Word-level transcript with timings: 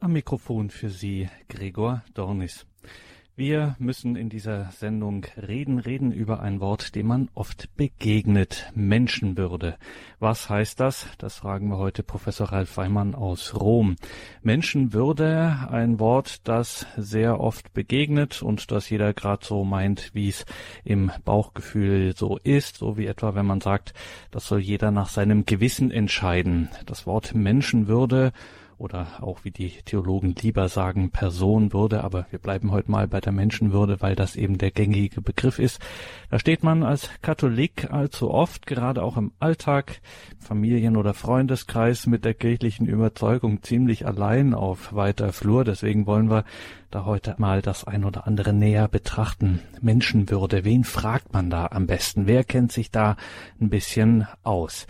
Am 0.00 0.12
Mikrofon 0.12 0.70
für 0.70 0.90
Sie 0.90 1.28
Gregor 1.48 2.04
Dornis. 2.14 2.66
Wir 3.34 3.74
müssen 3.80 4.14
in 4.14 4.28
dieser 4.28 4.70
Sendung 4.70 5.26
reden, 5.36 5.80
reden 5.80 6.12
über 6.12 6.40
ein 6.40 6.60
Wort, 6.60 6.94
dem 6.94 7.08
man 7.08 7.30
oft 7.34 7.76
begegnet. 7.76 8.70
Menschenwürde. 8.76 9.76
Was 10.20 10.48
heißt 10.48 10.78
das? 10.78 11.06
Das 11.18 11.36
fragen 11.36 11.68
wir 11.68 11.78
heute 11.78 12.04
Professor 12.04 12.52
Ralf 12.52 12.76
Weimann 12.76 13.16
aus 13.16 13.54
Rom. 13.54 13.96
Menschenwürde, 14.42 15.68
ein 15.68 15.98
Wort, 15.98 16.46
das 16.46 16.86
sehr 16.96 17.40
oft 17.40 17.72
begegnet 17.74 18.40
und 18.40 18.70
das 18.70 18.90
jeder 18.90 19.12
gerade 19.14 19.44
so 19.44 19.64
meint, 19.64 20.10
wie 20.14 20.28
es 20.28 20.46
im 20.84 21.10
Bauchgefühl 21.24 22.16
so 22.16 22.38
ist, 22.38 22.76
so 22.76 22.96
wie 22.96 23.06
etwa, 23.06 23.34
wenn 23.34 23.46
man 23.46 23.60
sagt, 23.60 23.94
das 24.30 24.46
soll 24.46 24.60
jeder 24.60 24.92
nach 24.92 25.08
seinem 25.08 25.44
Gewissen 25.44 25.90
entscheiden. 25.90 26.68
Das 26.86 27.04
Wort 27.04 27.34
Menschenwürde 27.34 28.32
oder 28.78 29.08
auch 29.20 29.44
wie 29.44 29.50
die 29.50 29.70
Theologen 29.84 30.34
lieber 30.40 30.68
sagen, 30.68 31.10
Personenwürde, 31.10 32.04
aber 32.04 32.26
wir 32.30 32.38
bleiben 32.38 32.70
heute 32.70 32.90
mal 32.90 33.08
bei 33.08 33.20
der 33.20 33.32
Menschenwürde, 33.32 34.00
weil 34.00 34.14
das 34.14 34.36
eben 34.36 34.56
der 34.56 34.70
gängige 34.70 35.20
Begriff 35.20 35.58
ist. 35.58 35.80
Da 36.30 36.38
steht 36.38 36.62
man 36.62 36.84
als 36.84 37.10
Katholik 37.20 37.90
allzu 37.90 38.30
oft, 38.30 38.66
gerade 38.66 39.02
auch 39.02 39.16
im 39.16 39.32
Alltag, 39.40 40.00
Familien- 40.38 40.96
oder 40.96 41.12
Freundeskreis 41.12 42.06
mit 42.06 42.24
der 42.24 42.34
kirchlichen 42.34 42.86
Überzeugung 42.86 43.62
ziemlich 43.62 44.06
allein 44.06 44.54
auf 44.54 44.94
weiter 44.94 45.32
Flur. 45.32 45.64
Deswegen 45.64 46.06
wollen 46.06 46.30
wir 46.30 46.44
da 46.90 47.04
heute 47.04 47.34
mal 47.38 47.60
das 47.62 47.84
ein 47.84 48.04
oder 48.04 48.26
andere 48.26 48.52
näher 48.52 48.88
betrachten. 48.88 49.60
Menschenwürde, 49.80 50.64
wen 50.64 50.84
fragt 50.84 51.32
man 51.32 51.50
da 51.50 51.66
am 51.66 51.86
besten? 51.86 52.26
Wer 52.26 52.44
kennt 52.44 52.72
sich 52.72 52.90
da 52.90 53.16
ein 53.60 53.70
bisschen 53.70 54.26
aus? 54.44 54.86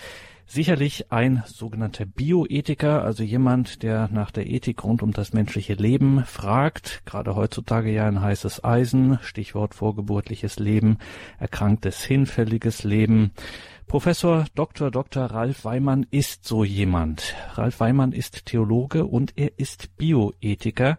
Sicherlich 0.49 1.13
ein 1.13 1.43
sogenannter 1.47 2.07
Bioethiker, 2.07 3.05
also 3.05 3.23
jemand, 3.23 3.83
der 3.83 4.09
nach 4.11 4.31
der 4.31 4.49
Ethik 4.49 4.83
rund 4.83 5.03
um 5.03 5.13
das 5.13 5.33
menschliche 5.33 5.75
Leben 5.75 6.25
fragt, 6.25 7.03
gerade 7.05 7.37
heutzutage 7.37 7.93
ja 7.93 8.09
ein 8.09 8.21
heißes 8.21 8.65
Eisen, 8.65 9.19
Stichwort 9.23 9.75
vorgeburtliches 9.75 10.59
Leben, 10.59 10.99
erkranktes, 11.39 12.03
hinfälliges 12.03 12.83
Leben. 12.83 13.33
Professor 13.87 14.47
Dr. 14.55 14.91
Dr. 14.91 15.27
Ralf 15.27 15.65
Weimann 15.65 16.07
ist 16.11 16.47
so 16.47 16.65
jemand. 16.65 17.35
Ralf 17.55 17.81
Weimann 17.81 18.13
ist 18.13 18.47
Theologe 18.47 19.05
und 19.05 19.35
er 19.37 19.59
ist 19.59 19.97
Bioethiker. 19.99 20.99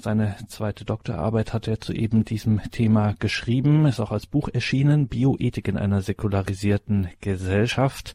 Seine 0.00 0.36
zweite 0.48 0.84
Doktorarbeit 0.84 1.52
hat 1.52 1.68
er 1.68 1.80
zu 1.80 1.92
eben 1.92 2.24
diesem 2.24 2.60
Thema 2.70 3.14
geschrieben, 3.18 3.86
ist 3.86 4.00
auch 4.00 4.10
als 4.12 4.26
Buch 4.26 4.48
erschienen, 4.52 5.08
Bioethik 5.08 5.68
in 5.68 5.76
einer 5.76 6.02
säkularisierten 6.02 7.08
Gesellschaft. 7.20 8.14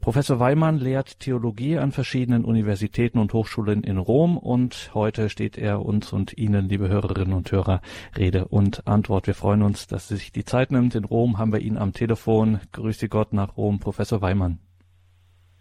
Professor 0.00 0.38
Weimann 0.38 0.78
lehrt 0.78 1.18
Theologie 1.18 1.78
an 1.78 1.90
verschiedenen 1.90 2.44
Universitäten 2.44 3.18
und 3.18 3.32
Hochschulen 3.32 3.82
in 3.82 3.98
Rom 3.98 4.38
und 4.38 4.90
heute 4.94 5.28
steht 5.30 5.58
er 5.58 5.84
uns 5.84 6.12
und 6.12 6.38
Ihnen, 6.38 6.68
liebe 6.68 6.88
Hörerinnen 6.88 7.34
und 7.34 7.50
Hörer, 7.50 7.80
Rede 8.16 8.46
und 8.46 8.86
Antwort. 8.86 9.26
Wir 9.26 9.34
freuen 9.34 9.62
uns, 9.62 9.88
dass 9.88 10.08
Sie 10.08 10.16
sich 10.16 10.30
die 10.30 10.44
Zeit 10.44 10.70
nimmt. 10.70 10.94
In 10.94 11.04
Rom 11.04 11.38
haben 11.38 11.52
wir 11.52 11.60
ihn 11.60 11.76
am 11.76 11.92
Telefon. 11.92 12.60
Grüße 12.72 13.08
Gott 13.08 13.32
nach 13.32 13.56
Rom, 13.56 13.80
Professor 13.80 14.20
Weimann. 14.20 14.60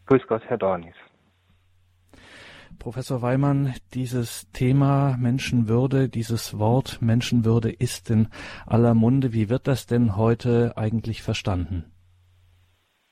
Grüß 0.05 0.27
Gott, 0.27 0.43
Herr 0.45 0.59
Dornis. 0.59 0.95
Professor 2.77 3.21
Weimann, 3.21 3.73
dieses 3.93 4.51
Thema 4.51 5.17
Menschenwürde, 5.17 6.09
dieses 6.09 6.59
Wort 6.59 7.01
Menschenwürde 7.01 7.71
ist 7.71 8.11
in 8.11 8.27
aller 8.65 8.93
Munde. 8.93 9.33
Wie 9.33 9.49
wird 9.49 9.67
das 9.67 9.87
denn 9.87 10.15
heute 10.15 10.77
eigentlich 10.77 11.23
verstanden? 11.23 11.85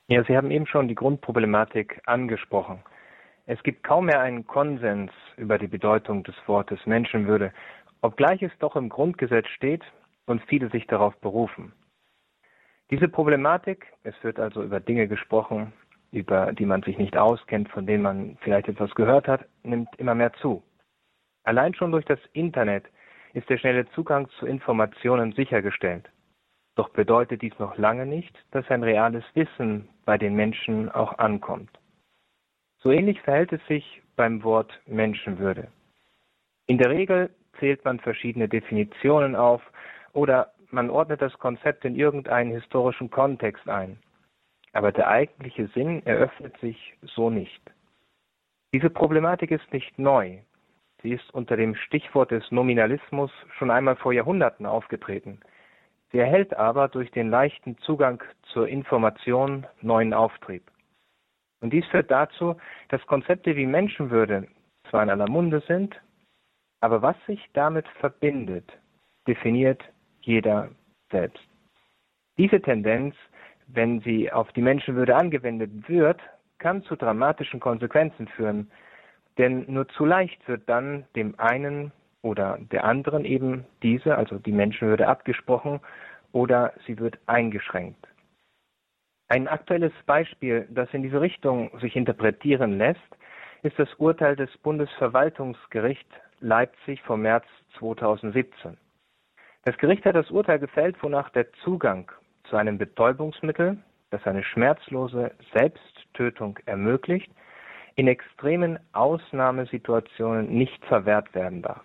Ja, 0.06 0.22
Sie 0.24 0.36
haben 0.36 0.50
eben 0.50 0.66
schon 0.66 0.86
die 0.86 0.94
Grundproblematik 0.94 2.02
angesprochen. 2.04 2.82
Es 3.46 3.62
gibt 3.62 3.82
kaum 3.84 4.06
mehr 4.06 4.20
einen 4.20 4.46
Konsens 4.46 5.10
über 5.38 5.58
die 5.58 5.66
Bedeutung 5.66 6.24
des 6.24 6.34
Wortes 6.46 6.84
Menschenwürde, 6.84 7.52
obgleich 8.02 8.42
es 8.42 8.52
doch 8.58 8.76
im 8.76 8.90
Grundgesetz 8.90 9.46
steht 9.48 9.82
und 10.26 10.42
viele 10.44 10.68
sich 10.68 10.86
darauf 10.86 11.16
berufen. 11.20 11.72
Diese 12.90 13.08
Problematik, 13.08 13.86
es 14.02 14.14
wird 14.22 14.38
also 14.38 14.62
über 14.62 14.78
Dinge 14.78 15.08
gesprochen, 15.08 15.72
über 16.12 16.52
die 16.52 16.66
man 16.66 16.82
sich 16.82 16.98
nicht 16.98 17.16
auskennt, 17.16 17.70
von 17.70 17.86
denen 17.86 18.02
man 18.02 18.36
vielleicht 18.42 18.68
etwas 18.68 18.94
gehört 18.94 19.26
hat, 19.26 19.46
nimmt 19.62 19.88
immer 19.96 20.14
mehr 20.14 20.34
zu. 20.34 20.62
Allein 21.44 21.72
schon 21.72 21.92
durch 21.92 22.04
das 22.04 22.20
Internet 22.34 22.84
ist 23.32 23.48
der 23.48 23.56
schnelle 23.56 23.88
Zugang 23.92 24.28
zu 24.38 24.44
Informationen 24.44 25.32
sichergestellt. 25.32 26.10
Doch 26.76 26.88
bedeutet 26.88 27.42
dies 27.42 27.56
noch 27.58 27.76
lange 27.78 28.04
nicht, 28.04 28.36
dass 28.50 28.68
ein 28.68 28.82
reales 28.82 29.24
Wissen 29.34 29.88
bei 30.04 30.18
den 30.18 30.34
Menschen 30.34 30.90
auch 30.90 31.18
ankommt. 31.18 31.70
So 32.78 32.90
ähnlich 32.90 33.20
verhält 33.22 33.52
es 33.52 33.64
sich 33.66 34.02
beim 34.16 34.42
Wort 34.42 34.80
Menschenwürde. 34.86 35.68
In 36.66 36.78
der 36.78 36.90
Regel 36.90 37.30
zählt 37.58 37.84
man 37.84 38.00
verschiedene 38.00 38.48
Definitionen 38.48 39.36
auf 39.36 39.62
oder 40.12 40.52
man 40.70 40.90
ordnet 40.90 41.22
das 41.22 41.32
Konzept 41.38 41.84
in 41.84 41.94
irgendeinen 41.94 42.50
historischen 42.50 43.10
Kontext 43.10 43.68
ein. 43.68 43.98
Aber 44.72 44.90
der 44.90 45.08
eigentliche 45.08 45.68
Sinn 45.68 46.04
eröffnet 46.04 46.56
sich 46.58 46.94
so 47.02 47.30
nicht. 47.30 47.62
Diese 48.72 48.90
Problematik 48.90 49.52
ist 49.52 49.72
nicht 49.72 49.96
neu. 50.00 50.38
Sie 51.02 51.12
ist 51.12 51.32
unter 51.32 51.56
dem 51.56 51.76
Stichwort 51.76 52.32
des 52.32 52.50
Nominalismus 52.50 53.30
schon 53.56 53.70
einmal 53.70 53.94
vor 53.94 54.12
Jahrhunderten 54.12 54.66
aufgetreten– 54.66 55.38
Sie 56.12 56.18
erhält 56.18 56.54
aber 56.54 56.88
durch 56.88 57.10
den 57.10 57.30
leichten 57.30 57.76
Zugang 57.78 58.22
zur 58.52 58.68
Information 58.68 59.66
neuen 59.80 60.14
Auftrieb. 60.14 60.70
Und 61.60 61.72
dies 61.72 61.86
führt 61.86 62.10
dazu, 62.10 62.56
dass 62.88 63.04
Konzepte 63.06 63.56
wie 63.56 63.66
Menschenwürde 63.66 64.46
zwar 64.90 65.02
in 65.02 65.10
aller 65.10 65.28
Munde 65.28 65.62
sind, 65.66 66.00
aber 66.80 67.00
was 67.02 67.16
sich 67.26 67.40
damit 67.54 67.88
verbindet, 68.00 68.70
definiert 69.26 69.82
jeder 70.20 70.68
selbst. 71.10 71.42
Diese 72.36 72.60
Tendenz, 72.60 73.14
wenn 73.66 74.00
sie 74.00 74.30
auf 74.30 74.52
die 74.52 74.62
Menschenwürde 74.62 75.16
angewendet 75.16 75.88
wird, 75.88 76.20
kann 76.58 76.82
zu 76.82 76.96
dramatischen 76.96 77.60
Konsequenzen 77.60 78.28
führen, 78.28 78.70
denn 79.38 79.64
nur 79.66 79.88
zu 79.88 80.04
leicht 80.04 80.46
wird 80.46 80.68
dann 80.68 81.06
dem 81.16 81.38
einen 81.38 81.92
oder 82.24 82.58
der 82.72 82.84
anderen 82.84 83.24
eben 83.24 83.66
diese, 83.82 84.16
also 84.16 84.38
die 84.38 84.52
Menschenwürde 84.52 85.06
abgesprochen 85.06 85.80
oder 86.32 86.72
sie 86.86 86.98
wird 86.98 87.18
eingeschränkt. 87.26 88.08
Ein 89.28 89.46
aktuelles 89.46 89.92
Beispiel, 90.06 90.66
das 90.70 90.92
in 90.92 91.02
diese 91.02 91.20
Richtung 91.20 91.70
sich 91.80 91.96
interpretieren 91.96 92.78
lässt, 92.78 93.00
ist 93.62 93.78
das 93.78 93.92
Urteil 93.94 94.36
des 94.36 94.50
Bundesverwaltungsgerichts 94.58 96.12
Leipzig 96.40 97.00
vom 97.02 97.22
März 97.22 97.44
2017. 97.78 98.76
Das 99.64 99.76
Gericht 99.78 100.04
hat 100.04 100.14
das 100.14 100.30
Urteil 100.30 100.58
gefällt, 100.58 101.02
wonach 101.02 101.30
der 101.30 101.50
Zugang 101.64 102.10
zu 102.44 102.56
einem 102.56 102.76
Betäubungsmittel, 102.76 103.78
das 104.10 104.26
eine 104.26 104.44
schmerzlose 104.44 105.30
Selbsttötung 105.54 106.58
ermöglicht, 106.66 107.30
in 107.96 108.08
extremen 108.08 108.78
Ausnahmesituationen 108.92 110.52
nicht 110.52 110.84
verwehrt 110.86 111.34
werden 111.34 111.62
darf. 111.62 111.84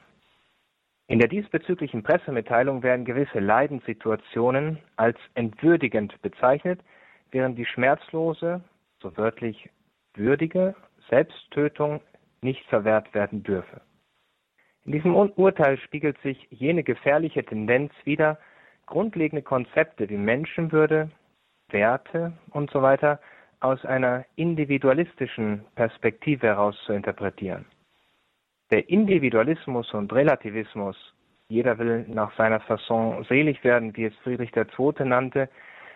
In 1.09 1.17
der 1.17 1.27
diesbezüglichen 1.27 2.03
Pressemitteilung 2.03 2.83
werden 2.83 3.03
gewisse 3.03 3.39
Leidenssituationen 3.39 4.77
als 4.95 5.17
entwürdigend 5.33 6.21
bezeichnet, 6.21 6.81
während 7.31 7.57
die 7.57 7.65
schmerzlose, 7.65 8.63
so 9.01 9.17
wörtlich 9.17 9.71
würdige 10.13 10.75
Selbsttötung 11.09 12.01
nicht 12.41 12.63
verwehrt 12.67 13.11
werden 13.15 13.41
dürfe. 13.41 13.81
In 14.85 14.91
diesem 14.91 15.15
Urteil 15.15 15.79
spiegelt 15.79 16.21
sich 16.21 16.47
jene 16.51 16.83
gefährliche 16.83 17.43
Tendenz 17.43 17.91
wider, 18.03 18.37
grundlegende 18.85 19.41
Konzepte 19.41 20.07
wie 20.09 20.17
Menschenwürde, 20.17 21.09
Werte 21.71 22.33
usw. 22.53 22.97
So 23.01 23.17
aus 23.61 23.83
einer 23.83 24.25
individualistischen 24.35 25.65
Perspektive 25.73 26.45
heraus 26.45 26.79
zu 26.85 26.93
interpretieren. 26.93 27.65
Der 28.71 28.87
Individualismus 28.87 29.91
und 29.93 30.13
Relativismus, 30.13 30.95
jeder 31.47 31.79
will 31.79 32.05
nach 32.07 32.35
seiner 32.37 32.59
Fasson 32.59 33.23
selig 33.23 33.63
werden, 33.63 33.95
wie 33.97 34.05
es 34.05 34.15
Friedrich 34.17 34.55
II. 34.55 34.93
nannte, 35.05 35.49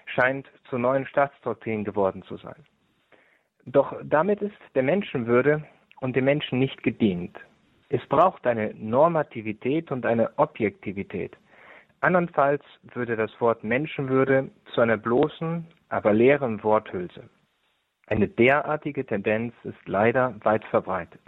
scheint 0.08 0.50
zur 0.70 0.80
neuen 0.80 1.06
Staatsdoktrin 1.06 1.84
geworden 1.84 2.24
zu 2.24 2.38
sein. 2.38 2.66
Doch 3.66 3.96
damit 4.04 4.42
ist 4.42 4.58
der 4.74 4.84
Menschenwürde 4.84 5.64
und 6.02 6.16
dem 6.16 6.26
Menschen 6.26 6.60
nicht 6.60 6.82
gedient. 6.84 7.38
Es 7.90 8.06
braucht 8.08 8.48
eine 8.48 8.74
Normativität 8.74 9.92
und 9.92 10.06
eine 10.06 10.32
Objektivität. 10.38 11.38
Andernfalls 12.02 12.64
würde 12.94 13.16
das 13.16 13.32
Wort 13.40 13.64
Menschenwürde 13.64 14.50
zu 14.74 14.82
einer 14.82 14.98
bloßen, 14.98 15.66
aber 15.90 16.12
leeren 16.12 16.64
Worthülse. 16.64 17.30
Eine 18.08 18.28
derartige 18.28 19.06
Tendenz 19.06 19.54
ist 19.64 19.88
leider 19.88 20.36
weit 20.44 20.66
verbreitet. 20.66 21.22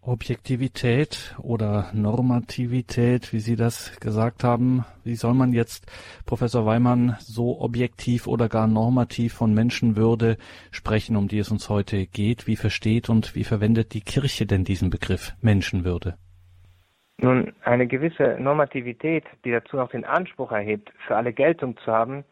Objektivität 0.00 1.34
oder 1.42 1.90
Normativität, 1.92 3.32
wie 3.32 3.40
Sie 3.40 3.56
das 3.56 3.98
gesagt 3.98 4.44
haben. 4.44 4.84
Wie 5.02 5.16
soll 5.16 5.34
man 5.34 5.52
jetzt, 5.52 5.86
Professor 6.26 6.64
Weimann, 6.64 7.16
so 7.18 7.60
objektiv 7.60 8.26
oder 8.26 8.48
gar 8.48 8.68
normativ 8.68 9.34
von 9.34 9.52
Menschenwürde 9.52 10.36
sprechen, 10.70 11.16
um 11.16 11.26
die 11.26 11.38
es 11.38 11.50
uns 11.50 11.68
heute 11.68 12.06
geht? 12.06 12.46
Wie 12.46 12.56
versteht 12.56 13.08
und 13.08 13.34
wie 13.34 13.44
verwendet 13.44 13.94
die 13.94 14.02
Kirche 14.02 14.46
denn 14.46 14.64
diesen 14.64 14.90
Begriff 14.90 15.32
Menschenwürde? 15.40 16.16
Nun, 17.18 17.54
eine 17.62 17.86
gewisse 17.86 18.36
Normativität, 18.38 19.24
die 19.44 19.50
dazu 19.50 19.80
auch 19.80 19.90
den 19.90 20.04
Anspruch 20.04 20.52
erhebt, 20.52 20.92
für 21.06 21.16
alle 21.16 21.32
Geltung 21.32 21.76
zu 21.78 21.90
haben, 21.90 22.24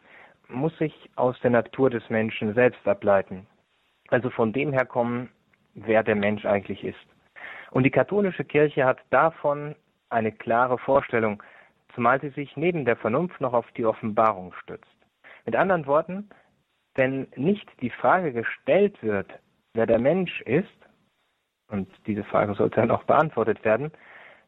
muss 0.49 0.77
sich 0.79 0.93
aus 1.17 1.37
der 1.41 1.51
Natur 1.51 1.91
des 1.91 2.09
Menschen 2.11 2.55
selbst 2.55 2.87
ableiten. 2.87 3.47
Also 4.09 4.31
von 4.31 4.53
dem 4.53 4.73
her 4.73 4.85
kommen, 4.85 5.31
wer 5.75 6.03
der 6.03 6.15
Mensch 6.15 6.45
eigentlich 6.45 6.85
ist. 6.85 7.07
Und 7.75 7.83
die 7.83 7.91
katholische 7.91 8.45
Kirche 8.45 8.85
hat 8.85 9.01
davon 9.11 9.75
eine 10.09 10.31
klare 10.31 10.79
Vorstellung, 10.79 11.43
zumal 11.93 12.21
sie 12.21 12.29
sich 12.29 12.57
neben 12.57 12.85
der 12.85 12.95
Vernunft 12.95 13.41
noch 13.41 13.53
auf 13.53 13.67
die 13.73 13.85
Offenbarung 13.85 14.53
stützt. 14.63 14.97
Mit 15.45 15.57
anderen 15.57 15.85
Worten, 15.89 16.31
wenn 16.95 17.27
nicht 17.35 17.69
die 17.81 17.91
Frage 17.91 18.33
gestellt 18.33 19.03
wird, 19.03 19.29
wer 19.73 19.87
der 19.87 19.99
Mensch 19.99 20.41
ist, 20.43 20.69
und 21.69 21.89
diese 22.07 22.23
Frage 22.23 22.55
sollte 22.55 22.77
dann 22.77 22.93
auch 22.93 23.03
beantwortet 23.03 23.65
werden, 23.65 23.91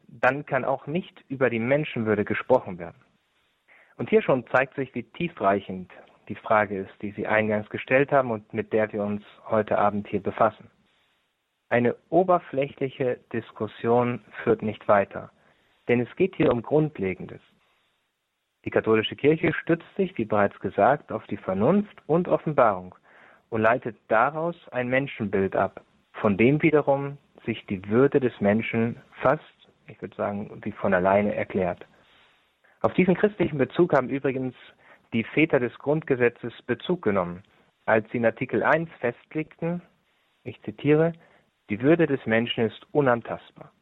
dann 0.07 0.47
kann 0.47 0.65
auch 0.65 0.87
nicht 0.87 1.25
über 1.29 1.51
die 1.51 1.59
Menschenwürde 1.59 2.25
gesprochen 2.25 2.79
werden. 2.79 3.03
Und 3.97 4.09
hier 4.09 4.23
schon 4.23 4.47
zeigt 4.55 4.77
sich, 4.77 4.95
wie 4.95 5.03
tiefreichend 5.03 5.91
die 6.29 6.37
Frage 6.37 6.79
ist, 6.79 7.03
die 7.03 7.11
Sie 7.11 7.27
eingangs 7.27 7.69
gestellt 7.71 8.13
haben 8.13 8.31
und 8.31 8.55
mit 8.55 8.73
der 8.73 8.93
wir 8.93 9.03
uns 9.03 9.25
heute 9.49 9.79
Abend 9.79 10.07
hier 10.07 10.23
befassen. 10.23 10.71
Eine 11.69 11.97
oberflächliche 12.11 13.19
Diskussion 13.33 14.21
führt 14.45 14.63
nicht 14.63 14.87
weiter, 14.87 15.31
denn 15.89 16.01
es 16.01 16.17
geht 16.17 16.37
hier 16.37 16.53
um 16.53 16.63
Grundlegendes. 16.63 17.41
Die 18.65 18.71
katholische 18.71 19.17
Kirche 19.17 19.53
stützt 19.53 19.95
sich, 19.97 20.17
wie 20.17 20.25
bereits 20.25 20.59
gesagt, 20.61 21.11
auf 21.11 21.27
die 21.27 21.37
Vernunft 21.37 21.97
und 22.07 22.29
Offenbarung 22.29 22.95
und 23.51 23.63
leitet 23.63 23.97
daraus 24.09 24.57
ein 24.71 24.89
Menschenbild 24.89 25.57
ab, 25.57 25.85
von 26.13 26.37
dem 26.37 26.63
wiederum 26.63 27.19
sich 27.45 27.65
die 27.67 27.89
Würde 27.89 28.21
des 28.21 28.41
Menschen 28.41 29.01
fast, 29.23 29.43
ich 29.89 30.01
würde 30.01 30.17
sagen, 30.17 30.61
wie 30.63 30.73
von 30.73 30.95
alleine 30.95 31.35
erklärt. 31.35 31.85
Auf 32.81 32.95
diesen 32.95 33.15
christlichen 33.17 33.59
Bezug 33.59 33.93
haben 33.93 34.09
übrigens 34.09 34.55
die 35.13 35.25
Väter 35.25 35.61
des 35.61 35.77
Grundgesetzes 35.79 36.53
Bezug 36.63 37.03
genommen, 37.03 37.43
als 37.87 38.09
sie 38.11 38.19
in 38.19 38.27
Artikel 38.27 38.63
1 38.63 38.91
festlegten, 39.01 39.83
ich 40.45 40.61
zitiere, 40.63 41.13
die 41.71 41.81
Würde 41.81 42.07
des 42.07 42.25
Menschen 42.27 42.65
ist 42.65 42.87
unantastbar. 42.93 43.73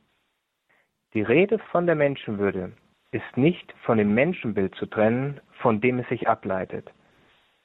Die 1.12 1.22
Rede 1.22 1.58
von 1.70 1.86
der 1.86 1.94
Menschenwürde 1.94 2.72
ist 3.12 3.36
nicht 3.36 3.72
von 3.84 3.98
dem 3.98 4.14
Menschenbild 4.14 4.74
zu 4.74 4.86
trennen, 4.86 5.40
von 5.60 5.80
dem 5.80 6.00
es 6.00 6.08
sich 6.08 6.28
ableitet. 6.28 6.90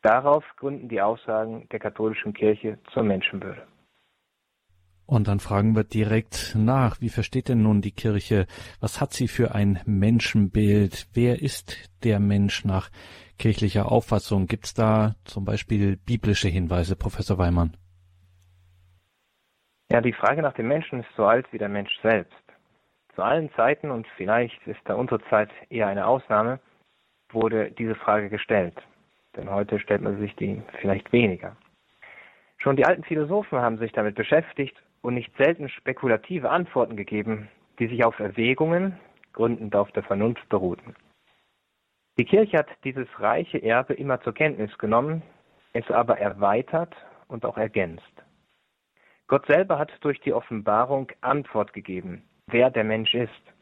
Darauf 0.01 0.43
gründen 0.57 0.87
die 0.87 1.01
Aussagen 1.01 1.67
der 1.71 1.79
katholischen 1.79 2.33
Kirche 2.33 2.77
zur 2.93 3.03
Menschenwürde. 3.03 3.67
Und 5.05 5.27
dann 5.27 5.39
fragen 5.39 5.75
wir 5.75 5.83
direkt 5.83 6.53
nach, 6.55 7.01
wie 7.01 7.09
versteht 7.09 7.49
denn 7.49 7.63
nun 7.63 7.81
die 7.81 7.91
Kirche, 7.91 8.45
was 8.79 9.01
hat 9.01 9.11
sie 9.11 9.27
für 9.27 9.55
ein 9.55 9.79
Menschenbild? 9.85 11.07
Wer 11.13 11.41
ist 11.41 11.89
der 12.03 12.19
Mensch 12.19 12.63
nach 12.63 12.91
kirchlicher 13.39 13.91
Auffassung? 13.91 14.45
Gibt 14.45 14.67
es 14.67 14.75
da 14.75 15.15
zum 15.23 15.45
Beispiel 15.45 15.97
biblische 15.97 16.47
Hinweise, 16.47 16.95
Professor 16.95 17.39
Weimann? 17.39 17.75
Ja, 19.91 20.01
die 20.01 20.13
Frage 20.13 20.43
nach 20.43 20.53
dem 20.53 20.67
Menschen 20.67 20.99
ist 20.99 21.09
so 21.17 21.25
alt 21.25 21.51
wie 21.51 21.57
der 21.57 21.69
Mensch 21.69 21.97
selbst. 22.01 22.43
Zu 23.15 23.23
allen 23.23 23.51
Zeiten, 23.53 23.89
und 23.89 24.07
vielleicht 24.17 24.65
ist 24.67 24.79
da 24.85 24.93
unsere 24.93 25.19
Zeit 25.29 25.49
eher 25.69 25.87
eine 25.87 26.05
Ausnahme, 26.05 26.59
wurde 27.31 27.71
diese 27.71 27.95
Frage 27.95 28.29
gestellt. 28.29 28.75
Denn 29.35 29.49
heute 29.49 29.79
stellt 29.79 30.01
man 30.01 30.19
sich 30.19 30.35
die 30.35 30.61
vielleicht 30.79 31.11
weniger. 31.11 31.55
Schon 32.59 32.75
die 32.75 32.85
alten 32.85 33.03
Philosophen 33.03 33.59
haben 33.59 33.77
sich 33.77 33.91
damit 33.91 34.15
beschäftigt 34.15 34.75
und 35.01 35.15
nicht 35.15 35.35
selten 35.37 35.69
spekulative 35.69 36.49
Antworten 36.49 36.95
gegeben, 36.95 37.49
die 37.79 37.87
sich 37.87 38.03
auf 38.03 38.19
Erwägungen, 38.19 38.99
gründend 39.33 39.75
auf 39.75 39.91
der 39.93 40.03
Vernunft, 40.03 40.47
beruhten. 40.49 40.95
Die 42.19 42.25
Kirche 42.25 42.57
hat 42.57 42.67
dieses 42.83 43.07
reiche 43.19 43.63
Erbe 43.63 43.93
immer 43.93 44.21
zur 44.21 44.33
Kenntnis 44.33 44.77
genommen, 44.77 45.23
es 45.73 45.89
aber 45.89 46.19
erweitert 46.19 46.95
und 47.27 47.45
auch 47.45 47.57
ergänzt. 47.57 48.03
Gott 49.29 49.45
selber 49.45 49.77
hat 49.77 49.91
durch 50.01 50.19
die 50.21 50.33
Offenbarung 50.33 51.11
Antwort 51.21 51.71
gegeben, 51.73 52.23
wer 52.47 52.71
der 52.71 52.83
Mensch 52.83 53.13
ist. 53.13 53.53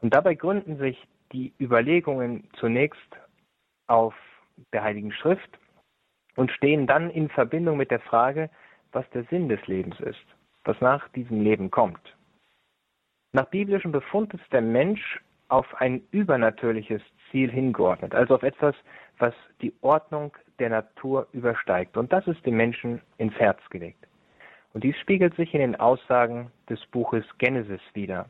Und 0.00 0.14
dabei 0.14 0.34
gründen 0.34 0.78
sich 0.78 1.06
die 1.32 1.52
Überlegungen 1.60 2.48
zunächst 2.58 3.16
auf 3.86 4.14
der 4.72 4.82
Heiligen 4.82 5.12
Schrift 5.12 5.58
und 6.36 6.50
stehen 6.50 6.86
dann 6.86 7.10
in 7.10 7.28
Verbindung 7.28 7.76
mit 7.76 7.90
der 7.90 8.00
Frage, 8.00 8.48
was 8.92 9.08
der 9.10 9.24
Sinn 9.24 9.50
des 9.50 9.64
Lebens 9.66 10.00
ist, 10.00 10.24
was 10.64 10.80
nach 10.80 11.06
diesem 11.10 11.42
Leben 11.42 11.70
kommt. 11.70 12.16
Nach 13.32 13.46
biblischem 13.46 13.92
Befund 13.92 14.32
ist 14.32 14.50
der 14.52 14.62
Mensch 14.62 15.20
auf 15.48 15.66
ein 15.74 16.02
übernatürliches 16.12 17.02
Ziel 17.30 17.50
hingeordnet, 17.50 18.14
also 18.14 18.34
auf 18.34 18.42
etwas, 18.42 18.74
was 19.18 19.34
die 19.60 19.74
Ordnung 19.82 20.32
der 20.58 20.70
Natur 20.70 21.28
übersteigt. 21.32 21.98
Und 21.98 22.10
das 22.10 22.26
ist 22.26 22.44
dem 22.46 22.56
Menschen 22.56 23.02
ins 23.18 23.34
Herz 23.34 23.60
gelegt. 23.68 24.06
Und 24.76 24.84
dies 24.84 24.98
spiegelt 24.98 25.34
sich 25.36 25.54
in 25.54 25.60
den 25.60 25.76
Aussagen 25.76 26.52
des 26.68 26.84
Buches 26.88 27.24
Genesis 27.38 27.80
wider, 27.94 28.28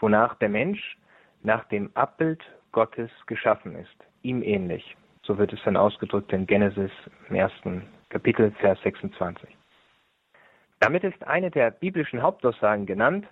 wonach 0.00 0.34
der 0.34 0.48
Mensch 0.48 0.98
nach 1.44 1.62
dem 1.66 1.92
Abbild 1.94 2.42
Gottes 2.72 3.12
geschaffen 3.26 3.76
ist, 3.76 3.96
ihm 4.22 4.42
ähnlich. 4.42 4.96
So 5.22 5.38
wird 5.38 5.52
es 5.52 5.62
dann 5.64 5.76
ausgedrückt 5.76 6.32
in 6.32 6.48
Genesis 6.48 6.90
im 7.28 7.36
ersten 7.36 7.86
Kapitel, 8.08 8.50
Vers 8.58 8.80
26. 8.82 9.48
Damit 10.80 11.04
ist 11.04 11.24
eine 11.24 11.48
der 11.48 11.70
biblischen 11.70 12.22
Hauptaussagen 12.22 12.84
genannt, 12.84 13.28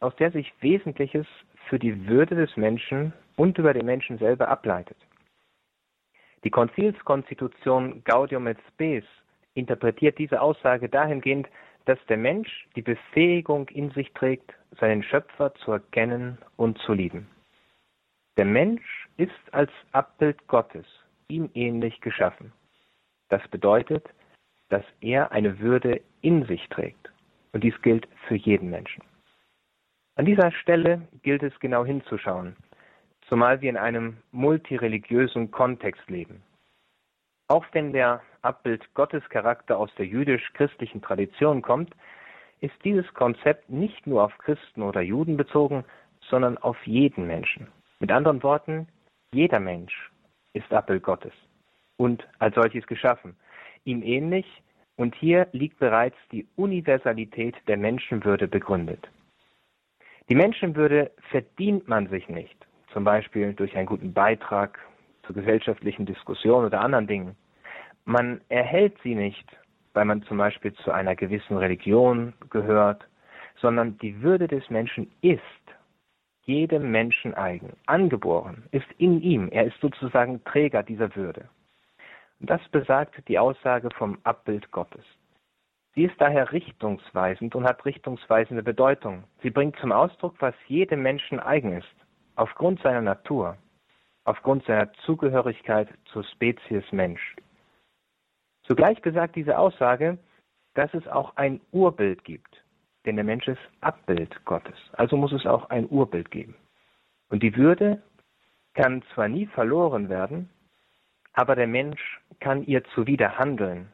aus 0.00 0.16
der 0.16 0.30
sich 0.30 0.54
Wesentliches 0.62 1.26
für 1.68 1.78
die 1.78 2.08
Würde 2.08 2.34
des 2.34 2.56
Menschen 2.56 3.12
und 3.36 3.58
über 3.58 3.74
den 3.74 3.84
Menschen 3.84 4.16
selber 4.16 4.48
ableitet. 4.48 4.96
Die 6.44 6.50
Konzilskonstitution 6.50 8.02
Gaudium 8.04 8.46
et 8.46 8.56
Spes 8.68 9.04
interpretiert 9.52 10.16
diese 10.16 10.40
Aussage 10.40 10.88
dahingehend, 10.88 11.46
dass 11.84 11.98
der 12.08 12.16
Mensch 12.16 12.68
die 12.76 12.82
Befähigung 12.82 13.68
in 13.68 13.90
sich 13.90 14.12
trägt, 14.12 14.54
seinen 14.78 15.02
Schöpfer 15.02 15.54
zu 15.54 15.72
erkennen 15.72 16.38
und 16.56 16.78
zu 16.78 16.92
lieben. 16.92 17.28
Der 18.36 18.44
Mensch 18.44 19.08
ist 19.16 19.32
als 19.52 19.70
Abbild 19.92 20.46
Gottes 20.46 20.86
ihm 21.28 21.50
ähnlich 21.54 22.00
geschaffen. 22.00 22.52
Das 23.28 23.46
bedeutet, 23.48 24.08
dass 24.68 24.84
er 25.00 25.32
eine 25.32 25.58
Würde 25.60 26.00
in 26.22 26.44
sich 26.46 26.68
trägt. 26.68 27.10
Und 27.52 27.64
dies 27.64 27.80
gilt 27.82 28.06
für 28.26 28.36
jeden 28.36 28.70
Menschen. 28.70 29.02
An 30.16 30.24
dieser 30.24 30.52
Stelle 30.52 31.08
gilt 31.22 31.42
es 31.42 31.58
genau 31.60 31.84
hinzuschauen, 31.84 32.56
zumal 33.28 33.60
wir 33.60 33.70
in 33.70 33.76
einem 33.76 34.18
multireligiösen 34.32 35.50
Kontext 35.50 36.08
leben. 36.08 36.42
Auch 37.50 37.66
wenn 37.72 37.92
der 37.92 38.22
Abbild 38.42 38.94
Gottescharakter 38.94 39.76
aus 39.76 39.92
der 39.96 40.06
jüdisch-christlichen 40.06 41.02
Tradition 41.02 41.62
kommt, 41.62 41.92
ist 42.60 42.76
dieses 42.84 43.12
Konzept 43.12 43.68
nicht 43.68 44.06
nur 44.06 44.22
auf 44.22 44.38
Christen 44.38 44.82
oder 44.82 45.00
Juden 45.00 45.36
bezogen, 45.36 45.84
sondern 46.20 46.58
auf 46.58 46.76
jeden 46.86 47.26
Menschen. 47.26 47.66
Mit 47.98 48.12
anderen 48.12 48.44
Worten, 48.44 48.86
jeder 49.32 49.58
Mensch 49.58 50.12
ist 50.52 50.72
Abbild 50.72 51.02
Gottes 51.02 51.32
und 51.96 52.24
als 52.38 52.54
solches 52.54 52.86
geschaffen, 52.86 53.34
ihm 53.84 54.04
ähnlich, 54.04 54.46
und 54.94 55.16
hier 55.16 55.48
liegt 55.50 55.80
bereits 55.80 56.16
die 56.30 56.46
Universalität 56.54 57.56
der 57.66 57.78
Menschenwürde 57.78 58.46
begründet. 58.46 59.10
Die 60.28 60.36
Menschenwürde 60.36 61.10
verdient 61.30 61.88
man 61.88 62.06
sich 62.10 62.28
nicht, 62.28 62.64
zum 62.92 63.02
Beispiel 63.02 63.54
durch 63.54 63.76
einen 63.76 63.86
guten 63.86 64.12
Beitrag 64.12 64.78
zur 65.26 65.34
gesellschaftlichen 65.34 66.06
Diskussion 66.06 66.64
oder 66.64 66.80
anderen 66.80 67.06
Dingen. 67.06 67.36
Man 68.10 68.40
erhält 68.48 68.96
sie 69.04 69.14
nicht, 69.14 69.46
weil 69.92 70.04
man 70.04 70.24
zum 70.24 70.36
Beispiel 70.36 70.72
zu 70.72 70.90
einer 70.90 71.14
gewissen 71.14 71.56
Religion 71.56 72.32
gehört, 72.50 73.06
sondern 73.60 73.98
die 73.98 74.20
Würde 74.20 74.48
des 74.48 74.68
Menschen 74.68 75.12
ist 75.20 75.40
jedem 76.42 76.90
Menschen 76.90 77.34
eigen, 77.34 77.76
angeboren, 77.86 78.64
ist 78.72 78.90
in 78.98 79.22
ihm. 79.22 79.48
Er 79.52 79.66
ist 79.66 79.80
sozusagen 79.80 80.42
Träger 80.42 80.82
dieser 80.82 81.14
Würde. 81.14 81.48
Und 82.40 82.50
das 82.50 82.60
besagt 82.72 83.14
die 83.28 83.38
Aussage 83.38 83.90
vom 83.96 84.18
Abbild 84.24 84.72
Gottes. 84.72 85.04
Sie 85.94 86.02
ist 86.02 86.20
daher 86.20 86.50
richtungsweisend 86.50 87.54
und 87.54 87.62
hat 87.62 87.84
richtungsweisende 87.84 88.64
Bedeutung. 88.64 89.22
Sie 89.40 89.50
bringt 89.50 89.76
zum 89.76 89.92
Ausdruck, 89.92 90.34
was 90.40 90.54
jedem 90.66 91.02
Menschen 91.02 91.38
eigen 91.38 91.74
ist, 91.74 91.94
aufgrund 92.34 92.82
seiner 92.82 93.02
Natur, 93.02 93.56
aufgrund 94.24 94.64
seiner 94.64 94.92
Zugehörigkeit 95.04 95.86
zur 96.06 96.24
Spezies 96.24 96.90
Mensch. 96.90 97.36
Zugleich 98.62 99.00
besagt 99.02 99.36
diese 99.36 99.58
Aussage, 99.58 100.18
dass 100.74 100.92
es 100.94 101.06
auch 101.08 101.36
ein 101.36 101.60
Urbild 101.72 102.24
gibt. 102.24 102.62
denn 103.06 103.16
der 103.16 103.24
Mensch 103.24 103.48
ist 103.48 103.60
Abbild 103.80 104.44
Gottes. 104.44 104.76
Also 104.92 105.16
muss 105.16 105.32
es 105.32 105.46
auch 105.46 105.70
ein 105.70 105.88
Urbild 105.88 106.30
geben. 106.30 106.54
Und 107.30 107.42
die 107.42 107.56
Würde 107.56 108.02
kann 108.74 109.02
zwar 109.14 109.28
nie 109.28 109.46
verloren 109.46 110.08
werden, 110.08 110.50
aber 111.32 111.56
der 111.56 111.66
Mensch 111.66 112.20
kann 112.40 112.64
ihr 112.66 112.84
zuwider 112.94 113.38
handeln, 113.38 113.92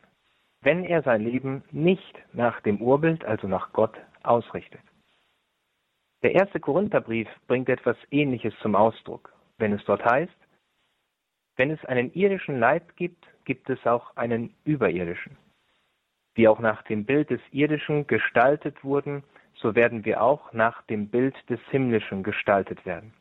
wenn 0.62 0.85
er 0.85 1.02
sein 1.02 1.23
Leben 1.23 1.62
nicht 1.70 2.18
nach 2.32 2.61
dem 2.62 2.80
Urbild, 2.80 3.25
also 3.25 3.46
nach 3.46 3.73
Gott, 3.73 3.96
ausrichtet. 4.23 4.80
Der 6.23 6.35
erste 6.35 6.58
Korintherbrief 6.58 7.28
bringt 7.46 7.68
etwas 7.68 7.96
Ähnliches 8.11 8.54
zum 8.61 8.75
Ausdruck, 8.75 9.32
wenn 9.58 9.73
es 9.73 9.85
dort 9.85 10.04
heißt, 10.04 10.37
wenn 11.56 11.70
es 11.70 11.84
einen 11.86 12.12
irdischen 12.12 12.60
Leib 12.60 12.96
gibt, 12.96 13.26
gibt 13.44 13.68
es 13.70 13.84
auch 13.86 14.16
einen 14.16 14.54
überirdischen. 14.64 15.36
Wie 16.34 16.48
auch 16.48 16.60
nach 16.60 16.82
dem 16.82 17.04
Bild 17.04 17.30
des 17.30 17.40
Irdischen 17.50 18.06
gestaltet 18.06 18.84
wurden, 18.84 19.25
so 19.54 19.75
werden 19.75 20.04
wir 20.04 20.22
auch 20.22 20.52
nach 20.52 20.82
dem 20.82 21.08
Bild 21.08 21.34
des 21.48 21.60
Himmlischen 21.70 22.22
gestaltet 22.22 22.84
werden. 22.84 23.14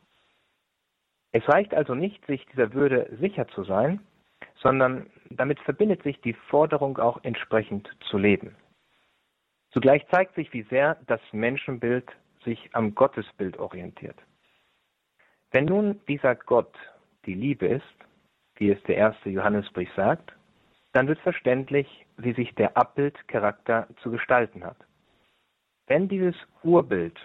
Es 1.32 1.48
reicht 1.48 1.74
also 1.74 1.94
nicht, 1.94 2.24
sich 2.26 2.44
dieser 2.46 2.74
Würde 2.74 3.14
sicher 3.18 3.48
zu 3.48 3.64
sein, 3.64 4.00
sondern 4.56 5.10
damit 5.30 5.58
verbindet 5.60 6.02
sich 6.02 6.20
die 6.20 6.34
Forderung 6.34 6.98
auch 6.98 7.24
entsprechend 7.24 7.90
zu 8.10 8.18
leben. 8.18 8.54
Zugleich 9.70 10.06
zeigt 10.08 10.34
sich, 10.34 10.52
wie 10.52 10.62
sehr 10.64 10.96
das 11.06 11.20
Menschenbild 11.32 12.10
sich 12.44 12.70
am 12.72 12.94
Gottesbild 12.94 13.58
orientiert. 13.58 14.16
Wenn 15.50 15.66
nun 15.66 16.00
dieser 16.06 16.34
Gott 16.34 16.74
die 17.26 17.34
Liebe 17.34 17.66
ist, 17.66 18.05
wie 18.58 18.70
es 18.70 18.82
der 18.84 18.96
erste 18.96 19.30
Johannesbrief 19.30 19.92
sagt, 19.94 20.32
dann 20.92 21.08
wird 21.08 21.18
verständlich, 21.20 22.06
wie 22.16 22.32
sich 22.32 22.54
der 22.54 22.76
Abbildcharakter 22.76 23.86
zu 24.02 24.10
gestalten 24.10 24.64
hat. 24.64 24.76
Wenn 25.86 26.08
dieses 26.08 26.34
Urbild 26.62 27.18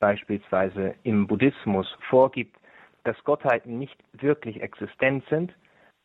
beispielsweise 0.00 0.94
im 1.02 1.26
Buddhismus 1.26 1.86
vorgibt, 2.08 2.56
dass 3.04 3.22
Gottheiten 3.24 3.78
nicht 3.78 3.96
wirklich 4.12 4.60
existent 4.62 5.24
sind, 5.30 5.54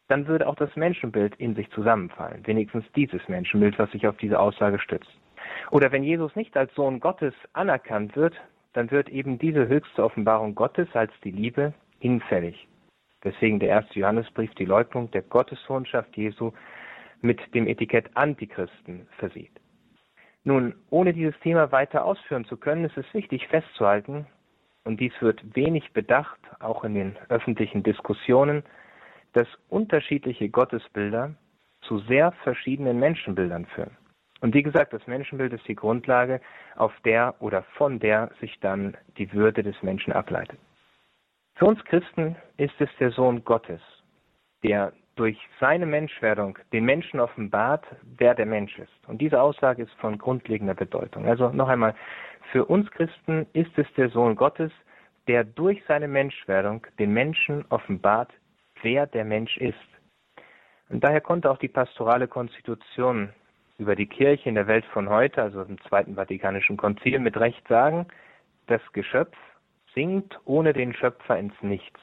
dann 0.07 0.27
würde 0.27 0.47
auch 0.47 0.55
das 0.55 0.75
Menschenbild 0.75 1.35
in 1.35 1.55
sich 1.55 1.69
zusammenfallen, 1.71 2.45
wenigstens 2.45 2.85
dieses 2.95 3.27
Menschenbild, 3.27 3.77
was 3.79 3.91
sich 3.91 4.07
auf 4.07 4.17
diese 4.17 4.39
Aussage 4.39 4.79
stützt. 4.79 5.09
Oder 5.71 5.91
wenn 5.91 6.03
Jesus 6.03 6.35
nicht 6.35 6.55
als 6.55 6.73
Sohn 6.75 6.99
Gottes 6.99 7.33
anerkannt 7.53 8.15
wird, 8.15 8.35
dann 8.73 8.91
wird 8.91 9.09
eben 9.09 9.39
diese 9.39 9.67
höchste 9.67 10.03
Offenbarung 10.03 10.53
Gottes 10.53 10.87
als 10.93 11.11
die 11.23 11.31
Liebe 11.31 11.73
hinfällig. 11.99 12.67
Deswegen 13.25 13.59
der 13.59 13.69
erste 13.69 13.99
Johannesbrief 13.99 14.53
die 14.55 14.65
Leugnung 14.65 15.11
der 15.11 15.23
Gottessohnschaft 15.23 16.15
Jesu 16.15 16.53
mit 17.21 17.41
dem 17.53 17.67
Etikett 17.67 18.15
Antichristen 18.15 19.07
versieht. 19.17 19.59
Nun, 20.43 20.75
ohne 20.91 21.11
dieses 21.11 21.37
Thema 21.39 21.71
weiter 21.71 22.05
ausführen 22.05 22.45
zu 22.45 22.55
können, 22.55 22.85
ist 22.85 22.97
es 22.97 23.13
wichtig 23.13 23.47
festzuhalten, 23.47 24.27
und 24.83 24.99
dies 24.99 25.13
wird 25.19 25.55
wenig 25.55 25.91
bedacht, 25.93 26.39
auch 26.59 26.83
in 26.83 26.93
den 26.93 27.17
öffentlichen 27.29 27.81
Diskussionen, 27.81 28.61
dass 29.33 29.47
unterschiedliche 29.67 30.47
Gottesbilder 30.49 31.33
zu 31.81 31.97
sehr 31.99 32.31
verschiedenen 32.43 32.99
Menschenbildern 32.99 33.65
führen. 33.65 33.97
Und 34.41 34.53
wie 34.53 34.61
gesagt, 34.61 34.93
das 34.93 35.07
Menschenbild 35.07 35.53
ist 35.53 35.67
die 35.67 35.75
Grundlage, 35.75 36.39
auf 36.75 36.93
der 37.03 37.33
oder 37.39 37.63
von 37.77 37.99
der 37.99 38.29
sich 38.39 38.59
dann 38.59 38.95
die 39.17 39.33
Würde 39.33 39.63
des 39.63 39.81
Menschen 39.81 40.13
ableitet. 40.13 40.59
Für 41.55 41.65
uns 41.65 41.83
Christen 41.85 42.35
ist 42.57 42.73
es 42.79 42.89
der 42.99 43.11
Sohn 43.11 43.43
Gottes, 43.45 43.79
der 44.61 44.91
durch 45.15 45.39
seine 45.61 45.85
Menschwerdung 45.85 46.57
den 46.73 46.83
Menschen 46.83 47.21
offenbart, 47.21 47.85
wer 48.17 48.35
der 48.35 48.45
Mensch 48.45 48.77
ist. 48.77 48.91
Und 49.07 49.21
diese 49.21 49.41
Aussage 49.41 49.83
ist 49.83 49.93
von 49.93 50.17
grundlegender 50.17 50.73
Bedeutung. 50.73 51.25
Also 51.25 51.49
noch 51.49 51.69
einmal, 51.69 51.95
für 52.51 52.65
uns 52.65 52.91
Christen 52.91 53.47
ist 53.53 53.71
es 53.77 53.87
der 53.95 54.09
Sohn 54.09 54.35
Gottes, 54.35 54.71
der 55.29 55.45
durch 55.45 55.81
seine 55.87 56.09
Menschwerdung 56.09 56.85
den 56.99 57.13
Menschen 57.13 57.63
offenbart, 57.69 58.33
wer 58.81 59.07
der 59.07 59.23
Mensch 59.23 59.55
ist. 59.57 59.79
Und 60.89 61.05
daher 61.05 61.21
konnte 61.21 61.49
auch 61.49 61.57
die 61.57 61.69
pastorale 61.69 62.27
Konstitution 62.27 63.29
über 63.77 63.95
die 63.95 64.07
Kirche 64.07 64.49
in 64.49 64.55
der 64.55 64.67
Welt 64.67 64.85
von 64.91 65.09
heute, 65.09 65.41
also 65.41 65.61
im 65.61 65.79
Zweiten 65.83 66.15
Vatikanischen 66.15 66.75
Konzil, 66.75 67.19
mit 67.19 67.37
Recht 67.37 67.65
sagen, 67.69 68.07
das 68.67 68.81
Geschöpf 68.91 69.35
sinkt 69.95 70.39
ohne 70.45 70.73
den 70.73 70.93
Schöpfer 70.93 71.39
ins 71.39 71.55
Nichts. 71.61 71.99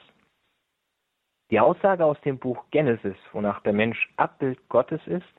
Die 1.51 1.59
Aussage 1.59 2.03
aus 2.03 2.19
dem 2.21 2.39
Buch 2.39 2.65
Genesis, 2.71 3.17
wonach 3.31 3.61
der 3.61 3.73
Mensch 3.73 4.11
Abbild 4.17 4.59
Gottes 4.69 5.01
ist, 5.05 5.33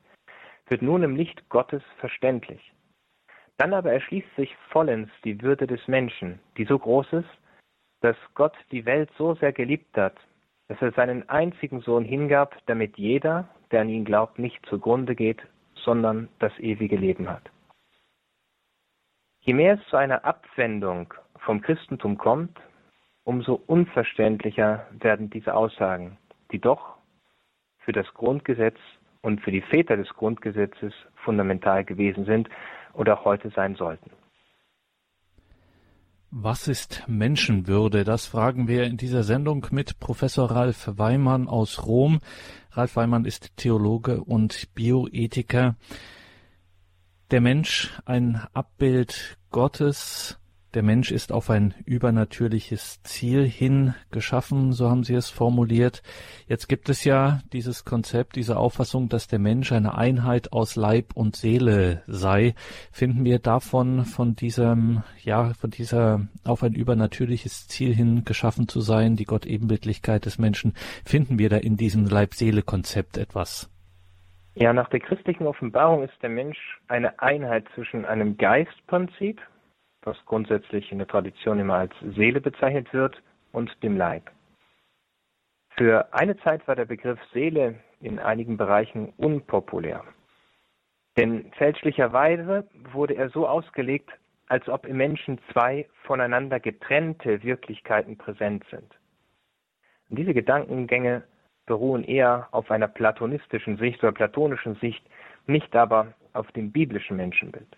wird 0.69 0.81
nun 0.81 1.03
im 1.03 1.17
Licht 1.17 1.49
Gottes 1.49 1.83
verständlich. 1.99 2.73
Dann 3.57 3.75
aber 3.75 3.93
erschließt 3.93 4.35
sich 4.37 4.55
vollends 4.71 5.11
die 5.25 5.41
Würde 5.43 5.67
des 5.67 5.87
Menschen, 5.89 6.41
die 6.57 6.65
so 6.65 6.79
groß 6.79 7.13
ist, 7.13 7.39
dass 8.01 8.17
Gott 8.35 8.57
die 8.71 8.85
Welt 8.85 9.11
so 9.17 9.35
sehr 9.35 9.53
geliebt 9.53 9.97
hat, 9.97 10.17
dass 10.69 10.81
er 10.81 10.93
seinen 10.93 11.29
einzigen 11.29 11.81
Sohn 11.81 12.05
hingab, 12.05 12.57
damit 12.67 12.97
jeder, 12.97 13.49
der 13.71 13.83
an 13.83 13.89
ihn 13.89 14.05
glaubt, 14.05 14.39
nicht 14.39 14.65
zugrunde 14.67 15.15
geht, 15.15 15.43
sondern 15.75 16.29
das 16.39 16.57
ewige 16.59 16.97
Leben 16.97 17.29
hat. 17.29 17.51
Je 19.41 19.53
mehr 19.53 19.75
es 19.75 19.89
zu 19.89 19.97
einer 19.97 20.25
Abwendung 20.25 21.13
vom 21.45 21.61
Christentum 21.61 22.19
kommt, 22.19 22.59
umso 23.25 23.55
unverständlicher 23.67 24.87
werden 25.01 25.31
diese 25.31 25.55
Aussagen, 25.55 26.19
die 26.53 26.59
doch 26.59 26.97
für 27.79 27.93
das 27.93 28.07
Grundgesetz 28.15 28.77
und 29.23 29.41
für 29.41 29.51
die 29.51 29.63
Väter 29.63 29.97
des 29.97 30.09
Grundgesetzes 30.11 30.93
fundamental 31.25 31.85
gewesen 31.85 32.25
sind 32.25 32.49
oder 32.93 33.19
auch 33.19 33.25
heute 33.25 33.51
sein 33.51 33.75
sollten. 33.75 34.11
Was 36.37 36.67
ist 36.67 37.05
Menschenwürde? 37.07 38.03
Das 38.03 38.27
fragen 38.27 38.67
wir 38.67 38.85
in 38.85 38.97
dieser 38.97 39.23
Sendung 39.23 39.67
mit 39.71 40.01
Professor 40.01 40.51
Ralf 40.51 40.91
Weimann 40.97 41.47
aus 41.47 41.87
Rom. 41.87 42.19
Ralf 42.73 42.97
Weimann 42.97 43.25
ist 43.25 43.57
Theologe 43.57 44.21
und 44.21 44.75
Bioethiker. 44.75 45.77
Der 47.31 47.41
Mensch 47.41 47.97
ein 48.05 48.41
Abbild 48.53 49.39
Gottes. 49.51 50.41
Der 50.75 50.83
Mensch 50.83 51.13
ist 51.13 51.31
auf 51.31 51.51
ein 51.51 51.73
übernatürliches 51.85 53.01
Ziel 53.05 53.47
hin 53.47 53.95
geschaffen, 54.11 54.73
so 54.73 54.91
haben 54.91 55.05
Sie 55.05 55.15
es 55.15 55.31
formuliert. 55.31 56.03
Jetzt 56.49 56.69
gibt 56.69 56.89
es 56.89 57.05
ja 57.05 57.39
dieses 57.53 57.85
Konzept, 57.85 58.35
diese 58.35 58.57
Auffassung, 58.57 59.09
dass 59.09 59.29
der 59.29 59.39
Mensch 59.39 59.71
eine 59.71 59.97
Einheit 59.97 60.53
aus 60.53 60.75
Leib 60.75 61.13
und 61.15 61.37
Seele 61.37 62.03
sei. 62.09 62.55
Finden 62.91 63.25
wir 63.25 63.39
davon, 63.39 64.05
von 64.05 64.35
diesem, 64.35 65.05
ja, 65.23 65.55
von 65.55 65.71
dieser 65.71 66.27
auf 66.43 66.65
ein 66.65 66.75
übernatürliches 66.75 67.69
Ziel 67.69 67.95
hin 67.95 68.25
geschaffen 68.25 68.67
zu 68.67 68.81
sein, 68.81 69.15
die 69.15 69.27
Gottebenbildlichkeit 69.27 70.25
des 70.25 70.39
Menschen, 70.39 70.75
finden 71.05 71.39
wir 71.39 71.51
da 71.51 71.57
in 71.59 71.77
diesem 71.77 72.05
Leib-Seele-Konzept 72.05 73.17
etwas? 73.17 73.71
Ja, 74.57 74.73
nach 74.73 74.89
der 74.89 75.01
christlichen 75.01 75.47
Offenbarung 75.47 76.03
ist 76.03 76.21
der 76.21 76.31
Mensch 76.31 76.59
eine 76.89 77.21
Einheit 77.21 77.65
zwischen 77.77 78.05
einem 78.05 78.37
Geistprinzip, 78.37 79.41
was 80.05 80.17
grundsätzlich 80.27 80.91
in 80.93 80.99
der 80.99 81.09
Tradition 81.09 81.59
immer 81.59 81.75
als 81.75 81.93
Seele 82.15 82.41
bezeichnet 82.41 82.93
wird, 82.93 83.23
und 83.55 83.71
dem 83.83 83.97
Leib. 83.97 84.31
Für 85.77 86.13
eine 86.13 86.37
Zeit 86.39 86.67
war 86.69 86.77
der 86.77 86.85
Begriff 86.85 87.19
Seele 87.33 87.77
in 88.01 88.19
einigen 88.19 88.57
Bereichen 88.57 89.13
unpopulär. 89.17 90.05
Denn 91.17 91.51
fälschlicherweise 91.53 92.69
wurde 92.93 93.15
er 93.15 93.31
so 93.31 93.47
ausgelegt, 93.47 94.11
als 94.49 94.69
ob 94.69 94.87
im 94.87 94.99
Menschen 94.99 95.41
zwei 95.53 95.89
voneinander 96.03 96.61
getrennte 96.61 97.43
Wirklichkeiten 97.43 98.19
präsent 98.19 98.65
sind. 98.71 98.93
Und 100.11 100.19
diese 100.19 100.35
Gedankengänge 100.35 101.23
beruhen 101.67 102.05
eher 102.05 102.49
auf 102.51 102.71
einer 102.71 102.89
platonistischen 102.89 103.79
Sicht 103.79 104.03
oder 104.03 104.13
platonischen 104.13 104.75
Sicht, 104.77 105.05
nicht 105.47 105.75
aber 105.75 106.13
auf 106.35 106.51
dem 106.53 106.73
biblischen 106.73 107.17
Menschenbild. 107.17 107.77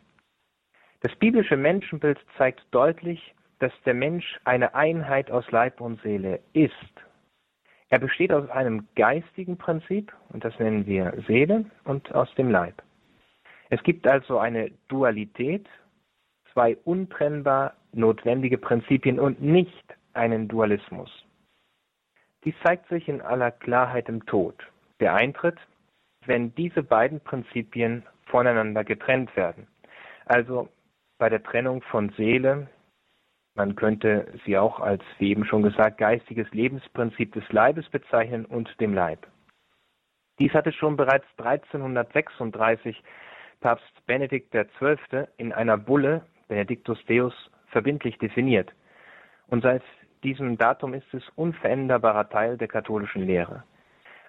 Das 1.01 1.15
biblische 1.17 1.57
Menschenbild 1.57 2.19
zeigt 2.37 2.63
deutlich, 2.71 3.35
dass 3.59 3.73
der 3.85 3.95
Mensch 3.95 4.39
eine 4.45 4.75
Einheit 4.75 5.31
aus 5.31 5.51
Leib 5.51 5.81
und 5.81 6.01
Seele 6.03 6.41
ist. 6.53 6.75
Er 7.89 7.99
besteht 7.99 8.33
aus 8.33 8.49
einem 8.51 8.89
geistigen 8.97 9.57
Prinzip, 9.57 10.13
und 10.31 10.45
das 10.45 10.59
nennen 10.59 10.87
wir 10.87 11.15
Seele, 11.27 11.65
und 11.85 12.13
aus 12.15 12.33
dem 12.35 12.51
Leib. 12.51 12.83
Es 13.71 13.83
gibt 13.83 14.07
also 14.07 14.39
eine 14.39 14.71
Dualität, 14.89 15.67
zwei 16.53 16.77
untrennbar 16.85 17.75
notwendige 17.93 18.59
Prinzipien 18.59 19.19
und 19.19 19.41
nicht 19.41 19.95
einen 20.15 20.49
Dualismus. 20.49 21.11
Dies 22.45 22.55
zeigt 22.65 22.89
sich 22.89 23.09
in 23.09 23.21
aller 23.21 23.51
Klarheit 23.51 24.09
im 24.09 24.25
Tod, 24.27 24.55
der 25.01 25.15
eintritt, 25.15 25.59
wenn 26.27 26.55
diese 26.55 26.83
beiden 26.83 27.21
Prinzipien 27.21 28.05
voneinander 28.27 28.85
getrennt 28.85 29.35
werden. 29.37 29.67
Also 30.27 30.69
bei 31.19 31.29
der 31.29 31.43
Trennung 31.43 31.83
von 31.83 32.11
Seele, 32.11 32.69
man 33.55 33.75
könnte 33.75 34.27
sie 34.45 34.59
auch 34.59 34.81
als, 34.81 35.03
wie 35.19 35.31
eben 35.31 35.47
schon 35.47 35.63
gesagt, 35.63 35.99
geistiges 35.99 36.51
Lebensprinzip 36.53 37.33
des 37.33 37.51
Leibes 37.51 37.89
bezeichnen 37.89 38.45
und 38.45 38.69
dem 38.81 38.93
Leib. 38.93 39.27
Dies 40.39 40.53
hatte 40.53 40.73
schon 40.73 40.97
bereits 40.97 41.27
1336 41.39 43.03
Papst 43.61 44.07
Benedikt 44.07 44.53
XII. 44.53 45.25
in 45.39 45.53
einer 45.55 45.79
Bulle 45.79 46.27
Benedictus 46.49 47.03
Deus, 47.07 47.33
verbindlich 47.69 48.19
definiert. 48.19 48.73
Und 49.49 49.63
seit 49.63 49.83
diesem 50.23 50.59
Datum 50.59 50.95
ist 50.95 51.13
es 51.13 51.23
unveränderbarer 51.35 52.29
Teil 52.29 52.59
der 52.59 52.69
katholischen 52.69 53.23
Lehre. 53.23 53.65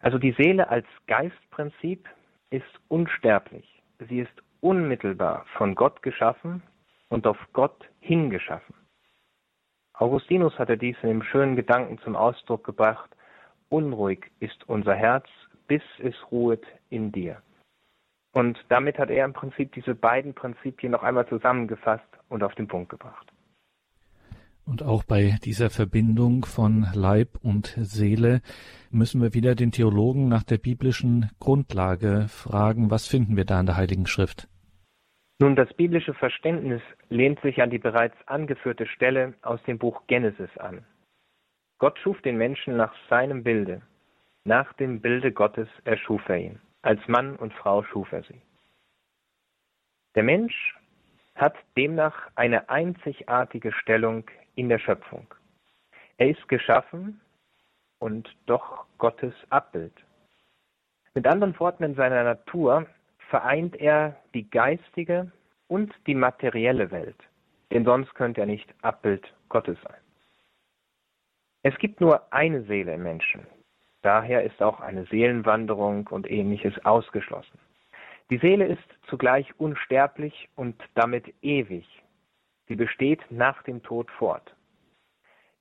Also 0.01 0.17
die 0.17 0.32
Seele 0.32 0.70
als 0.70 0.86
Geistprinzip 1.08 2.08
ist 2.50 2.65
unsterblich. 2.88 3.82
Sie 4.08 4.20
ist 4.20 4.44
unmittelbar 4.62 5.46
von 5.58 5.75
Gott 5.75 6.01
geschaffen 6.01 6.63
und 7.10 7.28
auf 7.28 7.38
Gott 7.54 7.90
hingeschaffen. 8.00 8.76
Augustinus 9.94 10.58
hatte 10.60 10.78
dies 10.78 10.96
in 11.02 11.10
dem 11.10 11.24
schönen 11.24 11.56
Gedanken 11.56 11.98
zum 12.00 12.16
Ausdruck 12.16 12.64
gebracht, 12.64 13.10
unruhig 13.70 14.32
ist 14.40 14.68
unser 14.68 14.94
Herz, 14.94 15.26
bis 15.68 15.82
es 16.00 16.16
ruhet 16.32 16.64
in 16.90 17.12
dir. 17.12 17.42
Und 18.34 18.64
damit 18.70 19.00
hat 19.00 19.10
er 19.10 19.26
im 19.26 19.34
Prinzip 19.34 19.72
diese 19.74 19.96
beiden 19.96 20.34
Prinzipien 20.34 20.92
noch 20.92 21.04
einmal 21.04 21.28
zusammengefasst 21.28 22.08
und 22.30 22.44
auf 22.44 22.54
den 22.56 22.68
Punkt 22.68 22.90
gebracht. 22.90 23.32
Und 24.64 24.84
auch 24.84 25.04
bei 25.04 25.38
dieser 25.44 25.70
Verbindung 25.70 26.44
von 26.46 26.86
Leib 26.94 27.40
und 27.42 27.74
Seele 27.80 28.42
müssen 28.92 29.22
wir 29.22 29.34
wieder 29.34 29.56
den 29.56 29.72
Theologen 29.72 30.28
nach 30.28 30.44
der 30.44 30.58
biblischen 30.58 31.32
Grundlage 31.40 32.26
fragen, 32.28 32.92
was 32.92 33.08
finden 33.08 33.38
wir 33.38 33.46
da 33.46 33.62
in 33.62 33.66
der 33.66 33.78
Heiligen 33.78 34.08
Schrift? 34.08 34.50
Nun, 35.39 35.56
das 35.56 35.72
biblische 35.75 36.15
Verständnis 36.15 36.82
lehnt 37.10 37.39
sich 37.41 37.62
an 37.62 37.70
die 37.70 37.77
bereits 37.77 38.15
angeführte 38.27 38.88
Stelle 38.88 39.36
aus 39.44 39.62
dem 39.63 39.77
Buch 39.77 40.01
Genesis 40.08 40.56
an. 40.58 40.84
Gott 41.77 42.00
schuf 42.00 42.20
den 42.24 42.38
Menschen 42.38 42.75
nach 42.75 42.94
seinem 43.08 43.44
Bilde. 43.44 43.84
Nach 44.46 44.74
dem 44.74 45.00
Bilde 45.00 45.32
Gottes 45.32 45.67
erschuf 45.84 46.27
er 46.27 46.38
ihn. 46.38 46.62
Als 46.82 47.06
Mann 47.08 47.36
und 47.36 47.53
Frau 47.53 47.84
schuf 47.84 48.12
er 48.12 48.24
sie. 48.24 48.41
Der 50.15 50.24
Mensch 50.24 50.75
hat 51.36 51.56
demnach 51.77 52.32
eine 52.36 52.70
einzigartige 52.70 53.72
Stellung 53.72 54.24
in 54.56 54.70
der 54.70 54.79
Schöpfung. 54.79 55.32
Er 56.17 56.29
ist 56.29 56.48
geschaffen 56.48 57.22
und 58.00 58.36
doch 58.48 58.86
Gottes 58.98 59.36
Abbild. 59.51 59.94
Mit 61.13 61.27
anderen 61.27 61.60
Worten, 61.60 61.84
in 61.84 61.96
seiner 61.96 62.24
Natur 62.24 62.88
vereint 63.29 63.75
er 63.75 64.15
die 64.34 64.50
geistige 64.50 65.31
und 65.67 65.93
die 66.07 66.15
materielle 66.15 66.91
Welt, 66.91 67.17
denn 67.72 67.86
sonst 67.86 68.13
könnte 68.15 68.41
er 68.41 68.48
nicht 68.48 68.74
Abbild 68.81 69.34
Gottes 69.50 69.77
sein. 69.84 70.01
Es 71.63 71.77
gibt 71.79 72.00
nur 72.00 72.31
eine 72.31 72.63
Seele 72.63 72.93
im 72.93 73.03
Menschen, 73.03 73.46
daher 74.01 74.43
ist 74.43 74.62
auch 74.62 74.79
eine 74.79 75.05
Seelenwanderung 75.05 76.07
und 76.07 76.29
ähnliches 76.29 76.74
ausgeschlossen. 76.86 77.60
Die 78.29 78.38
Seele 78.38 78.65
ist 78.65 78.84
zugleich 79.07 79.48
unsterblich 79.60 80.50
und 80.55 80.81
damit 80.96 81.34
ewig. 81.41 81.86
Sie 82.67 82.75
besteht 82.75 83.22
nach 83.29 83.63
dem 83.63 83.81
Tod 83.84 84.12
fort. 84.12 84.53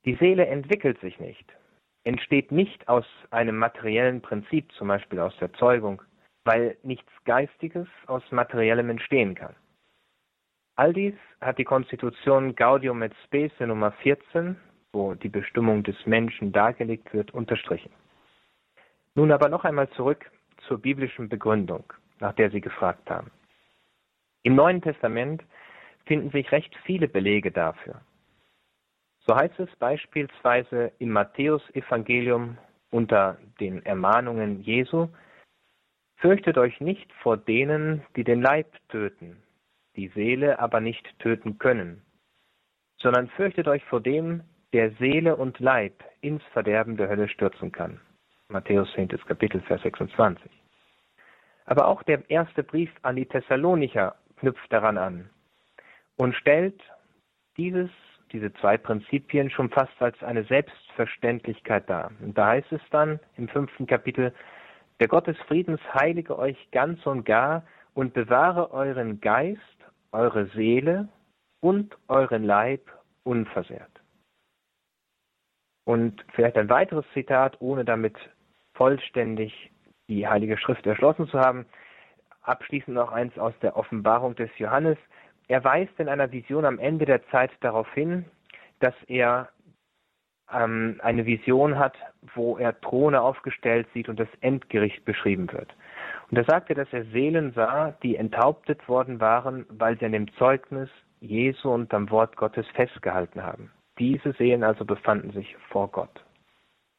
Die 0.05 0.15
Seele 0.15 0.47
entwickelt 0.47 1.01
sich 1.01 1.19
nicht, 1.19 1.45
entsteht 2.05 2.53
nicht 2.53 2.89
aus 2.89 3.07
einem 3.31 3.57
materiellen 3.57 4.21
Prinzip, 4.21 4.71
zum 4.73 4.89
Beispiel 4.89 5.21
aus 5.21 5.37
der 5.39 5.53
Zeugung, 5.55 6.03
weil 6.47 6.77
nichts 6.85 7.11
Geistiges 7.25 7.89
aus 8.07 8.23
Materiellem 8.31 8.89
entstehen 8.89 9.35
kann. 9.35 9.55
All 10.77 10.93
dies 10.93 11.15
hat 11.41 11.59
die 11.59 11.65
Konstitution 11.65 12.55
Gaudium 12.55 13.03
et 13.03 13.13
Spes 13.25 13.51
Nummer 13.59 13.91
14, 14.03 14.57
wo 14.93 15.15
die 15.15 15.29
Bestimmung 15.29 15.83
des 15.83 15.97
Menschen 16.07 16.53
dargelegt 16.53 17.13
wird, 17.13 17.35
unterstrichen. 17.35 17.91
Nun 19.15 19.33
aber 19.33 19.49
noch 19.49 19.65
einmal 19.65 19.89
zurück 19.91 20.31
zur 20.69 20.79
biblischen 20.79 21.29
Begründung, 21.29 21.85
nach 22.21 22.35
der 22.35 22.51
Sie 22.51 22.61
gefragt 22.61 23.11
haben. 23.11 23.31
Im 24.43 24.55
Neuen 24.55 24.81
Testament 24.81 25.43
finden 26.05 26.31
sich 26.31 26.53
recht 26.53 26.77
viele 26.85 27.09
Belege 27.09 27.51
dafür. 27.51 28.01
So 29.27 29.35
heißt 29.35 29.59
es 29.59 29.75
beispielsweise 29.77 30.93
im 31.01 31.11
Matthäusevangelium 31.11 32.57
unter 32.91 33.39
den 33.59 33.85
Ermahnungen 33.85 34.63
Jesu, 34.63 35.09
Fürchtet 36.17 36.57
euch 36.57 36.81
nicht 36.81 37.13
vor 37.23 37.37
denen, 37.37 38.03
die 38.17 38.25
den 38.25 38.41
Leib 38.41 38.73
töten, 38.89 39.43
die 39.97 40.09
Seele 40.09 40.59
aber 40.59 40.81
nicht 40.81 41.07
töten 41.19 41.59
können, 41.59 42.03
sondern 42.99 43.29
fürchtet 43.29 43.69
euch 43.69 43.85
vor 43.85 44.01
dem, 44.01 44.43
der 44.73 44.91
Seele 44.93 45.37
und 45.37 45.59
Leib 45.59 46.05
ins 46.23 46.43
Verderben 46.53 46.97
der 46.97 47.09
Hölle 47.09 47.29
stürzen 47.29 47.71
kann. 47.71 48.01
Matthäus 48.49 48.91
10. 48.95 49.09
Kapitel, 49.09 49.61
Vers 49.63 49.83
26. 49.83 50.51
Aber 51.67 51.89
auch 51.89 52.03
der 52.05 52.29
erste 52.31 52.63
Brief 52.63 52.91
an 53.03 53.17
die 53.17 53.27
Thessalonicher 53.27 54.15
knüpft 54.37 54.73
daran 54.73 54.99
an 54.99 55.31
und 56.17 56.35
stellt 56.35 56.81
dieses, 57.57 57.91
diese 58.33 58.53
zwei 58.55 58.77
Prinzipien 58.79 59.51
schon 59.51 59.71
fast 59.71 60.01
als 60.01 60.23
eine 60.23 60.45
Selbstverständlichkeit 60.45 61.89
dar. 61.91 62.13
Und 62.21 62.37
da 62.39 62.49
heißt 62.49 62.73
es 62.73 62.83
dann 62.91 63.21
im 63.37 63.49
fünften 63.49 63.87
Kapitel, 63.87 64.33
der 65.01 65.09
Gott 65.09 65.27
des 65.27 65.39
Friedens 65.49 65.81
heilige 65.95 66.39
euch 66.39 66.71
ganz 66.71 67.05
und 67.07 67.25
gar 67.25 67.65
und 67.95 68.15
bewahre 68.15 68.71
euren 68.73 69.21
Geist, 69.21 69.61
eure 70.13 70.47
Seele 70.49 71.09
und 71.61 71.97
euren 72.09 72.45
Leib 72.45 72.91
unversehrt. 73.25 73.91
Und 75.85 76.25
vielleicht 76.35 76.57
ein 76.57 76.69
weiteres 76.69 77.05
Zitat, 77.13 77.61
ohne 77.61 77.85
damit 77.85 78.17
vollständig 78.75 79.71
die 80.09 80.27
Heilige 80.27 80.59
Schrift 80.59 80.87
erschlossen 80.87 81.29
zu 81.29 81.39
haben. 81.39 81.67
Abschließend 82.43 82.95
noch 82.95 83.13
eins 83.13 83.37
aus 83.39 83.55
der 83.63 83.77
Offenbarung 83.77 84.35
des 84.37 84.51
Johannes. 84.59 84.99
Er 85.49 85.65
weist 85.65 85.99
in 85.99 86.09
einer 86.09 86.31
Vision 86.33 86.65
am 86.65 86.79
Ende 86.79 87.05
der 87.05 87.27
Zeit 87.29 87.51
darauf 87.61 87.93
hin, 87.95 88.25
dass 88.81 88.95
er 89.07 89.49
ähm, 90.53 91.01
eine 91.03 91.27
Vision 91.27 91.79
hat, 91.79 91.97
wo 92.35 92.57
er 92.57 92.81
Throne 92.81 93.21
aufgestellt 93.21 93.87
sieht 93.95 94.09
und 94.09 94.21
das 94.21 94.29
Endgericht 94.41 95.05
beschrieben 95.05 95.51
wird. 95.53 95.75
Und 96.31 96.37
er 96.37 96.45
sagte, 96.45 96.75
dass 96.75 96.93
er 96.93 97.05
Seelen 97.07 97.53
sah, 97.53 97.93
die 98.03 98.17
enthauptet 98.17 98.89
worden 98.89 99.21
waren, 99.21 99.67
weil 99.69 99.99
sie 99.99 100.07
an 100.07 100.13
dem 100.13 100.33
Zeugnis 100.35 100.91
Jesu 101.21 101.71
und 101.71 101.93
am 101.95 102.11
Wort 102.11 102.37
Gottes 102.37 102.67
festgehalten 102.75 103.43
haben. 103.43 103.71
Diese 103.99 104.33
Seelen 104.33 104.63
also 104.63 104.85
befanden 104.85 105.33
sich 105.33 105.57
vor 105.71 105.89
Gott. 105.89 106.25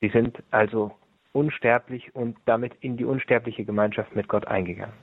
Sie 0.02 0.10
sind 0.10 0.42
also 0.52 0.96
unsterblich 1.32 2.16
und 2.16 2.38
damit 2.46 2.74
in 2.82 2.98
die 2.98 3.06
unsterbliche 3.06 3.66
Gemeinschaft 3.66 4.16
mit 4.16 4.28
Gott 4.28 4.48
eingegangen. 4.48 4.96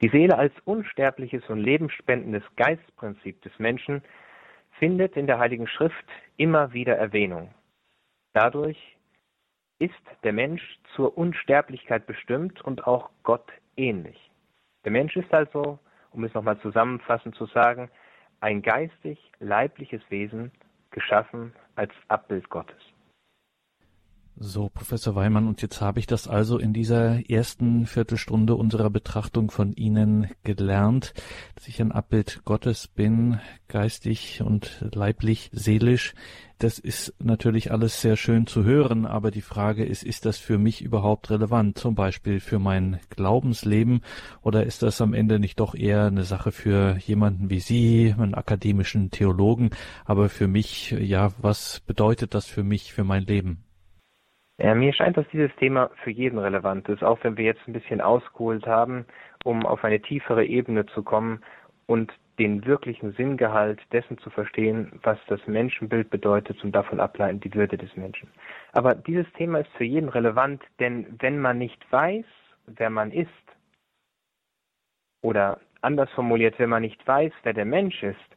Die 0.00 0.08
Seele 0.08 0.38
als 0.38 0.52
unsterbliches 0.64 1.42
und 1.48 1.58
lebensspendendes 1.58 2.44
Geistprinzip 2.56 3.42
des 3.42 3.58
Menschen 3.58 4.02
findet 4.78 5.16
in 5.16 5.26
der 5.26 5.38
Heiligen 5.38 5.66
Schrift 5.66 6.04
immer 6.36 6.72
wieder 6.72 6.96
Erwähnung. 6.96 7.54
Dadurch 8.32 8.78
ist 9.78 9.94
der 10.24 10.32
Mensch 10.32 10.78
zur 10.94 11.16
Unsterblichkeit 11.16 12.06
bestimmt 12.06 12.60
und 12.62 12.86
auch 12.86 13.10
Gott 13.22 13.50
ähnlich. 13.76 14.30
Der 14.84 14.92
Mensch 14.92 15.16
ist 15.16 15.32
also, 15.32 15.78
um 16.12 16.24
es 16.24 16.34
nochmal 16.34 16.58
zusammenfassend 16.60 17.34
zu 17.36 17.46
sagen, 17.46 17.90
ein 18.40 18.62
geistig 18.62 19.18
leibliches 19.40 20.02
Wesen, 20.10 20.52
geschaffen 20.90 21.52
als 21.76 21.92
Abbild 22.08 22.48
Gottes. 22.48 22.80
So, 24.40 24.68
Professor 24.68 25.16
Weimann, 25.16 25.48
und 25.48 25.62
jetzt 25.62 25.80
habe 25.80 25.98
ich 25.98 26.06
das 26.06 26.28
also 26.28 26.58
in 26.58 26.72
dieser 26.72 27.28
ersten 27.28 27.86
Viertelstunde 27.86 28.54
unserer 28.54 28.88
Betrachtung 28.88 29.50
von 29.50 29.72
Ihnen 29.72 30.30
gelernt, 30.44 31.12
dass 31.56 31.66
ich 31.66 31.80
ein 31.80 31.90
Abbild 31.90 32.42
Gottes 32.44 32.86
bin, 32.86 33.40
geistig 33.66 34.40
und 34.40 34.84
leiblich, 34.94 35.50
seelisch. 35.52 36.14
Das 36.58 36.78
ist 36.78 37.14
natürlich 37.18 37.72
alles 37.72 38.00
sehr 38.00 38.16
schön 38.16 38.46
zu 38.46 38.62
hören, 38.62 39.06
aber 39.06 39.32
die 39.32 39.40
Frage 39.40 39.84
ist, 39.84 40.04
ist 40.04 40.24
das 40.24 40.38
für 40.38 40.56
mich 40.56 40.82
überhaupt 40.82 41.30
relevant, 41.30 41.76
zum 41.76 41.96
Beispiel 41.96 42.38
für 42.38 42.60
mein 42.60 43.00
Glaubensleben, 43.10 44.02
oder 44.42 44.62
ist 44.62 44.84
das 44.84 45.00
am 45.00 45.14
Ende 45.14 45.40
nicht 45.40 45.58
doch 45.58 45.74
eher 45.74 46.04
eine 46.04 46.22
Sache 46.22 46.52
für 46.52 46.96
jemanden 46.98 47.50
wie 47.50 47.58
Sie, 47.58 48.14
einen 48.16 48.34
akademischen 48.34 49.10
Theologen, 49.10 49.70
aber 50.04 50.28
für 50.28 50.46
mich, 50.46 50.92
ja, 50.92 51.32
was 51.38 51.80
bedeutet 51.80 52.34
das 52.34 52.46
für 52.46 52.62
mich, 52.62 52.92
für 52.92 53.02
mein 53.02 53.24
Leben? 53.24 53.64
Ja, 54.60 54.74
mir 54.74 54.92
scheint, 54.92 55.16
dass 55.16 55.28
dieses 55.28 55.54
Thema 55.56 55.90
für 56.02 56.10
jeden 56.10 56.38
relevant 56.38 56.88
ist, 56.88 57.04
auch 57.04 57.22
wenn 57.22 57.36
wir 57.36 57.44
jetzt 57.44 57.66
ein 57.68 57.72
bisschen 57.72 58.00
ausgeholt 58.00 58.66
haben, 58.66 59.06
um 59.44 59.64
auf 59.64 59.84
eine 59.84 60.00
tiefere 60.00 60.44
Ebene 60.44 60.84
zu 60.86 61.04
kommen 61.04 61.44
und 61.86 62.12
den 62.40 62.64
wirklichen 62.66 63.12
Sinngehalt 63.12 63.80
dessen 63.92 64.18
zu 64.18 64.30
verstehen, 64.30 64.98
was 65.02 65.18
das 65.28 65.44
Menschenbild 65.46 66.10
bedeutet 66.10 66.62
und 66.64 66.72
davon 66.72 66.98
ableiten 66.98 67.40
die 67.40 67.54
Würde 67.54 67.76
des 67.76 67.94
Menschen. 67.96 68.28
Aber 68.72 68.96
dieses 68.96 69.26
Thema 69.34 69.60
ist 69.60 69.70
für 69.76 69.84
jeden 69.84 70.08
relevant, 70.08 70.62
denn 70.80 71.06
wenn 71.20 71.38
man 71.38 71.58
nicht 71.58 71.80
weiß, 71.92 72.24
wer 72.66 72.90
man 72.90 73.12
ist, 73.12 73.30
oder 75.22 75.60
anders 75.82 76.10
formuliert, 76.10 76.58
wenn 76.58 76.70
man 76.70 76.82
nicht 76.82 77.04
weiß, 77.06 77.32
wer 77.42 77.52
der 77.52 77.64
Mensch 77.64 78.02
ist, 78.02 78.36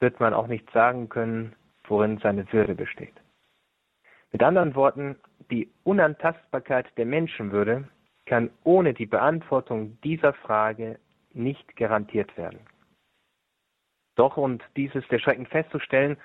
wird 0.00 0.20
man 0.20 0.34
auch 0.34 0.46
nicht 0.46 0.70
sagen 0.70 1.08
können, 1.08 1.54
worin 1.86 2.18
seine 2.18 2.50
Würde 2.52 2.74
besteht. 2.74 3.14
Mit 4.32 4.42
anderen 4.42 4.74
Worten, 4.74 5.16
die 5.50 5.70
Unantastbarkeit 5.84 6.86
der 6.96 7.06
Menschenwürde 7.06 7.88
kann 8.26 8.50
ohne 8.64 8.92
die 8.92 9.06
Beantwortung 9.06 9.98
dieser 10.04 10.34
Frage 10.34 10.98
nicht 11.32 11.76
garantiert 11.76 12.36
werden. 12.36 12.60
Doch, 14.16 14.36
und 14.36 14.62
dies 14.76 14.94
ist 14.94 15.10
erschreckend 15.10 15.48
festzustellen, 15.48 16.18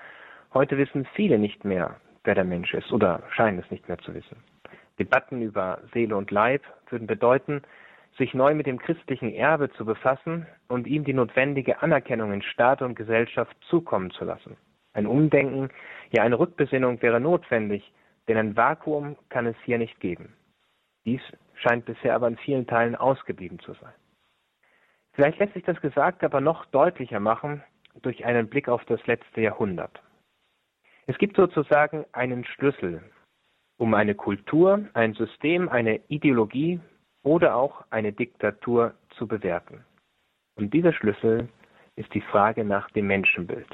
heute 0.53 0.77
wissen 0.77 1.05
viele 1.13 1.37
nicht 1.39 1.63
mehr, 1.63 1.95
wer 2.23 2.35
der 2.35 2.43
Mensch 2.43 2.73
ist 2.73 2.91
oder 2.91 3.23
scheinen 3.29 3.59
es 3.59 3.71
nicht 3.71 3.87
mehr 3.87 3.99
zu 3.99 4.13
wissen. 4.13 4.43
Debatten 4.99 5.41
über 5.41 5.79
Seele 5.93 6.17
und 6.17 6.29
Leib 6.31 6.63
würden 6.89 7.07
bedeuten, 7.07 7.61
sich 8.17 8.33
neu 8.33 8.53
mit 8.53 8.67
dem 8.67 8.79
christlichen 8.79 9.33
Erbe 9.33 9.71
zu 9.71 9.85
befassen 9.85 10.45
und 10.67 10.87
ihm 10.87 11.03
die 11.03 11.13
notwendige 11.13 11.81
Anerkennung 11.81 12.33
in 12.33 12.41
Staat 12.41 12.81
und 12.81 12.95
Gesellschaft 12.95 13.55
zukommen 13.69 14.11
zu 14.11 14.25
lassen. 14.25 14.57
Ein 14.93 15.07
Umdenken, 15.07 15.69
ja 16.11 16.23
eine 16.23 16.39
Rückbesinnung 16.39 17.01
wäre 17.01 17.19
notwendig, 17.19 17.91
denn 18.27 18.37
ein 18.37 18.55
Vakuum 18.55 19.17
kann 19.29 19.45
es 19.45 19.55
hier 19.65 19.77
nicht 19.77 19.99
geben. 19.99 20.33
Dies 21.05 21.21
scheint 21.55 21.85
bisher 21.85 22.15
aber 22.15 22.27
in 22.27 22.37
vielen 22.37 22.67
Teilen 22.67 22.95
ausgeblieben 22.95 23.59
zu 23.59 23.73
sein. 23.73 23.93
Vielleicht 25.13 25.39
lässt 25.39 25.53
sich 25.53 25.63
das 25.63 25.79
Gesagte 25.81 26.25
aber 26.25 26.41
noch 26.41 26.65
deutlicher 26.67 27.19
machen 27.19 27.63
durch 28.01 28.25
einen 28.25 28.47
Blick 28.47 28.69
auf 28.69 28.83
das 28.85 29.05
letzte 29.05 29.41
Jahrhundert. 29.41 30.01
Es 31.05 31.17
gibt 31.17 31.35
sozusagen 31.35 32.05
einen 32.13 32.45
Schlüssel, 32.45 33.03
um 33.77 33.93
eine 33.93 34.15
Kultur, 34.15 34.87
ein 34.93 35.13
System, 35.13 35.69
eine 35.69 35.99
Ideologie 36.07 36.79
oder 37.23 37.55
auch 37.55 37.83
eine 37.89 38.13
Diktatur 38.13 38.93
zu 39.17 39.27
bewerten. 39.27 39.83
Und 40.55 40.73
dieser 40.73 40.93
Schlüssel 40.93 41.49
ist 41.95 42.13
die 42.13 42.21
Frage 42.21 42.63
nach 42.63 42.89
dem 42.91 43.07
Menschenbild. 43.07 43.67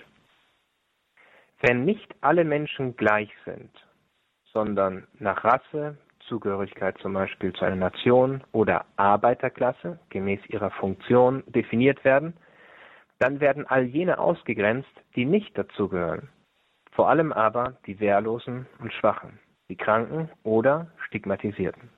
Wenn 1.61 1.83
nicht 1.83 2.15
alle 2.21 2.43
Menschen 2.43 2.95
gleich 2.95 3.29
sind, 3.45 3.71
sondern 4.53 5.07
nach 5.19 5.43
Rasse, 5.43 5.97
Zugehörigkeit 6.21 6.97
zum 6.99 7.13
Beispiel 7.13 7.53
zu 7.53 7.65
einer 7.65 7.75
Nation 7.75 8.43
oder 8.51 8.85
Arbeiterklasse 8.95 9.99
gemäß 10.09 10.39
ihrer 10.47 10.69
Funktion 10.71 11.43
definiert 11.47 12.03
werden, 12.05 12.33
dann 13.17 13.41
werden 13.41 13.67
all 13.67 13.83
jene 13.83 14.19
ausgegrenzt, 14.19 14.89
die 15.15 15.25
nicht 15.25 15.57
dazugehören, 15.57 16.29
vor 16.91 17.09
allem 17.09 17.33
aber 17.33 17.77
die 17.85 17.99
Wehrlosen 17.99 18.65
und 18.79 18.93
Schwachen, 18.93 19.39
die 19.67 19.75
Kranken 19.75 20.29
oder 20.43 20.87
Stigmatisierten. 21.07 21.89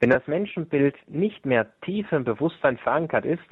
Wenn 0.00 0.10
das 0.10 0.26
Menschenbild 0.26 0.96
nicht 1.08 1.44
mehr 1.44 1.66
tief 1.80 2.10
im 2.12 2.24
Bewusstsein 2.24 2.78
verankert 2.78 3.24
ist, 3.24 3.48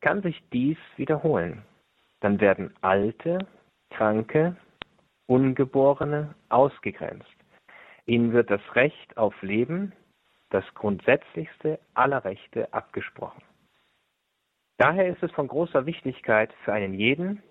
kann 0.00 0.20
sich 0.20 0.42
dies 0.52 0.78
wiederholen. 0.96 1.62
Dann 2.20 2.40
werden 2.40 2.74
Alte, 2.80 3.38
Kranke, 3.90 4.56
Ungeborene 5.26 6.34
ausgegrenzt. 6.48 7.26
Ihnen 8.06 8.32
wird 8.32 8.50
das 8.50 8.60
Recht 8.74 9.16
auf 9.16 9.34
Leben, 9.42 9.92
das 10.50 10.64
grundsätzlichste 10.74 11.80
aller 11.94 12.24
Rechte, 12.24 12.72
abgesprochen. 12.72 13.42
Daher 14.78 15.08
ist 15.08 15.22
es 15.22 15.32
von 15.32 15.48
großer 15.48 15.86
Wichtigkeit 15.86 16.52
für 16.64 16.72
einen 16.72 16.94
jeden, 16.94 17.42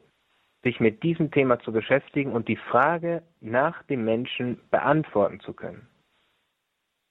sich 0.63 0.79
mit 0.79 1.03
diesem 1.03 1.31
Thema 1.31 1.59
zu 1.59 1.71
beschäftigen 1.71 2.31
und 2.31 2.47
die 2.47 2.55
Frage 2.55 3.23
nach 3.41 3.83
dem 3.83 4.05
Menschen 4.05 4.61
beantworten 4.71 5.39
zu 5.41 5.53
können. 5.53 5.87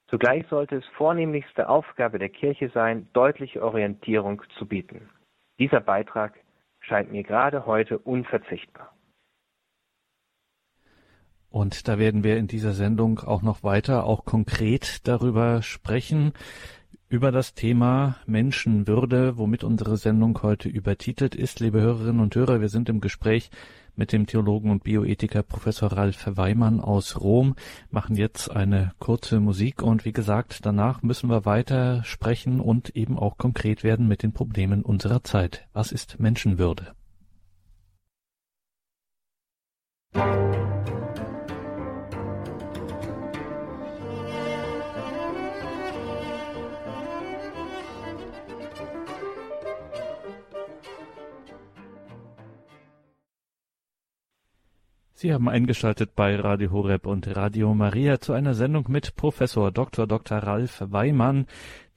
Zugleich 0.09 0.47
sollte 0.49 0.77
es 0.77 0.87
vornehmlichste 0.97 1.69
Aufgabe 1.69 2.19
der 2.19 2.29
Kirche 2.29 2.71
sein, 2.71 3.09
deutliche 3.13 3.63
Orientierung 3.63 4.43
zu 4.59 4.67
bieten. 4.67 5.11
Dieser 5.59 5.81
Beitrag 5.81 6.39
scheint 6.81 7.11
mir 7.11 7.23
gerade 7.23 7.67
heute 7.67 7.99
unverzichtbar. 7.99 8.94
Und 11.55 11.87
da 11.87 12.01
werden 12.01 12.25
wir 12.25 12.37
in 12.37 12.49
dieser 12.49 12.73
Sendung 12.73 13.21
auch 13.21 13.43
noch 13.43 13.63
weiter, 13.63 14.07
auch 14.07 14.25
konkret 14.25 15.07
darüber 15.07 15.63
sprechen, 15.63 16.33
über 17.09 17.31
das 17.31 17.55
Thema 17.55 18.17
Menschenwürde, 18.27 19.39
womit 19.39 19.63
unsere 19.63 19.97
Sendung 19.97 20.43
heute 20.43 20.69
übertitelt 20.69 21.37
ist. 21.37 21.61
Liebe 21.61 21.81
Hörerinnen 21.81 22.21
und 22.21 22.35
Hörer, 22.35 22.61
wir 22.61 22.69
sind 22.69 22.89
im 22.89 23.01
Gespräch 23.01 23.53
mit 23.95 24.11
dem 24.11 24.27
Theologen 24.27 24.73
und 24.73 24.83
Bioethiker 24.83 25.45
Professor 25.45 25.93
Ralf 25.93 26.27
Weimann 26.27 26.81
aus 26.81 27.21
Rom, 27.21 27.55
machen 27.89 28.17
jetzt 28.17 28.51
eine 28.51 28.91
kurze 28.99 29.39
Musik 29.39 29.81
und 29.81 30.05
wie 30.05 30.13
gesagt, 30.13 30.67
danach 30.67 31.03
müssen 31.03 31.31
wir 31.31 31.45
weiter 31.45 32.03
sprechen 32.03 32.59
und 32.59 32.97
eben 32.97 33.17
auch 33.17 33.39
konkret 33.39 33.85
werden 33.85 34.09
mit 34.09 34.25
den 34.25 34.33
Problemen 34.33 34.83
unserer 34.83 35.23
Zeit. 35.23 35.69
Was 35.73 35.93
ist 35.93 36.19
Menschenwürde? 36.19 36.97
Sie 55.25 55.33
haben 55.33 55.49
eingeschaltet 55.49 56.15
bei 56.15 56.37
Radio 56.37 56.71
Horeb 56.71 57.07
und 57.07 57.35
Radio 57.35 57.73
Maria 57.73 58.21
zu 58.21 58.35
einer 58.35 58.53
Sendung 58.53 58.85
mit 58.89 59.17
Professor 59.17 59.73
Dr. 59.73 60.07
Dr. 60.07 60.37
Ralf 60.37 60.83
Weimann. 60.85 61.47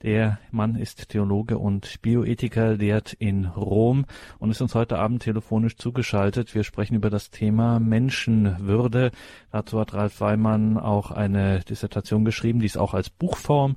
Der 0.02 0.38
Mann 0.50 0.76
ist 0.76 1.10
Theologe 1.10 1.58
und 1.58 2.00
Bioethiker, 2.00 2.76
lehrt 2.76 3.12
in 3.12 3.44
Rom 3.44 4.06
und 4.38 4.50
ist 4.50 4.62
uns 4.62 4.74
heute 4.74 4.98
Abend 4.98 5.24
telefonisch 5.24 5.76
zugeschaltet. 5.76 6.54
Wir 6.54 6.64
sprechen 6.64 6.94
über 6.94 7.10
das 7.10 7.30
Thema 7.30 7.78
Menschenwürde. 7.78 9.10
Dazu 9.52 9.78
hat 9.78 9.92
Ralf 9.92 10.22
Weimann 10.22 10.78
auch 10.78 11.10
eine 11.10 11.60
Dissertation 11.60 12.24
geschrieben, 12.24 12.60
die 12.60 12.66
es 12.66 12.78
auch 12.78 12.94
als 12.94 13.10
Buchform 13.10 13.76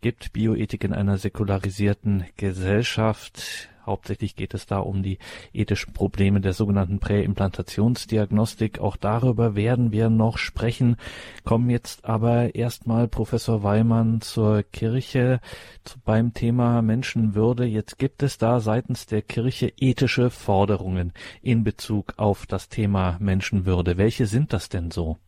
gibt. 0.00 0.32
Bioethik 0.32 0.84
in 0.84 0.92
einer 0.92 1.18
säkularisierten 1.18 2.26
Gesellschaft. 2.36 3.68
Hauptsächlich 3.84 4.36
geht 4.36 4.54
es 4.54 4.66
da 4.66 4.78
um 4.78 5.02
die 5.02 5.18
ethischen 5.52 5.92
Probleme 5.92 6.40
der 6.40 6.52
sogenannten 6.52 7.00
Präimplantationsdiagnostik. 7.00 8.78
Auch 8.78 8.96
darüber 8.96 9.56
werden 9.56 9.92
wir 9.92 10.10
noch 10.10 10.38
sprechen. 10.38 10.96
Kommen 11.44 11.70
jetzt 11.70 12.04
aber 12.04 12.54
erstmal 12.54 13.08
Professor 13.08 13.62
Weimann 13.62 14.20
zur 14.20 14.62
Kirche 14.62 15.40
zu, 15.84 15.98
beim 16.00 16.32
Thema 16.34 16.82
Menschenwürde. 16.82 17.64
Jetzt 17.64 17.98
gibt 17.98 18.22
es 18.22 18.38
da 18.38 18.60
seitens 18.60 19.06
der 19.06 19.22
Kirche 19.22 19.72
ethische 19.78 20.30
Forderungen 20.30 21.12
in 21.42 21.64
Bezug 21.64 22.14
auf 22.18 22.46
das 22.46 22.68
Thema 22.68 23.16
Menschenwürde. 23.20 23.98
Welche 23.98 24.26
sind 24.26 24.52
das 24.52 24.68
denn 24.68 24.90
so? 24.90 25.18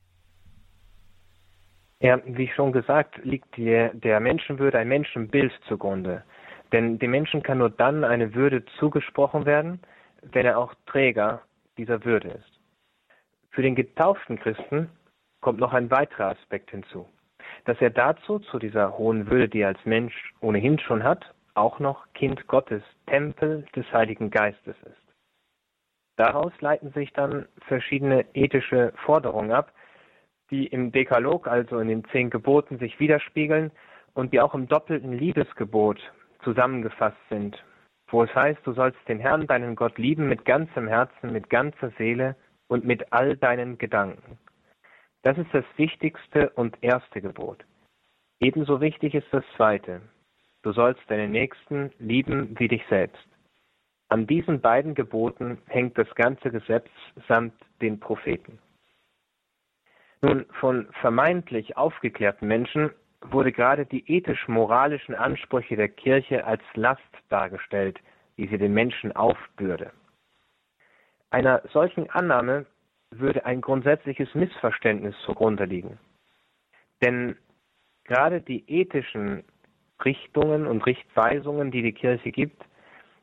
Ja, 2.01 2.21
wie 2.27 2.49
schon 2.49 2.73
gesagt, 2.73 3.19
liegt 3.25 3.57
der, 3.57 3.95
der 3.95 4.21
Menschenwürde 4.21 4.79
ein 4.79 4.89
Menschenbild 4.89 5.53
zugrunde. 5.67 6.23
Denn 6.73 6.99
dem 6.99 7.11
Menschen 7.11 7.43
kann 7.43 7.59
nur 7.59 7.71
dann 7.71 8.05
eine 8.05 8.35
Würde 8.35 8.65
zugesprochen 8.79 9.47
werden, 9.47 9.81
wenn 10.23 10.47
er 10.47 10.59
auch 10.59 10.75
Träger 10.87 11.43
dieser 11.77 12.05
Würde 12.05 12.29
ist. 12.29 12.61
Für 13.51 13.63
den 13.63 13.75
getauften 13.75 14.39
Christen 14.39 14.91
kommt 15.41 15.61
noch 15.61 15.73
ein 15.73 15.91
weiterer 15.91 16.31
Aspekt 16.31 16.71
hinzu, 16.71 17.07
dass 17.67 17.81
er 17.81 17.91
dazu, 17.91 18.39
zu 18.39 18.59
dieser 18.59 18.97
hohen 18.99 19.31
Würde, 19.31 19.49
die 19.49 19.61
er 19.61 19.69
als 19.69 19.85
Mensch 19.85 20.33
ohnehin 20.41 20.79
schon 20.79 21.05
hat, 21.05 21.35
auch 21.55 21.79
noch 21.79 22.07
Kind 22.15 22.47
Gottes, 22.49 22.83
Tempel 23.07 23.65
des 23.77 23.91
Heiligen 23.93 24.31
Geistes 24.31 24.77
ist. 24.83 25.05
Daraus 26.17 26.53
leiten 26.61 26.93
sich 26.93 27.13
dann 27.13 27.47
verschiedene 27.67 28.25
ethische 28.35 28.93
Forderungen 29.05 29.53
ab, 29.53 29.73
die 30.51 30.67
im 30.67 30.93
Dekalog, 30.93 31.49
also 31.49 31.79
in 31.79 31.89
den 31.89 32.05
zehn 32.07 32.31
Geboten, 32.31 32.79
sich 32.79 32.99
widerspiegeln 33.01 33.71
und 34.15 34.33
die 34.33 34.41
auch 34.41 34.55
im 34.55 34.69
doppelten 34.69 35.13
Liebesgebot 35.13 36.01
zusammengefasst 36.45 37.19
sind, 37.29 37.63
wo 38.09 38.23
es 38.23 38.35
heißt, 38.35 38.61
du 38.65 38.73
sollst 38.73 38.99
den 39.09 39.19
Herrn, 39.19 39.47
deinen 39.47 39.75
Gott 39.75 39.99
lieben 39.99 40.29
mit 40.29 40.45
ganzem 40.45 40.87
Herzen, 40.87 41.33
mit 41.33 41.51
ganzer 41.51 41.91
Seele 41.99 42.37
und 42.69 42.85
mit 42.85 43.13
all 43.13 43.37
deinen 43.37 43.79
Gedanken. 43.79 44.39
Das 45.23 45.39
ist 45.39 45.53
das 45.53 45.65
wichtigste 45.77 46.51
und 46.51 46.77
erste 46.83 47.21
Gebot. 47.21 47.65
Ebenso 48.41 48.81
wichtig 48.81 49.15
ist 49.15 49.29
das 49.33 49.45
zweite. 49.57 50.03
Du 50.63 50.73
sollst 50.73 51.03
deinen 51.09 51.33
Nächsten 51.33 51.91
lieben 51.99 52.59
wie 52.59 52.69
dich 52.69 52.83
selbst. 52.89 53.27
An 54.09 54.27
diesen 54.27 54.61
beiden 54.61 54.95
Geboten 54.95 55.59
hängt 55.67 55.97
das 55.99 56.15
ganze 56.15 56.51
Gesetz 56.51 56.89
samt 57.27 57.55
den 57.81 57.99
Propheten. 58.01 58.59
Nun, 60.21 60.47
von 60.61 60.89
vermeintlich 61.01 61.77
aufgeklärten 61.77 62.47
Menschen 62.49 62.91
wurde 63.31 63.53
gerade 63.53 63.87
die 63.87 64.05
ethisch-moralischen 64.11 65.15
Ansprüche 65.15 65.77
der 65.77 65.89
Kirche 65.89 66.45
als 66.47 66.63
Last 66.75 67.03
dargestellt, 67.29 67.99
die 68.37 68.47
sie 68.47 68.59
den 68.59 68.75
Menschen 68.75 69.15
aufbürde. 69.15 69.93
Einer 71.31 71.63
solchen 71.73 72.11
Annahme 72.11 72.67
würde 73.11 73.45
ein 73.45 73.61
grundsätzliches 73.61 74.35
Missverständnis 74.35 75.15
zugrunde 75.25 75.65
liegen. 75.65 75.99
Denn 77.03 77.37
gerade 78.05 78.41
die 78.41 78.65
ethischen 78.69 79.45
Richtungen 80.05 80.67
und 80.67 80.85
Richtweisungen, 80.87 81.71
die 81.71 81.83
die 81.83 81.93
Kirche 81.93 82.31
gibt, 82.31 82.63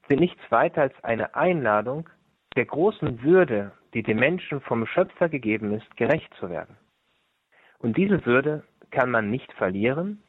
sind 0.07 0.19
nichts 0.19 0.41
weiter 0.49 0.81
als 0.81 1.03
eine 1.03 1.35
Einladung, 1.35 2.09
der 2.55 2.65
großen 2.65 3.23
Würde, 3.23 3.71
die 3.93 4.03
dem 4.03 4.17
Menschen 4.17 4.61
vom 4.61 4.85
Schöpfer 4.85 5.29
gegeben 5.29 5.73
ist, 5.73 5.95
gerecht 5.95 6.33
zu 6.35 6.49
werden. 6.49 6.77
Und 7.79 7.97
diese 7.97 8.25
Würde 8.25 8.63
kann 8.91 9.09
man 9.09 9.29
nicht 9.29 9.51
verlieren, 9.53 10.21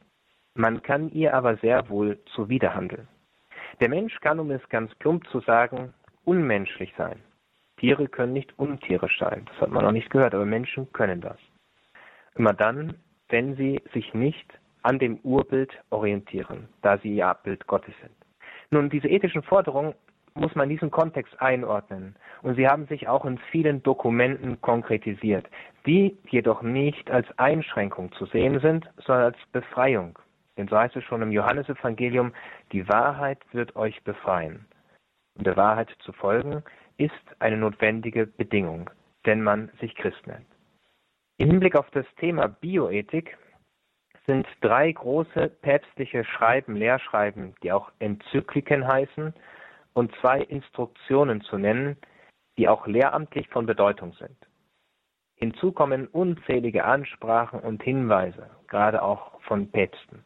man 0.54 0.82
kann 0.82 1.10
ihr 1.10 1.34
aber 1.34 1.56
sehr 1.56 1.88
wohl 1.88 2.18
zuwiderhandeln. 2.34 3.08
Der 3.80 3.88
Mensch 3.88 4.18
kann, 4.20 4.38
um 4.38 4.50
es 4.50 4.66
ganz 4.68 4.94
plump 4.96 5.26
zu 5.28 5.40
sagen, 5.40 5.94
unmenschlich 6.24 6.92
sein. 6.96 7.20
Tiere 7.78 8.06
können 8.06 8.32
nicht 8.32 8.56
untierisch 8.58 9.18
sein. 9.18 9.44
Das 9.46 9.60
hat 9.60 9.70
man 9.70 9.84
noch 9.84 9.92
nicht 9.92 10.10
gehört, 10.10 10.34
aber 10.34 10.44
Menschen 10.44 10.92
können 10.92 11.20
das. 11.20 11.38
Immer 12.34 12.52
dann, 12.52 12.94
wenn 13.28 13.56
sie 13.56 13.80
sich 13.92 14.14
nicht 14.14 14.46
an 14.82 14.98
dem 14.98 15.18
Urbild 15.22 15.72
orientieren, 15.90 16.68
da 16.82 16.98
sie 16.98 17.16
ihr 17.16 17.28
Abbild 17.28 17.66
Gottes 17.66 17.94
sind. 18.00 18.14
Nun, 18.70 18.90
diese 18.90 19.08
ethischen 19.08 19.42
Forderungen 19.42 19.94
muss 20.34 20.54
man 20.54 20.68
diesen 20.68 20.90
Kontext 20.90 21.40
einordnen. 21.40 22.16
Und 22.42 22.56
sie 22.56 22.66
haben 22.66 22.86
sich 22.86 23.08
auch 23.08 23.24
in 23.24 23.38
vielen 23.50 23.82
Dokumenten 23.82 24.60
konkretisiert, 24.60 25.48
die 25.86 26.16
jedoch 26.28 26.62
nicht 26.62 27.10
als 27.10 27.26
Einschränkung 27.38 28.12
zu 28.12 28.26
sehen 28.26 28.60
sind, 28.60 28.88
sondern 29.04 29.32
als 29.32 29.38
Befreiung. 29.52 30.18
Denn 30.56 30.68
so 30.68 30.76
heißt 30.76 30.96
es 30.96 31.04
schon 31.04 31.22
im 31.22 31.32
Johannesevangelium, 31.32 32.32
die 32.72 32.88
Wahrheit 32.88 33.38
wird 33.52 33.74
euch 33.76 34.02
befreien. 34.04 34.66
Und 35.36 35.46
der 35.46 35.56
Wahrheit 35.56 35.90
zu 36.00 36.12
folgen 36.12 36.62
ist 36.98 37.12
eine 37.38 37.56
notwendige 37.56 38.26
Bedingung, 38.26 38.90
wenn 39.24 39.42
man 39.42 39.70
sich 39.80 39.94
Christ 39.94 40.26
nennt. 40.26 40.46
Im 41.38 41.50
Hinblick 41.50 41.74
auf 41.74 41.90
das 41.90 42.06
Thema 42.16 42.48
Bioethik 42.48 43.36
sind 44.26 44.46
drei 44.60 44.92
große 44.92 45.48
päpstliche 45.62 46.24
Schreiben, 46.24 46.76
Lehrschreiben, 46.76 47.54
die 47.62 47.72
auch 47.72 47.90
Enzykliken 47.98 48.86
heißen, 48.86 49.34
und 49.94 50.14
zwei 50.20 50.40
Instruktionen 50.40 51.42
zu 51.42 51.58
nennen, 51.58 51.96
die 52.56 52.68
auch 52.68 52.86
lehramtlich 52.86 53.48
von 53.48 53.66
Bedeutung 53.66 54.14
sind. 54.14 54.36
Hinzu 55.42 55.72
kommen 55.72 56.06
unzählige 56.06 56.84
Ansprachen 56.84 57.58
und 57.58 57.82
Hinweise, 57.82 58.48
gerade 58.68 59.02
auch 59.02 59.40
von 59.42 59.68
Päpsten. 59.72 60.24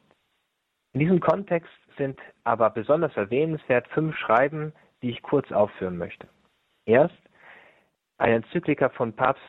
In 0.93 1.01
diesem 1.01 1.21
Kontext 1.21 1.73
sind 1.97 2.21
aber 2.45 2.69
besonders 2.69 3.17
erwähnenswert 3.17 3.89
fünf 3.89 4.15
Schreiben, 4.19 4.75
die 5.01 5.09
ich 5.09 5.23
kurz 5.23 5.51
aufführen 5.53 5.97
möchte. 5.97 6.29
Erst 6.85 7.17
eine 8.19 8.35
Enzyklika 8.35 8.91
von 8.91 9.15
Papst 9.15 9.41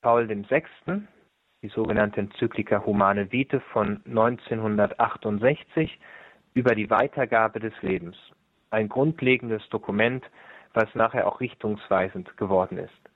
Paul 0.00 0.26
VI., 0.26 0.64
die 1.60 1.68
sogenannte 1.68 2.20
Enzyklika 2.20 2.82
Humane 2.86 3.30
Vitae 3.30 3.60
von 3.74 4.00
1968 4.06 6.00
über 6.54 6.74
die 6.74 6.88
Weitergabe 6.88 7.60
des 7.60 7.74
Lebens 7.82 8.16
ein 8.70 8.88
grundlegendes 8.88 9.68
Dokument, 9.68 10.24
was 10.72 10.94
nachher 10.94 11.26
auch 11.26 11.40
richtungsweisend 11.40 12.38
geworden 12.38 12.78
ist. 12.78 13.07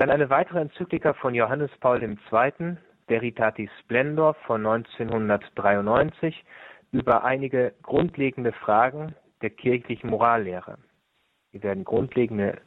Dann 0.00 0.08
eine 0.08 0.30
weitere 0.30 0.60
Enzyklika 0.60 1.12
von 1.12 1.34
Johannes 1.34 1.70
Paul 1.78 2.02
II., 2.02 2.76
Veritatis 3.06 3.68
Splendor 3.80 4.32
von 4.46 4.64
1993, 4.64 6.42
über 6.90 7.22
einige 7.22 7.74
grundlegende 7.82 8.52
Fragen 8.52 9.14
der 9.42 9.50
kirchlichen 9.50 10.08
Morallehre. 10.08 10.78
Hier 11.50 11.62
werden 11.62 11.84
grundlegende 11.84 12.62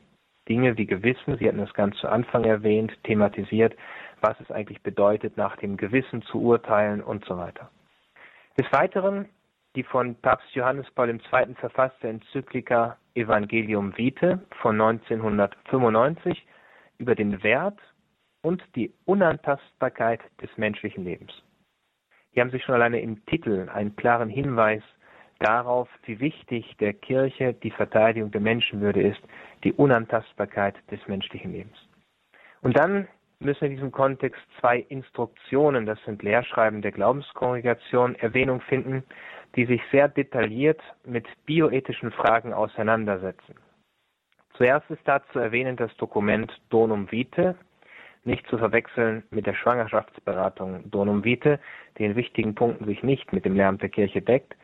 Dinge 0.47 0.77
wie 0.77 0.85
Gewissen, 0.85 1.39
Sie 1.39 1.47
hatten 1.47 1.57
das 1.57 1.73
ganz 1.73 1.97
zu 1.97 2.07
Anfang 2.07 2.43
erwähnt, 2.43 2.93
thematisiert, 3.03 3.75
was 4.21 4.39
es 4.39 4.51
eigentlich 4.51 4.83
bedeutet, 4.83 5.35
nach 5.35 5.55
dem 5.55 5.75
Gewissen 5.75 6.21
zu 6.21 6.39
urteilen 6.39 7.01
und 7.01 7.25
so 7.25 7.35
weiter. 7.35 7.71
Des 8.59 8.71
Weiteren 8.71 9.27
die 9.75 9.81
von 9.81 10.13
Papst 10.21 10.53
Johannes 10.53 10.85
Paul 10.91 11.09
II. 11.09 11.55
verfasste 11.55 12.07
Enzyklika 12.07 12.95
Evangelium 13.15 13.97
Vitae 13.97 14.37
von 14.61 14.79
1995 14.79 16.45
über 16.97 17.15
den 17.15 17.43
Wert 17.43 17.79
und 18.41 18.63
die 18.75 18.93
Unantastbarkeit 19.05 20.21
des 20.41 20.49
menschlichen 20.57 21.03
Lebens. 21.03 21.31
Hier 22.31 22.41
haben 22.41 22.51
Sie 22.51 22.59
schon 22.59 22.75
alleine 22.75 22.99
im 22.99 23.25
Titel 23.25 23.69
einen 23.73 23.95
klaren 23.95 24.29
Hinweis 24.29 24.81
darauf, 25.39 25.89
wie 26.05 26.19
wichtig 26.19 26.75
der 26.79 26.93
Kirche 26.93 27.53
die 27.53 27.71
Verteidigung 27.71 28.31
der 28.31 28.41
Menschenwürde 28.41 29.01
ist, 29.01 29.21
die 29.63 29.73
Unantastbarkeit 29.73 30.75
des 30.89 30.99
menschlichen 31.07 31.51
Lebens. 31.51 31.77
Und 32.61 32.77
dann 32.77 33.07
müssen 33.39 33.65
in 33.65 33.71
diesem 33.71 33.91
Kontext 33.91 34.41
zwei 34.59 34.79
Instruktionen, 34.79 35.85
das 35.85 36.01
sind 36.05 36.23
Lehrschreiben 36.23 36.81
der 36.81 36.91
Glaubenskongregation, 36.91 38.15
Erwähnung 38.15 38.61
finden, 38.61 39.03
die 39.55 39.65
sich 39.65 39.81
sehr 39.91 40.07
detailliert 40.07 40.81
mit 41.05 41.27
bioethischen 41.45 42.11
Fragen 42.11 42.53
auseinandersetzen. 42.53 43.55
Zuerst 44.55 44.89
ist 44.91 45.01
da 45.05 45.21
zu 45.31 45.39
erwähnen 45.39 45.75
das 45.75 45.95
Dokument 45.97 46.51
Donum 46.69 47.11
Vitae, 47.11 47.55
nicht 48.23 48.47
zu 48.47 48.57
verwechseln 48.57 49.23
mit 49.31 49.45
der 49.45 49.55
Schwangerschaftsberatung 49.55 50.89
Donum 50.91 51.23
Vitae, 51.23 51.59
die 51.97 52.05
in 52.05 52.15
wichtigen 52.15 52.55
Punkten 52.55 52.85
sich 52.85 53.03
nicht 53.03 53.33
mit 53.33 53.45
dem 53.45 53.55
Lärm 53.55 53.79
der 53.79 53.89
Kirche 53.89 54.21
deckt. 54.21 54.55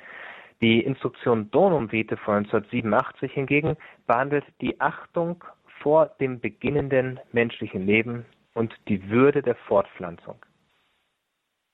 Die 0.61 0.81
Instruktion 0.81 1.49
Donum 1.51 1.91
Vitae 1.91 2.17
von 2.17 2.37
1987 2.37 3.33
hingegen 3.33 3.77
behandelt 4.05 4.45
die 4.61 4.79
Achtung 4.79 5.43
vor 5.81 6.07
dem 6.19 6.39
beginnenden 6.39 7.19
menschlichen 7.31 7.85
Leben 7.85 8.25
und 8.53 8.75
die 8.87 9.09
Würde 9.09 9.41
der 9.41 9.55
Fortpflanzung. 9.55 10.35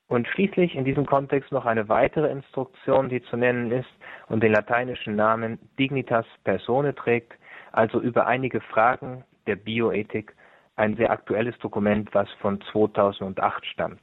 Und 0.07 0.27
schließlich 0.27 0.75
in 0.75 0.85
diesem 0.85 1.07
Kontext 1.07 1.51
noch 1.51 1.65
eine 1.65 1.89
weitere 1.89 2.29
Instruktion, 2.29 3.09
die 3.09 3.23
zu 3.23 3.37
nennen 3.37 3.71
ist 3.71 3.89
und 4.27 4.43
den 4.43 4.53
lateinischen 4.53 5.15
Namen 5.15 5.57
Dignitas 5.79 6.27
Persone 6.43 6.93
trägt, 6.93 7.33
also 7.75 7.99
über 7.99 8.25
einige 8.25 8.61
Fragen 8.61 9.23
der 9.47 9.57
Bioethik, 9.57 10.33
ein 10.77 10.95
sehr 10.95 11.11
aktuelles 11.11 11.57
Dokument, 11.59 12.09
was 12.13 12.29
von 12.41 12.61
2008 12.71 13.65
stammt. 13.65 14.01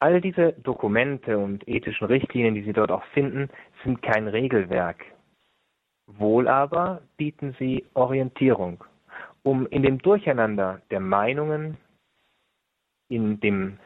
All 0.00 0.20
diese 0.20 0.52
Dokumente 0.52 1.38
und 1.38 1.66
ethischen 1.68 2.06
Richtlinien, 2.06 2.54
die 2.54 2.62
Sie 2.62 2.72
dort 2.72 2.90
auch 2.90 3.04
finden, 3.14 3.48
sind 3.84 4.02
kein 4.02 4.28
Regelwerk. 4.28 5.04
Wohl 6.06 6.48
aber 6.48 7.02
bieten 7.16 7.56
sie 7.58 7.84
Orientierung, 7.94 8.84
um 9.42 9.66
in 9.66 9.82
dem 9.82 9.98
Durcheinander 9.98 10.80
der 10.90 11.00
Meinungen, 11.00 11.78
in 13.08 13.40
dem 13.40 13.78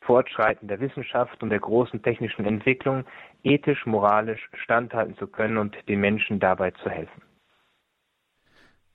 Fortschreiten 0.00 0.68
der 0.68 0.80
Wissenschaft 0.80 1.42
und 1.42 1.50
der 1.50 1.60
großen 1.60 2.02
technischen 2.02 2.46
Entwicklung 2.46 3.04
ethisch, 3.42 3.84
moralisch 3.84 4.48
standhalten 4.54 5.16
zu 5.16 5.26
können 5.26 5.58
und 5.58 5.76
den 5.88 6.00
Menschen 6.00 6.40
dabei 6.40 6.70
zu 6.70 6.88
helfen. 6.88 7.22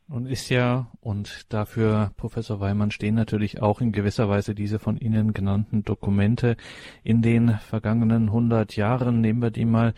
Nun 0.08 0.26
ist 0.26 0.50
ja, 0.50 0.88
und 1.02 1.52
dafür, 1.52 2.12
Professor 2.18 2.60
Weimann, 2.60 2.92
stehen 2.92 3.16
natürlich 3.16 3.62
auch 3.62 3.82
in 3.82 3.92
gewisser 3.92 4.30
Weise 4.30 4.54
diese 4.54 4.78
von 4.78 4.98
Ihnen 4.98 5.34
genannten 5.34 5.84
Dokumente 5.84 6.58
in 7.04 7.22
den 7.22 7.50
vergangenen 7.50 8.28
100 8.28 8.76
Jahren, 8.76 9.22
nehmen 9.22 9.42
wir 9.42 9.52
die 9.52 9.66
mal, 9.66 9.94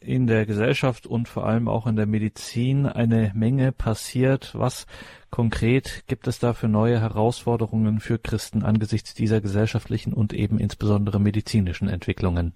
in 0.00 0.26
der 0.26 0.46
Gesellschaft 0.46 1.06
und 1.06 1.28
vor 1.28 1.46
allem 1.46 1.68
auch 1.68 1.86
in 1.86 1.96
der 1.96 2.06
Medizin 2.06 2.86
eine 2.86 3.30
Menge 3.34 3.72
passiert. 3.72 4.52
Was 4.54 4.86
konkret 5.30 6.04
gibt 6.06 6.26
es 6.26 6.38
da 6.38 6.54
für 6.54 6.68
neue 6.68 7.00
Herausforderungen 7.00 8.00
für 8.00 8.18
Christen 8.18 8.64
angesichts 8.64 9.14
dieser 9.14 9.40
gesellschaftlichen 9.40 10.12
und 10.12 10.32
eben 10.32 10.58
insbesondere 10.58 11.20
medizinischen 11.20 11.88
Entwicklungen? 11.88 12.52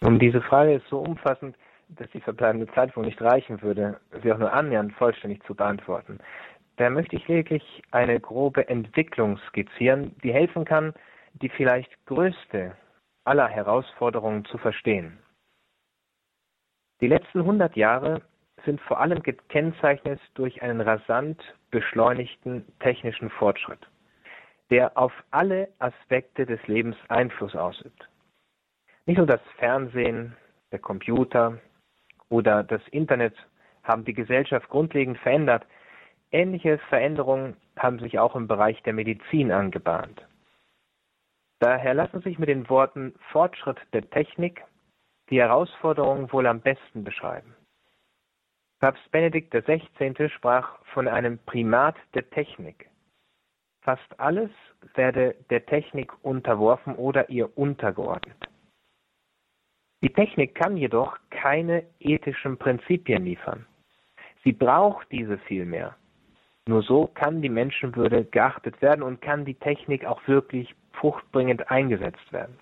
Und 0.00 0.18
diese 0.20 0.40
Frage 0.42 0.74
ist 0.74 0.86
so 0.90 0.98
umfassend, 0.98 1.56
dass 1.96 2.10
die 2.10 2.20
verbleibende 2.20 2.66
Zeit 2.74 2.96
wohl 2.96 3.04
nicht 3.04 3.20
reichen 3.20 3.62
würde, 3.62 4.00
sie 4.22 4.32
auch 4.32 4.38
nur 4.38 4.52
annähernd 4.52 4.92
vollständig 4.94 5.42
zu 5.44 5.54
beantworten. 5.54 6.18
Da 6.76 6.90
möchte 6.90 7.16
ich 7.16 7.28
lediglich 7.28 7.82
eine 7.90 8.18
grobe 8.18 8.68
Entwicklung 8.68 9.38
skizzieren, 9.48 10.16
die 10.22 10.32
helfen 10.32 10.64
kann, 10.64 10.94
die 11.34 11.48
vielleicht 11.48 11.90
größte 12.06 12.76
aller 13.24 13.48
Herausforderungen 13.48 14.44
zu 14.46 14.58
verstehen. 14.58 15.18
Die 17.00 17.08
letzten 17.08 17.40
100 17.40 17.76
Jahre 17.76 18.22
sind 18.64 18.80
vor 18.82 19.00
allem 19.00 19.22
gekennzeichnet 19.22 20.20
durch 20.34 20.62
einen 20.62 20.80
rasant 20.80 21.40
beschleunigten 21.70 22.64
technischen 22.80 23.30
Fortschritt, 23.30 23.86
der 24.70 24.96
auf 24.96 25.12
alle 25.30 25.68
Aspekte 25.78 26.46
des 26.46 26.64
Lebens 26.66 26.96
Einfluss 27.08 27.56
ausübt. 27.56 28.08
Nicht 29.06 29.18
nur 29.18 29.26
das 29.26 29.40
Fernsehen, 29.58 30.36
der 30.70 30.78
Computer 30.78 31.58
oder 32.32 32.64
das 32.64 32.80
Internet 32.88 33.34
haben 33.84 34.04
die 34.04 34.14
Gesellschaft 34.14 34.68
grundlegend 34.70 35.18
verändert. 35.18 35.66
Ähnliche 36.30 36.78
Veränderungen 36.88 37.56
haben 37.78 37.98
sich 37.98 38.18
auch 38.18 38.34
im 38.34 38.48
Bereich 38.48 38.82
der 38.84 38.94
Medizin 38.94 39.52
angebahnt. 39.52 40.26
Daher 41.60 41.94
lassen 41.94 42.22
sich 42.22 42.38
mit 42.38 42.48
den 42.48 42.68
Worten 42.70 43.14
Fortschritt 43.30 43.78
der 43.92 44.08
Technik 44.10 44.64
die 45.30 45.40
Herausforderungen 45.40 46.32
wohl 46.32 46.46
am 46.46 46.60
besten 46.60 47.04
beschreiben. 47.04 47.54
Papst 48.80 49.10
Benedikt 49.12 49.52
XVI. 49.52 50.28
sprach 50.30 50.78
von 50.86 51.06
einem 51.06 51.38
Primat 51.38 51.96
der 52.14 52.28
Technik. 52.30 52.88
Fast 53.82 54.18
alles 54.18 54.50
werde 54.94 55.36
der 55.50 55.66
Technik 55.66 56.12
unterworfen 56.24 56.96
oder 56.96 57.28
ihr 57.28 57.56
untergeordnet. 57.56 58.51
Die 60.02 60.12
Technik 60.12 60.56
kann 60.56 60.76
jedoch 60.76 61.16
keine 61.30 61.84
ethischen 62.00 62.58
Prinzipien 62.58 63.24
liefern. 63.24 63.66
Sie 64.42 64.52
braucht 64.52 65.10
diese 65.12 65.38
vielmehr. 65.38 65.96
Nur 66.66 66.82
so 66.82 67.06
kann 67.06 67.40
die 67.40 67.48
Menschenwürde 67.48 68.24
geachtet 68.24 68.82
werden 68.82 69.02
und 69.02 69.22
kann 69.22 69.44
die 69.44 69.54
Technik 69.54 70.04
auch 70.04 70.26
wirklich 70.26 70.74
fruchtbringend 70.92 71.70
eingesetzt 71.70 72.32
werden. 72.32 72.58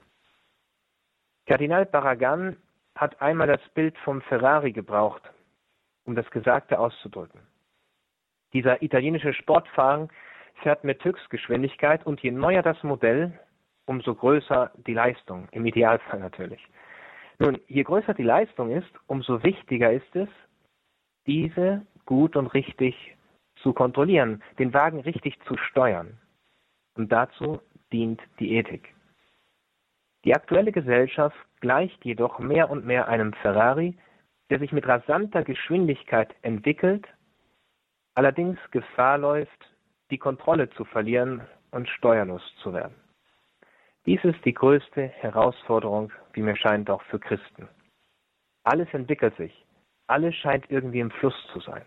Kardinal 1.46 1.86
Barragan 1.86 2.56
hat 2.94 3.20
einmal 3.22 3.46
das 3.46 3.66
Bild 3.74 3.96
vom 3.98 4.20
Ferrari 4.22 4.72
gebraucht, 4.72 5.22
um 6.04 6.14
das 6.14 6.30
Gesagte 6.30 6.78
auszudrücken. 6.78 7.40
Dieser 8.52 8.82
italienische 8.82 9.32
Sportwagen 9.32 10.10
fährt 10.62 10.84
mit 10.84 11.02
Höchstgeschwindigkeit 11.02 12.04
und 12.04 12.20
je 12.20 12.30
neuer 12.30 12.62
das 12.62 12.82
Modell, 12.82 13.38
umso 13.86 14.14
größer 14.14 14.72
die 14.86 14.94
Leistung, 14.94 15.48
im 15.52 15.64
Idealfall 15.64 16.20
natürlich. 16.20 16.60
Nun, 17.40 17.58
je 17.68 17.82
größer 17.82 18.12
die 18.12 18.22
Leistung 18.22 18.70
ist, 18.70 18.90
umso 19.06 19.42
wichtiger 19.42 19.90
ist 19.90 20.14
es, 20.14 20.28
diese 21.26 21.86
gut 22.04 22.36
und 22.36 22.48
richtig 22.48 23.16
zu 23.62 23.72
kontrollieren, 23.72 24.42
den 24.58 24.74
Wagen 24.74 25.00
richtig 25.00 25.40
zu 25.46 25.56
steuern. 25.56 26.18
Und 26.96 27.10
dazu 27.10 27.60
dient 27.92 28.20
die 28.38 28.56
Ethik. 28.56 28.94
Die 30.24 30.34
aktuelle 30.34 30.70
Gesellschaft 30.70 31.36
gleicht 31.60 32.04
jedoch 32.04 32.38
mehr 32.40 32.68
und 32.68 32.84
mehr 32.84 33.08
einem 33.08 33.32
Ferrari, 33.32 33.96
der 34.50 34.58
sich 34.58 34.72
mit 34.72 34.86
rasanter 34.86 35.42
Geschwindigkeit 35.42 36.34
entwickelt, 36.42 37.08
allerdings 38.14 38.58
Gefahr 38.70 39.16
läuft, 39.16 39.74
die 40.10 40.18
Kontrolle 40.18 40.68
zu 40.70 40.84
verlieren 40.84 41.40
und 41.70 41.88
steuerlos 41.88 42.42
zu 42.62 42.74
werden. 42.74 42.94
Dies 44.04 44.22
ist 44.24 44.44
die 44.44 44.54
größte 44.54 45.06
Herausforderung, 45.06 46.12
wie 46.34 46.42
mir 46.42 46.56
scheint, 46.56 46.90
auch 46.90 47.02
für 47.04 47.18
Christen. 47.18 47.68
Alles 48.64 48.88
entwickelt 48.92 49.36
sich, 49.36 49.64
alles 50.06 50.34
scheint 50.36 50.70
irgendwie 50.70 51.00
im 51.00 51.10
Fluss 51.10 51.34
zu 51.52 51.60
sein. 51.60 51.84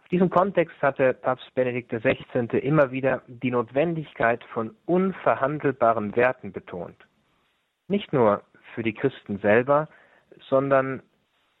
Auf 0.00 0.08
diesem 0.08 0.30
Kontext 0.30 0.80
hatte 0.80 1.12
Papst 1.12 1.54
Benedikt 1.54 1.90
XVI. 1.90 2.58
immer 2.58 2.90
wieder 2.90 3.22
die 3.26 3.50
Notwendigkeit 3.50 4.42
von 4.54 4.74
unverhandelbaren 4.86 6.16
Werten 6.16 6.50
betont. 6.50 6.96
Nicht 7.88 8.12
nur 8.12 8.42
für 8.74 8.82
die 8.82 8.94
Christen 8.94 9.38
selber, 9.40 9.88
sondern 10.48 11.02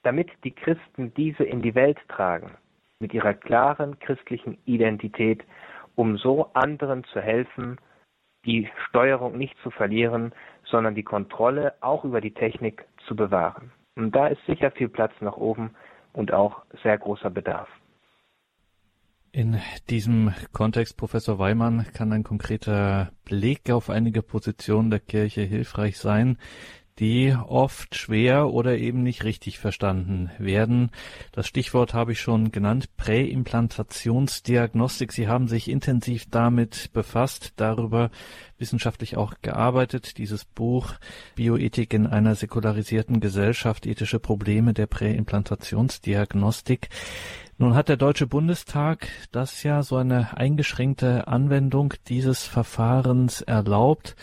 damit 0.02 0.30
die 0.44 0.54
Christen 0.54 1.12
diese 1.14 1.44
in 1.44 1.60
die 1.60 1.74
Welt 1.74 1.98
tragen, 2.08 2.56
mit 3.00 3.12
ihrer 3.12 3.34
klaren 3.34 3.98
christlichen 3.98 4.56
Identität, 4.64 5.44
um 5.94 6.16
so 6.16 6.50
anderen 6.54 7.04
zu 7.04 7.20
helfen, 7.20 7.78
die 8.46 8.70
Steuerung 8.88 9.36
nicht 9.36 9.56
zu 9.62 9.70
verlieren, 9.70 10.32
sondern 10.70 10.94
die 10.94 11.02
Kontrolle 11.02 11.74
auch 11.80 12.04
über 12.04 12.20
die 12.20 12.34
Technik 12.34 12.84
zu 13.06 13.16
bewahren. 13.16 13.72
Und 13.96 14.14
da 14.14 14.28
ist 14.28 14.44
sicher 14.46 14.70
viel 14.70 14.88
Platz 14.88 15.12
nach 15.20 15.36
oben 15.36 15.74
und 16.12 16.32
auch 16.32 16.62
sehr 16.82 16.96
großer 16.98 17.30
Bedarf. 17.30 17.68
In 19.30 19.60
diesem 19.90 20.32
Kontext, 20.52 20.96
Professor 20.96 21.38
Weimann, 21.38 21.86
kann 21.92 22.12
ein 22.12 22.24
konkreter 22.24 23.12
Blick 23.24 23.70
auf 23.70 23.90
einige 23.90 24.22
Positionen 24.22 24.90
der 24.90 25.00
Kirche 25.00 25.42
hilfreich 25.42 25.98
sein, 25.98 26.38
die 26.98 27.34
oft 27.46 27.94
schwer 27.94 28.48
oder 28.48 28.76
eben 28.76 29.02
nicht 29.02 29.24
richtig 29.24 29.58
verstanden 29.58 30.30
werden. 30.38 30.90
Das 31.32 31.46
Stichwort 31.46 31.94
habe 31.94 32.12
ich 32.12 32.20
schon 32.20 32.50
genannt, 32.50 32.96
Präimplantationsdiagnostik. 32.96 35.12
Sie 35.12 35.28
haben 35.28 35.48
sich 35.48 35.70
intensiv 35.70 36.26
damit 36.30 36.90
befasst, 36.92 37.54
darüber 37.56 38.10
wissenschaftlich 38.58 39.16
auch 39.16 39.32
gearbeitet. 39.42 40.18
Dieses 40.18 40.44
Buch 40.44 40.94
Bioethik 41.36 41.94
in 41.94 42.06
einer 42.06 42.34
säkularisierten 42.34 43.20
Gesellschaft, 43.20 43.86
ethische 43.86 44.18
Probleme 44.18 44.74
der 44.74 44.86
Präimplantationsdiagnostik. 44.86 46.88
Nun 47.58 47.74
hat 47.74 47.88
der 47.88 47.96
Deutsche 47.96 48.26
Bundestag 48.26 49.08
das 49.32 49.62
ja 49.62 49.82
so 49.82 49.96
eine 49.96 50.36
eingeschränkte 50.36 51.28
Anwendung 51.28 51.94
dieses 52.08 52.44
Verfahrens 52.44 53.40
erlaubt. 53.40 54.16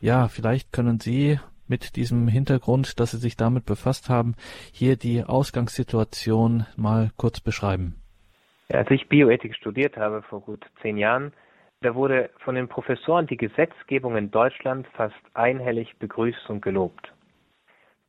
Ja, 0.00 0.28
vielleicht 0.28 0.72
können 0.72 0.98
Sie 0.98 1.38
mit 1.68 1.96
diesem 1.96 2.28
Hintergrund, 2.28 3.00
dass 3.00 3.12
Sie 3.12 3.18
sich 3.18 3.36
damit 3.36 3.66
befasst 3.66 4.08
haben, 4.08 4.34
hier 4.72 4.96
die 4.96 5.24
Ausgangssituation 5.24 6.66
mal 6.76 7.10
kurz 7.16 7.40
beschreiben? 7.40 7.96
Als 8.68 8.90
ich 8.90 9.08
Bioethik 9.08 9.54
studiert 9.54 9.96
habe 9.96 10.22
vor 10.22 10.40
gut 10.40 10.64
zehn 10.80 10.96
Jahren, 10.96 11.32
da 11.82 11.94
wurde 11.94 12.30
von 12.38 12.54
den 12.54 12.68
Professoren 12.68 13.26
die 13.26 13.36
Gesetzgebung 13.36 14.16
in 14.16 14.30
Deutschland 14.30 14.86
fast 14.94 15.20
einhellig 15.34 15.96
begrüßt 15.98 16.48
und 16.48 16.62
gelobt. 16.62 17.12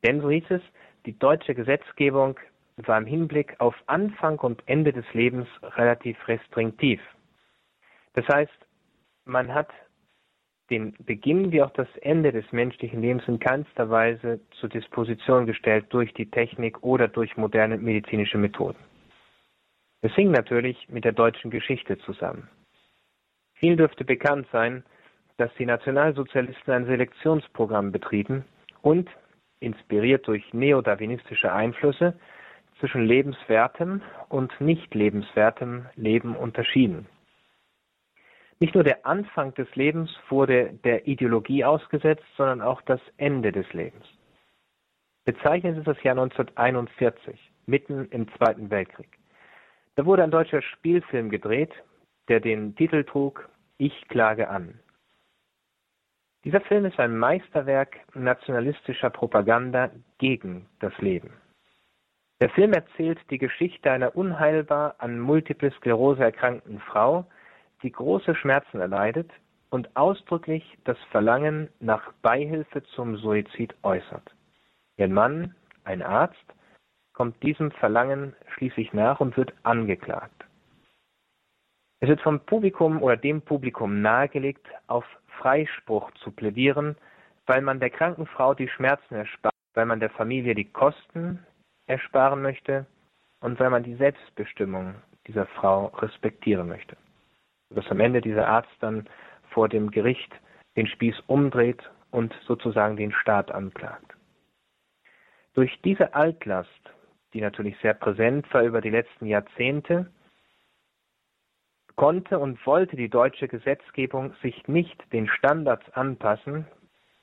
Denn 0.03 0.21
so 0.21 0.29
hieß 0.29 0.45
es, 0.49 0.61
die 1.05 1.17
deutsche 1.17 1.55
Gesetzgebung 1.55 2.39
war 2.77 2.97
im 2.97 3.05
Hinblick 3.05 3.55
auf 3.59 3.75
Anfang 3.87 4.39
und 4.39 4.61
Ende 4.67 4.93
des 4.93 5.05
Lebens 5.13 5.47
relativ 5.75 6.17
restriktiv. 6.27 7.01
Das 8.13 8.27
heißt, 8.27 8.51
man 9.25 9.53
hat 9.53 9.69
den 10.73 10.95
Beginn 11.05 11.51
wie 11.51 11.61
auch 11.61 11.71
das 11.71 11.87
Ende 12.01 12.31
des 12.31 12.51
menschlichen 12.51 13.01
Lebens 13.01 13.27
in 13.27 13.39
keinster 13.39 13.91
Weise 13.91 14.39
zur 14.59 14.69
Disposition 14.69 15.45
gestellt 15.45 15.85
durch 15.89 16.11
die 16.15 16.29
Technik 16.29 16.81
oder 16.83 17.07
durch 17.07 17.37
moderne 17.37 17.77
medizinische 17.77 18.39
Methoden. 18.39 18.79
Es 20.01 20.13
hing 20.15 20.31
natürlich 20.31 20.89
mit 20.89 21.05
der 21.05 21.11
deutschen 21.11 21.51
Geschichte 21.51 21.99
zusammen. 21.99 22.49
Viel 23.53 23.75
dürfte 23.75 24.03
bekannt 24.03 24.47
sein, 24.51 24.83
dass 25.37 25.53
die 25.59 25.65
Nationalsozialisten 25.65 26.73
ein 26.73 26.85
Selektionsprogramm 26.85 27.91
betrieben 27.91 28.43
und, 28.81 29.09
inspiriert 29.59 30.27
durch 30.27 30.53
neodarwinistische 30.53 31.53
Einflüsse, 31.53 32.15
zwischen 32.79 33.05
lebenswertem 33.05 34.01
und 34.27 34.59
nicht 34.59 34.93
lebenswertem 34.95 35.85
Leben 35.95 36.35
unterschieden. 36.35 37.05
Nicht 38.63 38.75
nur 38.75 38.85
der 38.85 39.05
Anfang 39.05 39.53
des 39.55 39.67
Lebens 39.75 40.09
wurde 40.29 40.71
der 40.85 41.05
Ideologie 41.05 41.65
ausgesetzt, 41.65 42.23
sondern 42.37 42.61
auch 42.61 42.81
das 42.83 43.01
Ende 43.17 43.51
des 43.51 43.65
Lebens. 43.73 44.05
Bezeichnet 45.25 45.77
ist 45.77 45.85
das 45.85 46.01
Jahr 46.01 46.13
1941, 46.17 47.37
mitten 47.65 48.07
im 48.11 48.33
Zweiten 48.37 48.69
Weltkrieg. 48.69 49.19
Da 49.95 50.05
wurde 50.05 50.23
ein 50.23 50.31
deutscher 50.31 50.61
Spielfilm 50.61 51.29
gedreht, 51.29 51.73
der 52.29 52.39
den 52.39 52.73
Titel 52.77 53.03
trug 53.03 53.49
Ich 53.79 54.07
klage 54.07 54.47
an. 54.47 54.79
Dieser 56.45 56.61
Film 56.61 56.85
ist 56.85 57.01
ein 57.01 57.17
Meisterwerk 57.17 57.99
nationalistischer 58.13 59.09
Propaganda 59.09 59.91
gegen 60.19 60.67
das 60.79 60.97
Leben. 60.99 61.33
Der 62.39 62.49
Film 62.49 62.71
erzählt 62.71 63.19
die 63.29 63.39
Geschichte 63.39 63.91
einer 63.91 64.15
unheilbar 64.15 64.95
an 64.99 65.19
Multiple 65.19 65.71
Sklerose 65.71 66.23
erkrankten 66.23 66.79
Frau, 66.79 67.25
die 67.83 67.91
große 67.91 68.35
Schmerzen 68.35 68.79
erleidet 68.79 69.29
und 69.69 69.95
ausdrücklich 69.95 70.77
das 70.85 70.97
Verlangen 71.11 71.69
nach 71.79 72.13
Beihilfe 72.21 72.83
zum 72.95 73.17
Suizid 73.17 73.75
äußert. 73.83 74.33
Ihr 74.97 75.09
Mann, 75.09 75.55
ein 75.83 76.01
Arzt, 76.01 76.45
kommt 77.13 77.41
diesem 77.43 77.71
Verlangen 77.71 78.35
schließlich 78.53 78.93
nach 78.93 79.19
und 79.19 79.37
wird 79.37 79.53
angeklagt. 79.63 80.45
Es 81.99 82.09
wird 82.09 82.21
vom 82.21 82.39
Publikum 82.41 83.01
oder 83.01 83.17
dem 83.17 83.41
Publikum 83.41 84.01
nahegelegt, 84.01 84.67
auf 84.87 85.05
Freispruch 85.39 86.11
zu 86.23 86.31
plädieren, 86.31 86.95
weil 87.45 87.61
man 87.61 87.79
der 87.79 87.89
kranken 87.89 88.25
Frau 88.25 88.53
die 88.53 88.67
Schmerzen 88.67 89.15
erspart, 89.15 89.53
weil 89.73 89.85
man 89.85 89.99
der 89.99 90.09
Familie 90.09 90.55
die 90.55 90.69
Kosten 90.69 91.45
ersparen 91.87 92.41
möchte 92.41 92.85
und 93.41 93.59
weil 93.59 93.69
man 93.69 93.83
die 93.83 93.95
Selbstbestimmung 93.95 94.95
dieser 95.27 95.45
Frau 95.47 95.87
respektieren 95.87 96.67
möchte 96.67 96.97
dass 97.73 97.89
am 97.89 97.99
Ende 97.99 98.21
dieser 98.21 98.47
Arzt 98.47 98.75
dann 98.79 99.07
vor 99.51 99.69
dem 99.69 99.91
Gericht 99.91 100.33
den 100.75 100.87
Spieß 100.87 101.15
umdreht 101.27 101.81
und 102.11 102.33
sozusagen 102.45 102.95
den 102.95 103.11
Staat 103.11 103.51
anklagt. 103.51 104.13
Durch 105.53 105.79
diese 105.83 106.15
Altlast, 106.15 106.69
die 107.33 107.41
natürlich 107.41 107.77
sehr 107.81 107.93
präsent 107.93 108.51
war 108.53 108.63
über 108.63 108.81
die 108.81 108.89
letzten 108.89 109.25
Jahrzehnte, 109.25 110.11
konnte 111.95 112.39
und 112.39 112.65
wollte 112.65 112.95
die 112.95 113.09
deutsche 113.09 113.47
Gesetzgebung 113.47 114.33
sich 114.41 114.67
nicht 114.67 115.11
den 115.13 115.27
Standards 115.27 115.87
anpassen, 115.91 116.65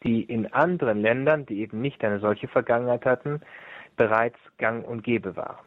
die 0.04 0.22
in 0.22 0.52
anderen 0.52 1.00
Ländern, 1.00 1.44
die 1.46 1.60
eben 1.60 1.80
nicht 1.80 2.02
eine 2.04 2.20
solche 2.20 2.48
Vergangenheit 2.48 3.04
hatten, 3.04 3.40
bereits 3.96 4.38
gang 4.58 4.86
und 4.86 5.02
gäbe 5.02 5.36
waren. 5.36 5.66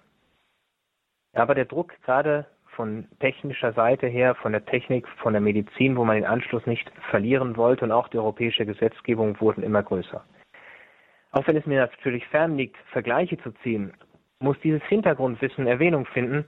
Aber 1.33 1.55
der 1.55 1.65
Druck 1.65 1.93
gerade 2.03 2.47
von 2.75 3.07
technischer 3.19 3.73
Seite 3.73 4.07
her, 4.07 4.35
von 4.35 4.51
der 4.51 4.65
Technik, 4.65 5.07
von 5.21 5.33
der 5.33 5.41
Medizin, 5.41 5.95
wo 5.95 6.05
man 6.05 6.15
den 6.15 6.25
Anschluss 6.25 6.65
nicht 6.65 6.91
verlieren 7.09 7.57
wollte 7.57 7.85
und 7.85 7.91
auch 7.91 8.07
die 8.07 8.17
europäische 8.17 8.65
Gesetzgebung 8.65 9.39
wurden 9.39 9.63
immer 9.63 9.83
größer. 9.83 10.23
Auch 11.31 11.47
wenn 11.47 11.57
es 11.57 11.65
mir 11.65 11.79
natürlich 11.79 12.27
fern 12.27 12.57
liegt, 12.57 12.77
Vergleiche 12.91 13.37
zu 13.39 13.51
ziehen, 13.63 13.93
muss 14.39 14.57
dieses 14.63 14.83
Hintergrundwissen 14.83 15.67
Erwähnung 15.67 16.05
finden, 16.05 16.45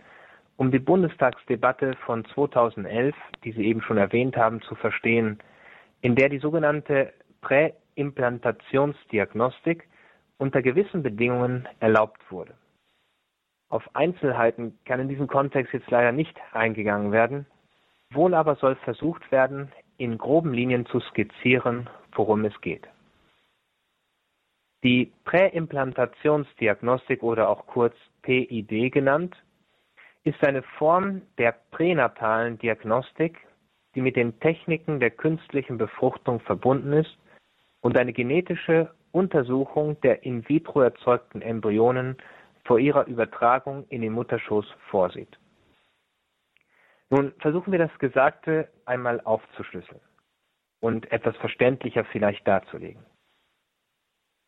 um 0.57 0.71
die 0.71 0.79
Bundestagsdebatte 0.79 1.95
von 2.05 2.23
2011, 2.25 3.15
die 3.43 3.51
Sie 3.51 3.65
eben 3.65 3.81
schon 3.81 3.97
erwähnt 3.97 4.37
haben, 4.37 4.61
zu 4.61 4.75
verstehen, 4.75 5.39
in 6.01 6.15
der 6.15 6.29
die 6.29 6.39
sogenannte 6.39 7.11
Präimplantationsdiagnostik 7.41 9.89
unter 10.37 10.61
gewissen 10.61 11.03
Bedingungen 11.03 11.67
erlaubt 11.79 12.21
wurde. 12.29 12.53
Auf 13.75 13.83
Einzelheiten 13.93 14.79
kann 14.85 15.01
in 15.01 15.09
diesem 15.09 15.27
Kontext 15.27 15.73
jetzt 15.73 15.91
leider 15.91 16.13
nicht 16.13 16.33
eingegangen 16.53 17.11
werden. 17.11 17.45
Wohl 18.09 18.33
aber 18.33 18.55
soll 18.55 18.77
versucht 18.77 19.29
werden, 19.33 19.69
in 19.97 20.17
groben 20.17 20.53
Linien 20.53 20.85
zu 20.85 21.01
skizzieren, 21.01 21.89
worum 22.13 22.45
es 22.45 22.53
geht. 22.61 22.87
Die 24.85 25.11
Präimplantationsdiagnostik 25.25 27.21
oder 27.21 27.49
auch 27.49 27.67
kurz 27.67 27.97
PID 28.21 28.93
genannt, 28.93 29.35
ist 30.23 30.41
eine 30.41 30.63
Form 30.63 31.23
der 31.37 31.53
pränatalen 31.71 32.57
Diagnostik, 32.57 33.45
die 33.93 34.01
mit 34.01 34.15
den 34.15 34.39
Techniken 34.39 35.01
der 35.01 35.11
künstlichen 35.11 35.77
Befruchtung 35.77 36.39
verbunden 36.39 36.93
ist 36.93 37.17
und 37.81 37.97
eine 37.97 38.13
genetische 38.13 38.91
Untersuchung 39.11 39.99
der 39.99 40.23
in 40.23 40.47
vitro 40.47 40.79
erzeugten 40.79 41.41
Embryonen 41.41 42.15
vor 42.65 42.79
ihrer 42.79 43.07
Übertragung 43.07 43.87
in 43.89 44.01
den 44.01 44.13
Mutterschoß 44.13 44.65
vorsieht. 44.89 45.39
Nun 47.09 47.33
versuchen 47.39 47.71
wir 47.71 47.79
das 47.79 47.97
Gesagte 47.99 48.69
einmal 48.85 49.21
aufzuschlüsseln 49.21 50.01
und 50.81 51.11
etwas 51.11 51.35
verständlicher 51.37 52.03
vielleicht 52.05 52.47
darzulegen. 52.47 53.05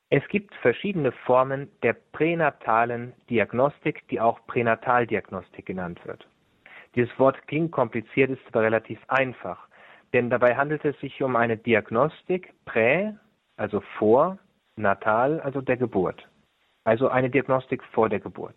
Es 0.09 0.25
gibt 0.29 0.55
verschiedene 0.55 1.11
Formen 1.11 1.69
der 1.83 1.93
pränatalen 1.93 3.13
Diagnostik, 3.29 4.07
die 4.07 4.21
auch 4.21 4.45
Pränataldiagnostik 4.47 5.65
genannt 5.65 5.99
wird. 6.05 6.27
Dieses 6.95 7.17
Wort 7.19 7.45
klingt 7.47 7.71
kompliziert, 7.71 8.31
ist 8.31 8.41
aber 8.47 8.63
relativ 8.63 8.99
einfach, 9.09 9.67
denn 10.13 10.29
dabei 10.29 10.55
handelt 10.55 10.85
es 10.85 10.97
sich 10.99 11.21
um 11.21 11.35
eine 11.35 11.57
Diagnostik 11.57 12.53
prä, 12.65 13.13
also 13.57 13.81
vor, 13.97 14.39
natal, 14.77 15.41
also 15.41 15.61
der 15.61 15.77
Geburt, 15.77 16.27
also 16.87 17.09
eine 17.09 17.29
Diagnostik 17.29 17.83
vor 17.91 18.07
der 18.07 18.21
Geburt. 18.21 18.55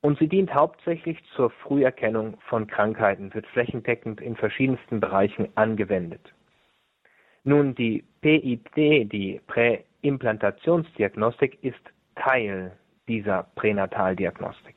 Und 0.00 0.16
sie 0.18 0.28
dient 0.28 0.54
hauptsächlich 0.54 1.18
zur 1.34 1.50
Früherkennung 1.50 2.38
von 2.48 2.68
Krankheiten, 2.68 3.34
wird 3.34 3.46
flächendeckend 3.48 4.20
in 4.20 4.36
verschiedensten 4.36 5.00
Bereichen 5.00 5.48
angewendet. 5.56 6.32
Nun, 7.42 7.74
die 7.74 8.04
PID, 8.20 9.12
die 9.12 9.40
Prä 9.48 9.80
Implantationsdiagnostik 10.02 11.58
ist 11.62 11.80
Teil 12.14 12.76
dieser 13.08 13.44
Pränataldiagnostik. 13.56 14.76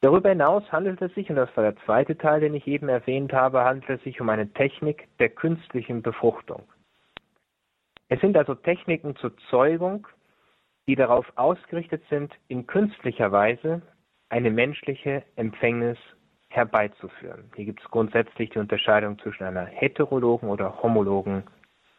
Darüber 0.00 0.30
hinaus 0.30 0.70
handelt 0.72 1.02
es 1.02 1.12
sich, 1.14 1.28
und 1.28 1.36
das 1.36 1.54
war 1.54 1.64
der 1.64 1.76
zweite 1.84 2.16
Teil, 2.16 2.40
den 2.40 2.54
ich 2.54 2.66
eben 2.66 2.88
erwähnt 2.88 3.34
habe, 3.34 3.62
handelt 3.62 3.90
es 3.90 4.02
sich 4.04 4.20
um 4.22 4.30
eine 4.30 4.50
Technik 4.54 5.08
der 5.18 5.28
künstlichen 5.28 6.00
Befruchtung. 6.00 6.62
Es 8.08 8.20
sind 8.20 8.36
also 8.36 8.54
Techniken 8.54 9.16
zur 9.16 9.36
Zeugung, 9.50 10.06
die 10.86 10.94
darauf 10.94 11.26
ausgerichtet 11.36 12.02
sind, 12.08 12.32
in 12.48 12.66
künstlicher 12.66 13.32
Weise 13.32 13.82
eine 14.28 14.50
menschliche 14.50 15.22
Empfängnis 15.36 15.98
herbeizuführen. 16.48 17.50
Hier 17.54 17.66
gibt 17.66 17.80
es 17.80 17.90
grundsätzlich 17.90 18.50
die 18.50 18.58
Unterscheidung 18.58 19.18
zwischen 19.18 19.44
einer 19.44 19.66
heterologen 19.66 20.48
oder 20.48 20.82
homologen 20.82 21.44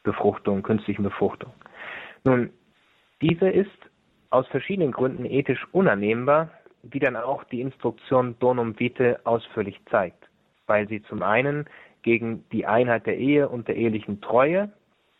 Befruchtung, 0.03 0.63
künstlichen 0.63 1.03
Befruchtung. 1.03 1.51
Nun, 2.23 2.49
diese 3.21 3.49
ist 3.49 3.69
aus 4.29 4.47
verschiedenen 4.47 4.91
Gründen 4.91 5.25
ethisch 5.25 5.65
unannehmbar, 5.71 6.49
wie 6.83 6.99
dann 6.99 7.15
auch 7.15 7.43
die 7.45 7.61
Instruktion 7.61 8.35
Donum 8.39 8.79
Vitae 8.79 9.17
ausführlich 9.25 9.79
zeigt, 9.89 10.27
weil 10.65 10.87
sie 10.87 11.01
zum 11.03 11.23
einen 11.23 11.65
gegen 12.03 12.47
die 12.51 12.65
Einheit 12.65 13.05
der 13.05 13.17
Ehe 13.17 13.49
und 13.49 13.67
der 13.67 13.75
ehelichen 13.75 14.21
Treue, 14.21 14.71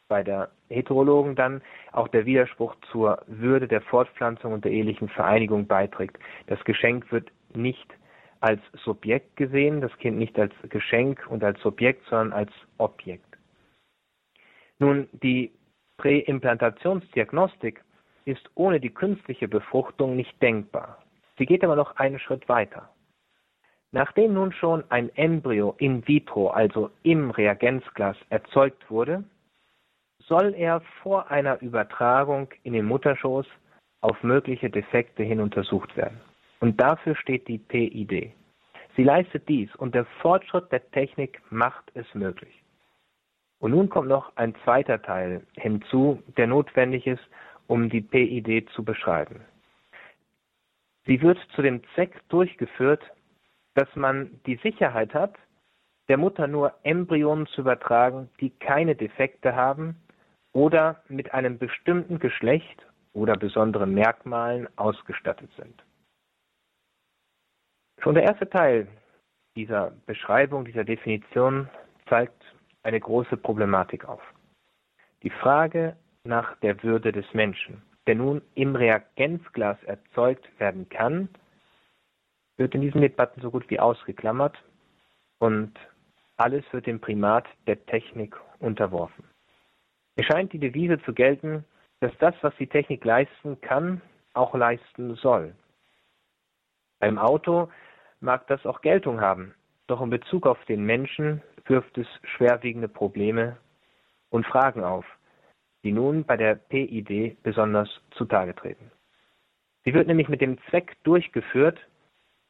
bei 0.07 0.23
der 0.23 0.49
Heterologen 0.69 1.35
dann 1.35 1.61
auch 1.91 2.07
der 2.07 2.25
Widerspruch 2.25 2.75
zur 2.91 3.21
Würde 3.27 3.67
der 3.67 3.81
Fortpflanzung 3.81 4.53
und 4.53 4.65
der 4.65 4.71
ehelichen 4.71 5.09
Vereinigung 5.09 5.67
beiträgt. 5.67 6.17
Das 6.47 6.63
Geschenk 6.63 7.11
wird 7.11 7.31
nicht 7.53 7.87
als 8.39 8.61
Subjekt 8.83 9.35
gesehen, 9.35 9.81
das 9.81 9.95
Kind 9.97 10.17
nicht 10.17 10.37
als 10.39 10.53
Geschenk 10.69 11.25
und 11.29 11.43
als 11.43 11.59
Subjekt, 11.61 12.05
sondern 12.09 12.33
als 12.33 12.51
Objekt. 12.77 13.37
Nun, 14.79 15.07
die 15.11 15.51
Präimplantationsdiagnostik 15.97 17.83
ist 18.25 18.47
ohne 18.55 18.79
die 18.79 18.93
künstliche 18.93 19.47
Befruchtung 19.47 20.15
nicht 20.15 20.39
denkbar. 20.41 21.03
Sie 21.37 21.45
geht 21.45 21.63
aber 21.63 21.75
noch 21.75 21.95
einen 21.95 22.19
Schritt 22.19 22.47
weiter. 22.47 22.89
Nachdem 23.91 24.33
nun 24.33 24.51
schon 24.51 24.83
ein 24.89 25.09
Embryo 25.15 25.73
in 25.79 26.07
vitro, 26.07 26.49
also 26.49 26.91
im 27.03 27.31
Reagenzglas, 27.31 28.17
erzeugt 28.29 28.91
wurde, 28.91 29.23
soll 30.27 30.53
er 30.53 30.81
vor 31.01 31.31
einer 31.31 31.61
Übertragung 31.61 32.49
in 32.63 32.73
den 32.73 32.85
Mutterschoß 32.85 33.47
auf 34.01 34.21
mögliche 34.23 34.69
Defekte 34.69 35.23
hin 35.23 35.39
untersucht 35.39 35.95
werden. 35.95 36.19
Und 36.59 36.79
dafür 36.79 37.15
steht 37.15 37.47
die 37.47 37.57
PID. 37.57 38.33
Sie 38.95 39.03
leistet 39.03 39.47
dies 39.47 39.73
und 39.75 39.95
der 39.95 40.05
Fortschritt 40.21 40.71
der 40.71 40.89
Technik 40.91 41.41
macht 41.49 41.91
es 41.93 42.05
möglich. 42.13 42.63
Und 43.59 43.71
nun 43.71 43.89
kommt 43.89 44.09
noch 44.09 44.35
ein 44.35 44.53
zweiter 44.63 45.01
Teil 45.01 45.45
hinzu, 45.55 46.21
der 46.35 46.47
notwendig 46.47 47.07
ist, 47.07 47.23
um 47.67 47.89
die 47.89 48.01
PID 48.01 48.69
zu 48.71 48.83
beschreiben. 48.83 49.41
Sie 51.05 51.21
wird 51.21 51.39
zu 51.55 51.61
dem 51.61 51.81
Zweck 51.93 52.21
durchgeführt, 52.29 53.01
dass 53.75 53.87
man 53.95 54.39
die 54.45 54.57
Sicherheit 54.57 55.13
hat, 55.13 55.35
der 56.09 56.17
Mutter 56.17 56.47
nur 56.47 56.73
Embryonen 56.83 57.47
zu 57.47 57.61
übertragen, 57.61 58.29
die 58.39 58.49
keine 58.49 58.95
Defekte 58.95 59.55
haben 59.55 59.95
oder 60.57 61.03
mit 61.07 61.35
einem 61.35 61.59
bestimmten 61.59 62.17
Geschlecht 62.17 62.83
oder 63.13 63.37
besonderen 63.37 63.93
Merkmalen 63.93 64.67
ausgestattet 64.75 65.51
sind. 65.55 65.83
Schon 68.01 68.15
der 68.15 68.23
erste 68.23 68.49
Teil 68.49 68.87
dieser 69.55 69.91
Beschreibung, 70.07 70.65
dieser 70.65 70.83
Definition 70.83 71.69
zeigt 72.09 72.43
eine 72.81 72.99
große 72.99 73.37
Problematik 73.37 74.05
auf. 74.05 74.21
Die 75.21 75.29
Frage 75.29 75.95
nach 76.23 76.55
der 76.61 76.81
Würde 76.81 77.11
des 77.11 77.31
Menschen, 77.35 77.83
der 78.07 78.15
nun 78.15 78.41
im 78.55 78.75
Reagenzglas 78.75 79.77
erzeugt 79.83 80.47
werden 80.59 80.89
kann, 80.89 81.29
wird 82.55 82.73
in 82.73 82.81
diesen 82.81 83.01
Debatten 83.01 83.41
so 83.41 83.51
gut 83.51 83.69
wie 83.69 83.79
ausgeklammert 83.79 84.57
und 85.37 85.77
alles 86.37 86.63
wird 86.71 86.87
dem 86.87 86.99
Primat 86.99 87.45
der 87.67 87.85
Technik 87.85 88.35
unterworfen. 88.57 89.26
Es 90.17 90.25
scheint 90.25 90.51
die 90.51 90.59
Devise 90.59 90.99
zu 91.03 91.13
gelten, 91.13 91.63
dass 91.99 92.11
das, 92.17 92.33
was 92.41 92.53
die 92.57 92.67
Technik 92.67 93.05
leisten 93.05 93.61
kann, 93.61 94.01
auch 94.33 94.53
leisten 94.55 95.15
soll. 95.15 95.55
Beim 96.99 97.19
Auto 97.19 97.69
mag 98.19 98.47
das 98.47 98.65
auch 98.65 98.81
Geltung 98.81 99.21
haben, 99.21 99.53
doch 99.85 100.01
in 100.01 100.09
Bezug 100.09 100.47
auf 100.47 100.63
den 100.65 100.83
Menschen 100.83 101.43
wirft 101.67 101.97
es 101.99 102.07
schwerwiegende 102.23 102.87
Probleme 102.87 103.57
und 104.29 104.45
Fragen 104.47 104.83
auf, 104.83 105.05
die 105.83 105.91
nun 105.91 106.23
bei 106.23 106.35
der 106.35 106.55
PID 106.55 107.41
besonders 107.43 107.89
zutage 108.11 108.55
treten. 108.55 108.91
Sie 109.85 109.93
wird 109.93 110.07
nämlich 110.07 110.29
mit 110.29 110.41
dem 110.41 110.57
Zweck 110.69 110.97
durchgeführt, 111.03 111.79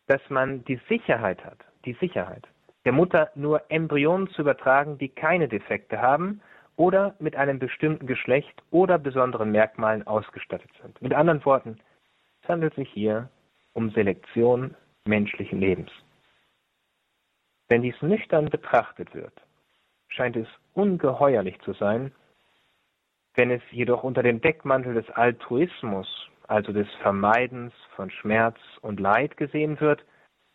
dass 0.07 0.21
man 0.29 0.63
die 0.65 0.79
Sicherheit 0.87 1.43
hat, 1.43 1.59
die 1.83 1.93
Sicherheit, 1.99 2.47
der 2.85 2.93
Mutter 2.93 3.29
nur 3.35 3.69
Embryonen 3.69 4.29
zu 4.29 4.41
übertragen, 4.41 4.97
die 4.97 5.09
keine 5.09 5.49
Defekte 5.49 6.01
haben 6.01 6.41
oder 6.77 7.15
mit 7.19 7.35
einem 7.35 7.59
bestimmten 7.59 8.07
Geschlecht 8.07 8.63
oder 8.71 8.97
besonderen 8.97 9.51
Merkmalen 9.51 10.07
ausgestattet 10.07 10.71
sind. 10.81 11.01
Mit 11.01 11.13
anderen 11.13 11.43
Worten, 11.43 11.79
es 12.41 12.49
handelt 12.49 12.75
sich 12.75 12.89
hier 12.89 13.29
um 13.73 13.89
Selektion 13.91 14.75
menschlichen 15.05 15.59
Lebens. 15.59 15.91
Wenn 17.67 17.81
dies 17.81 18.01
nüchtern 18.01 18.45
betrachtet 18.49 19.13
wird, 19.13 19.33
scheint 20.07 20.37
es 20.37 20.47
ungeheuerlich 20.73 21.59
zu 21.61 21.73
sein, 21.73 22.13
wenn 23.35 23.51
es 23.51 23.61
jedoch 23.71 24.03
unter 24.03 24.23
dem 24.23 24.39
Deckmantel 24.39 24.93
des 24.93 25.09
Altruismus, 25.11 26.07
also 26.47 26.71
des 26.71 26.87
Vermeidens 27.01 27.73
von 27.95 28.09
Schmerz 28.09 28.57
und 28.81 28.99
Leid 28.99 29.35
gesehen 29.37 29.79
wird 29.79 30.05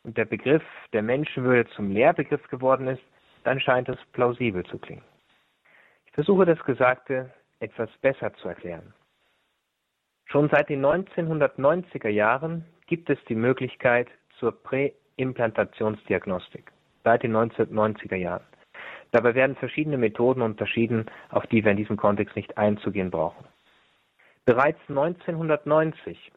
und 0.05 0.16
der 0.16 0.25
Begriff 0.25 0.64
der 0.93 1.03
Menschenwürde 1.03 1.68
zum 1.70 1.91
Lehrbegriff 1.91 2.47
geworden 2.49 2.89
ist, 2.89 3.03
dann 3.45 3.61
scheint 3.61 3.89
es 3.89 3.99
plausibel 4.12 4.64
zu 4.64 4.79
klingen. 4.79 5.05
Versuche 6.12 6.44
das 6.44 6.62
Gesagte 6.64 7.30
etwas 7.60 7.88
besser 8.02 8.34
zu 8.34 8.48
erklären. 8.48 8.92
Schon 10.26 10.50
seit 10.50 10.68
den 10.68 10.84
1990er 10.84 12.08
Jahren 12.08 12.66
gibt 12.86 13.08
es 13.08 13.18
die 13.28 13.34
Möglichkeit 13.34 14.08
zur 14.38 14.52
Präimplantationsdiagnostik 14.62 16.70
seit 17.04 17.22
den 17.22 17.34
1990er 17.34 18.16
Jahren. 18.16 18.44
Dabei 19.10 19.34
werden 19.34 19.56
verschiedene 19.56 19.98
Methoden 19.98 20.42
unterschieden, 20.42 21.06
auf 21.30 21.46
die 21.46 21.64
wir 21.64 21.70
in 21.70 21.76
diesem 21.76 21.96
Kontext 21.96 22.36
nicht 22.36 22.56
einzugehen 22.58 23.10
brauchen. 23.10 23.44
Bereits 24.44 24.80
1990 24.88 26.32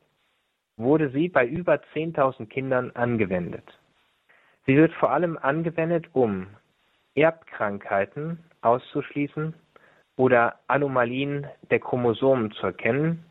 wurde 0.77 1.09
sie 1.09 1.29
bei 1.29 1.45
über 1.45 1.75
10.000 1.93 2.47
Kindern 2.47 2.91
angewendet. 2.91 3.79
Sie 4.65 4.75
wird 4.75 4.93
vor 4.93 5.11
allem 5.11 5.37
angewendet, 5.37 6.07
um 6.13 6.47
Erbkrankheiten 7.15 8.43
auszuschließen 8.61 9.53
oder 10.17 10.59
Anomalien 10.67 11.47
der 11.69 11.79
Chromosomen 11.79 12.51
zu 12.51 12.67
erkennen 12.67 13.25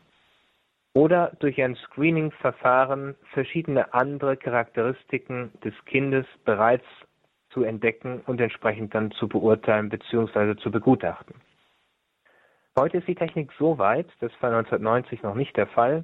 oder 0.93 1.33
durch 1.39 1.61
ein 1.61 1.75
Screening-Verfahren 1.75 3.15
verschiedene 3.33 3.93
andere 3.93 4.37
Charakteristiken 4.37 5.51
des 5.63 5.73
Kindes 5.85 6.25
bereits 6.45 6.85
zu 7.49 7.63
entdecken 7.63 8.21
und 8.25 8.39
entsprechend 8.39 8.93
dann 8.95 9.11
zu 9.11 9.27
beurteilen 9.27 9.89
bzw. 9.89 10.55
zu 10.57 10.71
begutachten. 10.71 11.35
Heute 12.77 12.97
ist 12.97 13.07
die 13.07 13.15
Technik 13.15 13.51
so 13.57 13.77
weit, 13.77 14.07
das 14.19 14.31
war 14.41 14.51
1990 14.51 15.23
noch 15.23 15.35
nicht 15.35 15.55
der 15.55 15.67
Fall, 15.67 16.03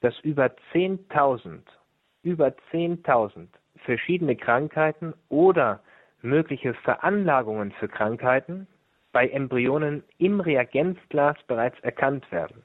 dass 0.00 0.18
über 0.20 0.50
10.000, 0.72 1.60
über 2.22 2.48
10.000 2.72 3.48
verschiedene 3.84 4.36
Krankheiten 4.36 5.14
oder 5.28 5.80
mögliche 6.20 6.74
Veranlagungen 6.74 7.72
für 7.72 7.88
Krankheiten 7.88 8.66
bei 9.14 9.28
Embryonen 9.28 10.02
im 10.18 10.40
Reagenzglas 10.40 11.36
bereits 11.46 11.78
erkannt 11.80 12.30
werden 12.32 12.64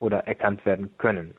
oder 0.00 0.26
erkannt 0.26 0.66
werden 0.66 0.98
können. 0.98 1.34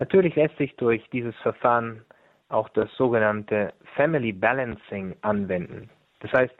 Natürlich 0.00 0.34
lässt 0.34 0.58
sich 0.58 0.74
durch 0.76 1.08
dieses 1.10 1.36
Verfahren 1.36 2.04
auch 2.48 2.68
das 2.70 2.92
sogenannte 2.96 3.72
Family 3.94 4.32
Balancing 4.32 5.14
anwenden. 5.22 5.88
Das 6.18 6.32
heißt, 6.32 6.54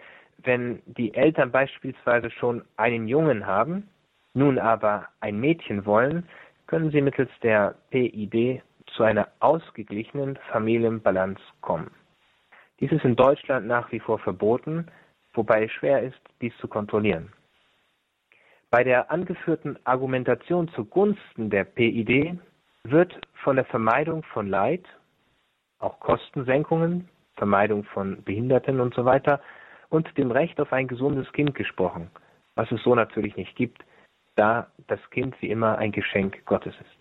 wenn 0.45 0.81
die 0.87 1.13
Eltern 1.13 1.51
beispielsweise 1.51 2.31
schon 2.31 2.63
einen 2.77 3.09
Jungen 3.09 3.47
haben, 3.47 3.91
nun 4.33 4.61
aber 4.61 5.09
ein 5.19 5.41
Mädchen 5.41 5.85
wollen, 5.85 6.29
können 6.69 6.93
sie 6.93 7.03
mittels 7.03 7.31
der 7.43 7.75
PID 7.91 8.63
zu 8.95 9.03
einer 9.03 9.27
ausgeglichenen 9.41 10.39
Familienbalance 10.53 11.43
kommen. 11.63 11.91
Dies 12.79 12.93
ist 12.93 13.05
in 13.05 13.17
Deutschland 13.17 13.67
nach 13.67 13.91
wie 13.91 13.99
vor 13.99 14.21
verboten, 14.21 14.87
wobei 15.35 15.65
es 15.65 15.73
schwer 15.73 16.03
ist, 16.03 16.21
dies 16.41 16.57
zu 16.59 16.69
kontrollieren. 16.69 17.33
Bei 18.71 18.85
der 18.85 19.11
angeführten 19.11 19.79
Argumentation 19.85 20.69
zugunsten 20.69 21.51
der 21.51 21.65
PID 21.65 22.39
wird 22.85 23.21
von 23.43 23.57
der 23.57 23.65
Vermeidung 23.65 24.23
von 24.23 24.49
Leid, 24.49 24.85
auch 25.81 25.99
Kostensenkungen, 25.99 27.09
Vermeidung 27.35 27.85
von 27.85 28.23
Behinderten 28.23 28.81
und 28.81 28.95
so 28.95 29.05
weiter 29.05 29.41
und 29.89 30.17
dem 30.17 30.31
Recht 30.31 30.61
auf 30.61 30.73
ein 30.73 30.87
gesundes 30.87 31.31
Kind 31.33 31.55
gesprochen, 31.55 32.11
was 32.55 32.71
es 32.71 32.83
so 32.83 32.95
natürlich 32.95 33.37
nicht 33.37 33.57
gibt, 33.57 33.83
da 34.37 34.71
das 34.87 35.01
Kind 35.11 35.41
wie 35.43 35.51
immer 35.51 35.79
ein 35.79 35.91
Geschenk 35.91 36.45
Gottes 36.45 36.75
ist. 36.81 37.00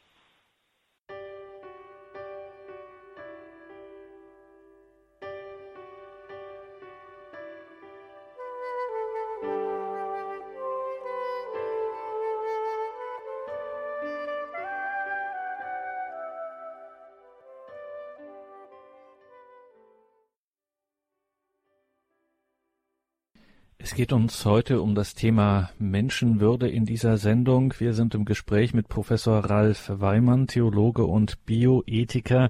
Geht 23.99 24.13
uns 24.13 24.45
heute 24.45 24.81
um 24.81 24.95
das 24.95 25.13
Thema 25.13 25.71
Menschenwürde 25.77 26.69
in 26.69 26.85
dieser 26.85 27.17
Sendung. 27.17 27.73
Wir 27.79 27.93
sind 27.93 28.15
im 28.15 28.23
Gespräch 28.23 28.73
mit 28.73 28.87
Professor 28.87 29.39
Ralf 29.39 29.91
Weimann, 29.93 30.47
Theologe 30.47 31.03
und 31.03 31.45
Bioethiker. 31.45 32.49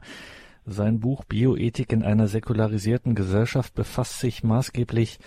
Sein 0.68 1.00
Buch 1.00 1.24
Bioethik 1.24 1.91
in 1.91 2.04
einer 2.04 2.28
säkularisierten 2.28 3.16
Gesellschaft 3.16 3.74
befasst 3.74 4.20
sich 4.20 4.43
maßgeblich 4.43 5.18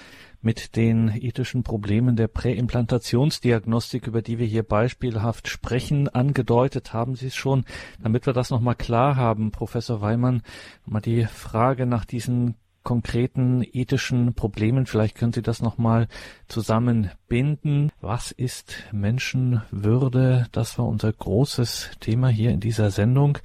mit 0.42 0.76
den 0.76 1.08
ethischen 1.08 1.64
Problemen 1.64 2.14
der 2.14 2.28
Präimplantationsdiagnostik, 2.28 4.06
über 4.06 4.22
die 4.22 4.38
wir 4.38 4.46
hier 4.46 4.62
beispielhaft 4.62 5.48
sprechen. 5.48 6.08
Angedeutet 6.08 6.92
haben 6.92 7.16
Sie 7.16 7.26
es 7.26 7.34
schon. 7.34 7.64
Damit 8.00 8.26
wir 8.26 8.32
das 8.32 8.50
nochmal 8.50 8.76
klar 8.76 9.16
haben, 9.16 9.50
Professor 9.50 10.00
Weimann, 10.00 10.42
mal 10.86 11.00
die 11.00 11.24
Frage 11.24 11.84
nach 11.84 12.04
diesen 12.04 12.54
konkreten 12.82 13.64
ethischen 13.72 14.34
Problemen. 14.34 14.86
Vielleicht 14.86 15.16
können 15.16 15.32
Sie 15.32 15.42
das 15.42 15.62
nochmal 15.62 16.08
zusammenbinden. 16.48 17.92
Was 18.00 18.30
ist 18.30 18.74
Menschenwürde? 18.92 20.46
Das 20.52 20.78
war 20.78 20.86
unser 20.86 21.12
großes 21.12 21.92
Thema 22.00 22.28
hier 22.28 22.50
in 22.50 22.60
dieser 22.60 22.90
Sendung. 22.90 23.38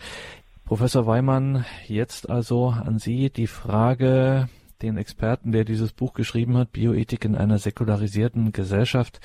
Professor 0.65 1.07
Weimann, 1.07 1.65
jetzt 1.87 2.29
also 2.29 2.69
an 2.69 2.99
Sie 2.99 3.29
die 3.29 3.47
Frage, 3.47 4.49
den 4.81 4.97
Experten, 4.97 5.51
der 5.51 5.63
dieses 5.63 5.93
Buch 5.93 6.13
geschrieben 6.13 6.57
hat, 6.57 6.71
Bioethik 6.71 7.25
in 7.25 7.35
einer 7.35 7.57
säkularisierten 7.57 8.51
Gesellschaft 8.51 9.19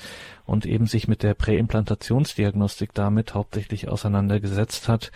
und 0.45 0.65
eben 0.65 0.85
sich 0.85 1.07
mit 1.07 1.23
der 1.23 1.33
Präimplantationsdiagnostik 1.33 2.93
damit 2.93 3.33
hauptsächlich 3.33 3.89
auseinandergesetzt 3.89 4.89
hat. 4.89 5.11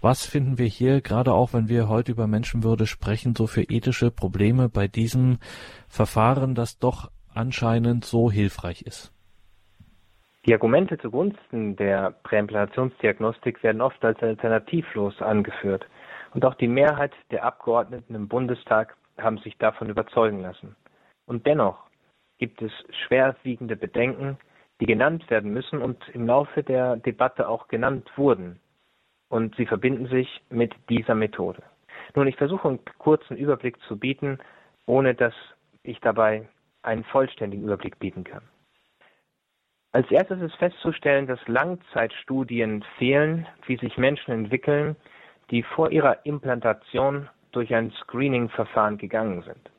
Was 0.00 0.26
finden 0.26 0.58
wir 0.58 0.66
hier, 0.66 1.00
gerade 1.00 1.32
auch 1.32 1.52
wenn 1.52 1.68
wir 1.68 1.88
heute 1.88 2.12
über 2.12 2.26
Menschenwürde 2.26 2.86
sprechen, 2.86 3.34
so 3.36 3.46
für 3.46 3.62
ethische 3.62 4.10
Probleme 4.10 4.68
bei 4.68 4.88
diesem 4.88 5.38
Verfahren, 5.88 6.54
das 6.54 6.78
doch 6.78 7.10
anscheinend 7.34 8.04
so 8.04 8.30
hilfreich 8.30 8.82
ist? 8.82 9.12
Die 10.44 10.54
Argumente 10.54 10.98
zugunsten 10.98 11.76
der 11.76 12.10
Präimplantationsdiagnostik 12.24 13.62
werden 13.62 13.80
oft 13.80 14.04
als 14.04 14.20
alternativlos 14.20 15.22
angeführt. 15.22 15.86
Und 16.34 16.44
auch 16.44 16.54
die 16.54 16.66
Mehrheit 16.66 17.12
der 17.30 17.44
Abgeordneten 17.44 18.16
im 18.16 18.26
Bundestag 18.26 18.96
haben 19.18 19.38
sich 19.38 19.56
davon 19.58 19.88
überzeugen 19.88 20.40
lassen. 20.40 20.76
Und 21.26 21.46
dennoch 21.46 21.86
gibt 22.38 22.60
es 22.62 22.72
schwerwiegende 23.06 23.76
Bedenken, 23.76 24.38
die 24.80 24.86
genannt 24.86 25.28
werden 25.30 25.52
müssen 25.52 25.80
und 25.80 26.08
im 26.08 26.26
Laufe 26.26 26.62
der 26.62 26.96
Debatte 26.96 27.48
auch 27.48 27.68
genannt 27.68 28.10
wurden 28.16 28.60
und 29.28 29.54
sie 29.56 29.66
verbinden 29.66 30.08
sich 30.08 30.42
mit 30.50 30.74
dieser 30.88 31.14
Methode. 31.14 31.62
Nun, 32.14 32.26
ich 32.26 32.36
versuche 32.36 32.68
einen 32.68 32.80
kurzen 32.98 33.36
Überblick 33.36 33.80
zu 33.82 33.96
bieten, 33.96 34.38
ohne 34.86 35.14
dass 35.14 35.34
ich 35.84 36.00
dabei 36.00 36.48
einen 36.82 37.04
vollständigen 37.04 37.64
Überblick 37.64 37.98
bieten 37.98 38.24
kann. 38.24 38.42
Als 39.92 40.10
erstes 40.10 40.40
ist 40.40 40.56
festzustellen, 40.56 41.26
dass 41.26 41.38
Langzeitstudien 41.46 42.84
fehlen, 42.98 43.46
wie 43.66 43.76
sich 43.76 43.98
Menschen 43.98 44.32
entwickeln, 44.32 44.96
die 45.50 45.62
vor 45.62 45.92
ihrer 45.92 46.24
Implantation 46.24 47.28
durch 47.52 47.74
ein 47.74 47.90
Screening-Verfahren 47.92 48.98
gegangen 48.98 49.42
sind. 49.42 49.70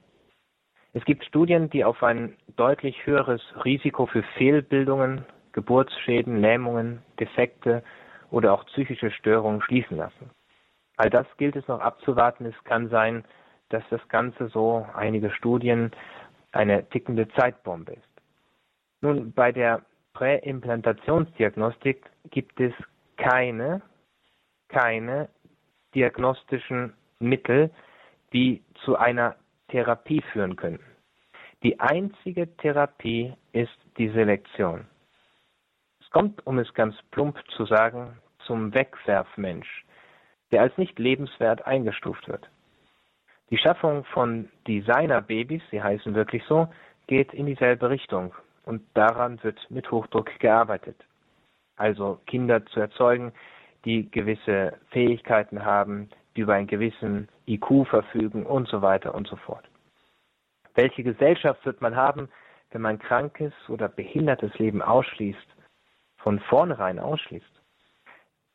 Es 0.93 1.03
gibt 1.05 1.25
Studien, 1.25 1.69
die 1.69 1.83
auf 1.83 2.03
ein 2.03 2.37
deutlich 2.55 3.05
höheres 3.05 3.41
Risiko 3.65 4.05
für 4.05 4.23
Fehlbildungen, 4.37 5.25
Geburtsschäden, 5.51 6.37
Lähmungen, 6.37 7.01
Defekte 7.19 7.83
oder 8.29 8.53
auch 8.53 8.65
psychische 8.67 9.11
Störungen 9.11 9.61
schließen 9.61 9.97
lassen. 9.97 10.29
All 10.97 11.09
das 11.09 11.25
gilt 11.37 11.55
es 11.55 11.67
noch 11.67 11.79
abzuwarten. 11.79 12.45
Es 12.45 12.63
kann 12.63 12.89
sein, 12.89 13.23
dass 13.69 13.83
das 13.89 14.07
Ganze 14.07 14.47
so 14.49 14.87
einige 14.93 15.31
Studien 15.31 15.91
eine 16.51 16.87
tickende 16.89 17.27
Zeitbombe 17.29 17.93
ist. 17.93 18.09
Nun, 19.01 19.33
bei 19.33 19.51
der 19.51 19.81
Präimplantationsdiagnostik 20.13 22.05
gibt 22.29 22.59
es 22.59 22.73
keine, 23.17 23.81
keine 24.69 25.29
diagnostischen 25.95 26.93
Mittel, 27.23 27.71
die 28.33 28.63
zu 28.85 28.95
einer 28.97 29.35
Therapie 29.69 30.21
führen 30.31 30.55
können. 30.55 30.79
Die 31.63 31.79
einzige 31.79 32.55
Therapie 32.57 33.33
ist 33.53 33.77
die 33.97 34.09
Selektion. 34.09 34.85
Es 36.01 36.09
kommt, 36.09 36.45
um 36.45 36.59
es 36.59 36.73
ganz 36.73 36.95
plump 37.11 37.39
zu 37.55 37.65
sagen, 37.65 38.17
zum 38.45 38.73
Wegwerfmensch, 38.73 39.85
der 40.51 40.61
als 40.61 40.77
nicht 40.77 40.99
lebenswert 40.99 41.65
eingestuft 41.65 42.27
wird. 42.27 42.49
Die 43.49 43.57
Schaffung 43.57 44.03
von 44.05 44.49
Designerbabys, 44.67 45.61
sie 45.71 45.81
heißen 45.81 46.13
wirklich 46.15 46.43
so, 46.45 46.67
geht 47.07 47.33
in 47.33 47.45
dieselbe 47.45 47.89
Richtung 47.89 48.33
und 48.65 48.81
daran 48.93 49.41
wird 49.43 49.59
mit 49.69 49.89
Hochdruck 49.91 50.39
gearbeitet. 50.39 50.97
Also 51.75 52.19
Kinder 52.25 52.65
zu 52.65 52.79
erzeugen, 52.79 53.31
die 53.85 54.09
gewisse 54.09 54.77
Fähigkeiten 54.89 55.65
haben, 55.65 56.09
über 56.35 56.53
einen 56.53 56.67
gewissen 56.67 57.29
IQ 57.47 57.87
verfügen 57.87 58.45
und 58.45 58.67
so 58.67 58.81
weiter 58.81 59.13
und 59.13 59.27
so 59.27 59.35
fort. 59.35 59.63
Welche 60.75 61.03
Gesellschaft 61.03 61.65
wird 61.65 61.81
man 61.81 61.95
haben, 61.95 62.29
wenn 62.71 62.81
man 62.81 62.99
krankes 62.99 63.53
oder 63.69 63.87
behindertes 63.87 64.57
Leben 64.57 64.81
ausschließt, 64.81 65.47
von 66.17 66.39
vornherein 66.39 66.99
ausschließt? 66.99 67.45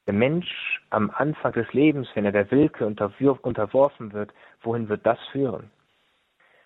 Der 0.07 0.15
Mensch 0.15 0.81
am 0.91 1.11
Anfang 1.15 1.53
des 1.53 1.73
Lebens, 1.73 2.09
wenn 2.15 2.25
er 2.25 2.33
der 2.33 2.51
Willkür 2.51 2.87
unterworfen 2.87 4.13
wird, 4.13 4.33
wohin 4.63 4.89
wird 4.89 5.05
das 5.05 5.19
führen? 5.33 5.71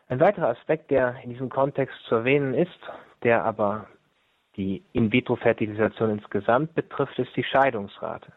Ein 0.09 0.21
weiterer 0.21 0.49
Aspekt, 0.49 0.91
der 0.91 1.17
in 1.25 1.31
diesem 1.31 1.49
Kontext 1.49 1.97
zu 2.05 2.17
erwähnen 2.17 2.55
ist, 2.55 2.79
der 3.23 3.45
aber 3.45 3.89
die 4.57 4.85
In-vitro-Fertilisation 4.93 6.11
insgesamt 6.11 6.75
betrifft, 6.75 7.19
ist 7.19 7.35
die 7.37 7.45
Scheidungsrate. 7.45 8.33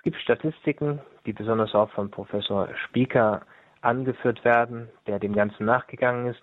Es 0.00 0.04
gibt 0.04 0.16
Statistiken, 0.16 0.98
die 1.26 1.34
besonders 1.34 1.74
auch 1.74 1.90
von 1.90 2.10
Professor 2.10 2.70
Spieker 2.86 3.42
angeführt 3.82 4.42
werden, 4.46 4.88
der 5.06 5.18
dem 5.18 5.34
Ganzen 5.34 5.66
nachgegangen 5.66 6.28
ist, 6.28 6.40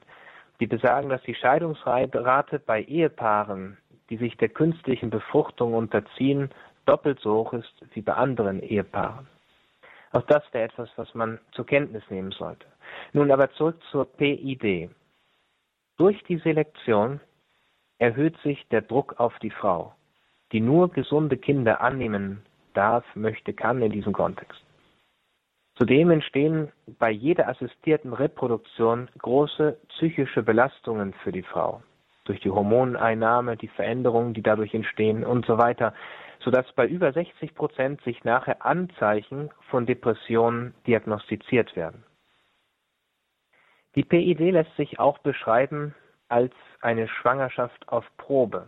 die 0.59 0.67
besagen, 0.67 1.09
dass 1.09 1.23
die 1.23 1.33
Scheidungsrate 1.33 2.59
bei 2.59 2.83
Ehepaaren, 2.83 3.79
die 4.11 4.17
sich 4.17 4.37
der 4.37 4.49
künstlichen 4.49 5.09
Befruchtung 5.09 5.73
unterziehen, 5.73 6.51
doppelt 6.85 7.19
so 7.19 7.33
hoch 7.33 7.53
ist 7.53 7.73
wie 7.95 8.01
bei 8.01 8.13
anderen 8.13 8.61
Ehepaaren. 8.61 9.25
Auch 10.11 10.27
das 10.27 10.43
wäre 10.51 10.65
etwas, 10.65 10.91
was 10.95 11.15
man 11.15 11.39
zur 11.53 11.65
Kenntnis 11.65 12.03
nehmen 12.11 12.33
sollte. 12.33 12.67
Nun 13.13 13.31
aber 13.31 13.49
zurück 13.53 13.81
zur 13.89 14.05
PID. 14.05 14.91
Durch 15.97 16.23
die 16.25 16.37
Selektion 16.37 17.21
erhöht 17.97 18.37
sich 18.43 18.67
der 18.67 18.83
Druck 18.83 19.19
auf 19.19 19.33
die 19.39 19.49
Frau, 19.49 19.95
die 20.51 20.61
nur 20.61 20.91
gesunde 20.91 21.37
Kinder 21.37 21.81
annehmen 21.81 22.43
darf, 22.77 23.03
möchte, 23.15 23.53
kann 23.53 23.81
in 23.81 23.91
diesem 23.91 24.13
Kontext. 24.13 24.63
Zudem 25.75 26.11
entstehen 26.11 26.71
bei 26.99 27.11
jeder 27.11 27.47
assistierten 27.47 28.13
Reproduktion 28.13 29.09
große 29.17 29.77
psychische 29.89 30.43
Belastungen 30.43 31.13
für 31.23 31.31
die 31.31 31.43
Frau 31.43 31.81
durch 32.25 32.39
die 32.41 32.51
Hormoneinnahme, 32.51 33.57
die 33.57 33.69
Veränderungen, 33.69 34.33
die 34.33 34.41
dadurch 34.41 34.73
entstehen 34.73 35.23
und 35.23 35.45
so 35.45 35.57
weiter, 35.57 35.93
sodass 36.39 36.71
bei 36.73 36.85
über 36.85 37.11
60 37.13 37.55
Prozent 37.55 38.01
sich 38.01 38.23
nachher 38.23 38.65
Anzeichen 38.65 39.49
von 39.69 39.85
Depressionen 39.85 40.73
diagnostiziert 40.85 41.75
werden. 41.75 42.03
Die 43.95 44.03
PID 44.03 44.39
lässt 44.51 44.75
sich 44.75 44.99
auch 44.99 45.17
beschreiben 45.19 45.95
als 46.27 46.53
eine 46.81 47.07
Schwangerschaft 47.07 47.87
auf 47.89 48.05
Probe. 48.17 48.67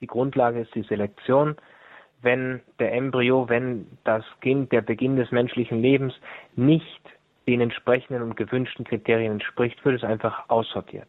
Die 0.00 0.06
Grundlage 0.06 0.60
ist 0.60 0.74
die 0.74 0.82
Selektion. 0.82 1.56
Wenn 2.22 2.62
der 2.78 2.92
Embryo, 2.92 3.48
wenn 3.48 3.86
das 4.04 4.24
Kind, 4.40 4.72
der 4.72 4.80
Beginn 4.80 5.16
des 5.16 5.30
menschlichen 5.30 5.80
Lebens 5.80 6.14
nicht 6.54 7.02
den 7.46 7.60
entsprechenden 7.60 8.22
und 8.22 8.36
gewünschten 8.36 8.84
Kriterien 8.84 9.32
entspricht, 9.32 9.84
wird 9.84 9.96
es 9.96 10.04
einfach 10.04 10.48
aussortiert. 10.48 11.08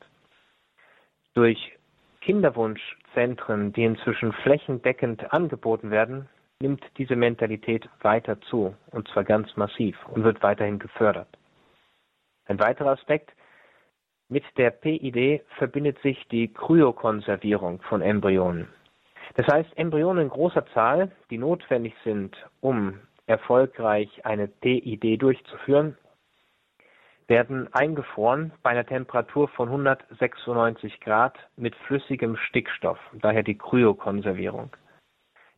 Durch 1.34 1.78
Kinderwunschzentren, 2.22 3.74
die 3.74 3.86
inzwischen 3.86 4.34
flächendeckend 4.34 5.34
angeboten 5.34 5.91
werden, 5.91 6.28
nimmt 6.60 6.84
diese 6.97 7.16
Mentalität 7.16 7.88
weiter 8.01 8.39
zu, 8.41 8.76
und 8.91 9.08
zwar 9.10 9.24
ganz 9.24 9.55
massiv 9.55 9.95
und 10.08 10.24
wird 10.24 10.41
weiterhin 10.43 10.80
gefördert. 10.80 11.30
Ein 12.45 12.60
weiterer 12.60 12.91
Aspekt, 12.91 13.32
mit 14.30 14.43
der 14.58 14.72
PID 14.72 15.41
verbindet 15.58 15.99
sich 15.99 16.28
die 16.30 16.51
Kryokonservierung 16.53 17.82
von 17.84 18.01
Embryonen. 18.01 18.68
Das 19.36 19.47
heißt, 19.47 19.78
Embryonen 19.78 20.23
in 20.23 20.30
großer 20.30 20.65
Zahl, 20.73 21.11
die 21.30 21.38
notwendig 21.38 21.93
sind, 22.03 22.36
um 22.61 22.99
erfolgreich 23.25 24.25
eine 24.25 24.47
PID 24.47 25.21
durchzuführen, 25.21 25.97
werden 27.28 27.71
eingefroren 27.73 28.53
bei 28.63 28.69
einer 28.69 28.86
Temperatur 28.86 29.49
von 29.49 29.67
196 29.67 31.01
Grad 31.01 31.38
mit 31.57 31.75
flüssigem 31.75 32.38
Stickstoff, 32.38 32.99
daher 33.13 33.43
die 33.43 33.57
Kryokonservierung. 33.57 34.71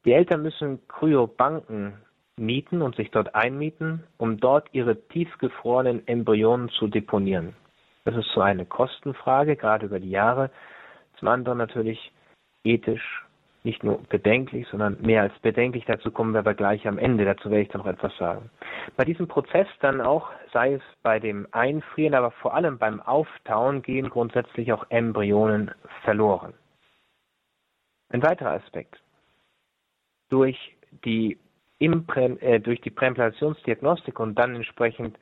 Die 0.03 0.13
Eltern 0.13 0.41
müssen 0.41 0.88
Kryobanken 0.88 1.93
mieten 2.38 2.82
und 2.82 2.95
sich 2.95 3.11
dort 3.11 3.36
einmieten, 3.36 4.03
um 4.17 4.39
dort 4.39 4.70
ihre 4.72 4.99
tiefgefrorenen 5.09 6.07
Embryonen 6.07 6.70
zu 6.70 6.88
deponieren. 6.88 7.55
Das 8.05 8.15
ist 8.15 8.32
so 8.34 8.41
eine 8.41 8.65
Kostenfrage, 8.65 9.55
gerade 9.55 9.86
über 9.86 9.99
die 9.99 10.09
Jahre. 10.09 10.49
Zum 11.17 11.28
anderen 11.28 11.57
natürlich 11.57 12.11
ethisch 12.63 13.26
nicht 13.64 13.84
nur 13.84 14.01
bedenklich, 14.10 14.68
sondern 14.70 14.97
mehr 15.01 15.24
als 15.24 15.38
bedenklich. 15.39 15.86
Dazu 15.86 16.12
kommen 16.12 16.34
wir 16.34 16.39
aber 16.39 16.53
gleich 16.53 16.88
am 16.88 16.97
Ende. 16.97 17.26
Dazu 17.26 17.49
werde 17.49 17.64
ich 17.64 17.70
dann 17.70 17.82
noch 17.82 17.88
etwas 17.88 18.16
sagen. 18.18 18.49
Bei 18.95 19.03
diesem 19.03 19.28
Prozess 19.28 19.68
dann 19.82 20.01
auch, 20.01 20.30
sei 20.53 20.74
es 20.76 20.82
bei 21.03 21.20
dem 21.20 21.47
Einfrieren, 21.51 22.14
aber 22.14 22.32
vor 22.32 22.53
allem 22.53 22.78
beim 22.78 23.01
Auftauen, 23.01 23.82
gehen 23.82 24.10
grundsätzlich 24.10 24.72
auch 24.72 24.86
Embryonen 24.89 25.72
verloren. 26.03 26.53
Ein 28.10 28.24
weiterer 28.24 28.51
Aspekt. 28.51 28.99
Durch 30.30 30.57
die, 31.03 31.38
Imprä 31.80 32.38
äh, 32.41 32.60
durch 32.60 32.82
die 32.82 32.89
Präimplantationsdiagnostik 32.89 34.20
und 34.20 34.36
dann 34.36 34.55
entsprechend 34.55 35.18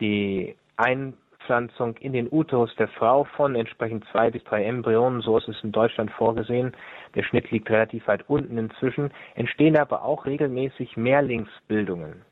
die 0.00 0.56
Ein 0.76 1.14
Fortpflanzung 1.52 1.96
in 1.98 2.14
den 2.14 2.28
Uterus 2.30 2.74
der 2.76 2.88
Frau 2.88 3.24
von 3.24 3.54
entsprechend 3.54 4.06
zwei 4.10 4.30
bis 4.30 4.42
drei 4.44 4.64
Embryonen, 4.64 5.20
so 5.20 5.36
ist 5.36 5.48
es 5.48 5.62
in 5.62 5.70
Deutschland 5.70 6.10
vorgesehen. 6.12 6.72
Der 7.14 7.22
Schnitt 7.24 7.50
liegt 7.50 7.68
relativ 7.68 8.06
weit 8.06 8.24
unten 8.26 8.56
inzwischen, 8.56 9.10
entstehen 9.34 9.76
aber 9.76 10.02
auch 10.02 10.24
regelmäßig 10.24 10.96
Mehrlingsbildungen. 10.96 12.22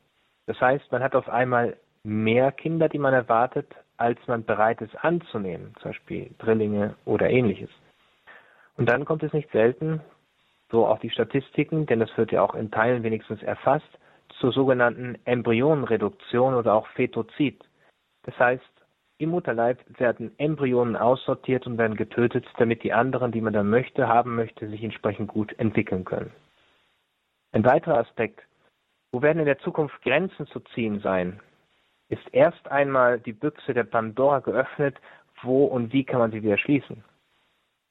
Das 0.47 0.59
heißt, 0.59 0.91
man 0.91 1.03
hat 1.03 1.13
auf 1.13 1.29
einmal 1.29 1.77
mehr 2.03 2.51
Kinder, 2.51 2.89
die 2.89 2.97
man 2.97 3.13
erwartet, 3.13 3.67
als 3.97 4.17
man 4.25 4.43
bereit 4.43 4.81
ist 4.81 4.95
anzunehmen, 5.03 5.75
zum 5.81 5.91
Beispiel 5.91 6.31
Drillinge 6.39 6.95
oder 7.05 7.29
ähnliches. 7.29 7.69
Und 8.75 8.89
dann 8.89 9.05
kommt 9.05 9.21
es 9.21 9.33
nicht 9.33 9.51
selten, 9.51 10.01
so 10.71 10.87
auch 10.87 10.99
die 10.99 11.11
Statistiken, 11.11 11.85
denn 11.85 11.99
das 11.99 12.17
wird 12.17 12.31
ja 12.31 12.41
auch 12.41 12.55
in 12.55 12.71
Teilen 12.71 13.03
wenigstens 13.03 13.43
erfasst, 13.43 13.99
zur 14.39 14.51
sogenannten 14.51 15.19
Embryonenreduktion 15.25 16.55
oder 16.55 16.73
auch 16.73 16.87
Fetozid. 16.87 17.63
Das 18.23 18.37
heißt, 18.39 18.70
im 19.21 19.29
Mutterleib 19.29 19.79
werden 19.99 20.31
Embryonen 20.37 20.95
aussortiert 20.95 21.67
und 21.67 21.77
werden 21.77 21.95
getötet, 21.95 22.45
damit 22.57 22.83
die 22.83 22.93
anderen, 22.93 23.31
die 23.31 23.41
man 23.41 23.53
dann 23.53 23.69
möchte, 23.69 24.07
haben 24.07 24.35
möchte, 24.35 24.67
sich 24.67 24.83
entsprechend 24.83 25.27
gut 25.27 25.57
entwickeln 25.59 26.05
können. 26.05 26.31
Ein 27.51 27.65
weiterer 27.65 27.99
Aspekt, 27.99 28.41
wo 29.11 29.21
werden 29.21 29.39
in 29.39 29.45
der 29.45 29.59
Zukunft 29.59 30.01
Grenzen 30.03 30.47
zu 30.47 30.59
ziehen 30.73 30.99
sein, 31.01 31.39
ist 32.09 32.27
erst 32.33 32.69
einmal 32.69 33.19
die 33.19 33.33
Büchse 33.33 33.73
der 33.73 33.83
Pandora 33.83 34.39
geöffnet, 34.39 34.97
wo 35.43 35.65
und 35.65 35.93
wie 35.93 36.03
kann 36.03 36.19
man 36.19 36.31
sie 36.31 36.43
wieder 36.43 36.57
schließen. 36.57 37.03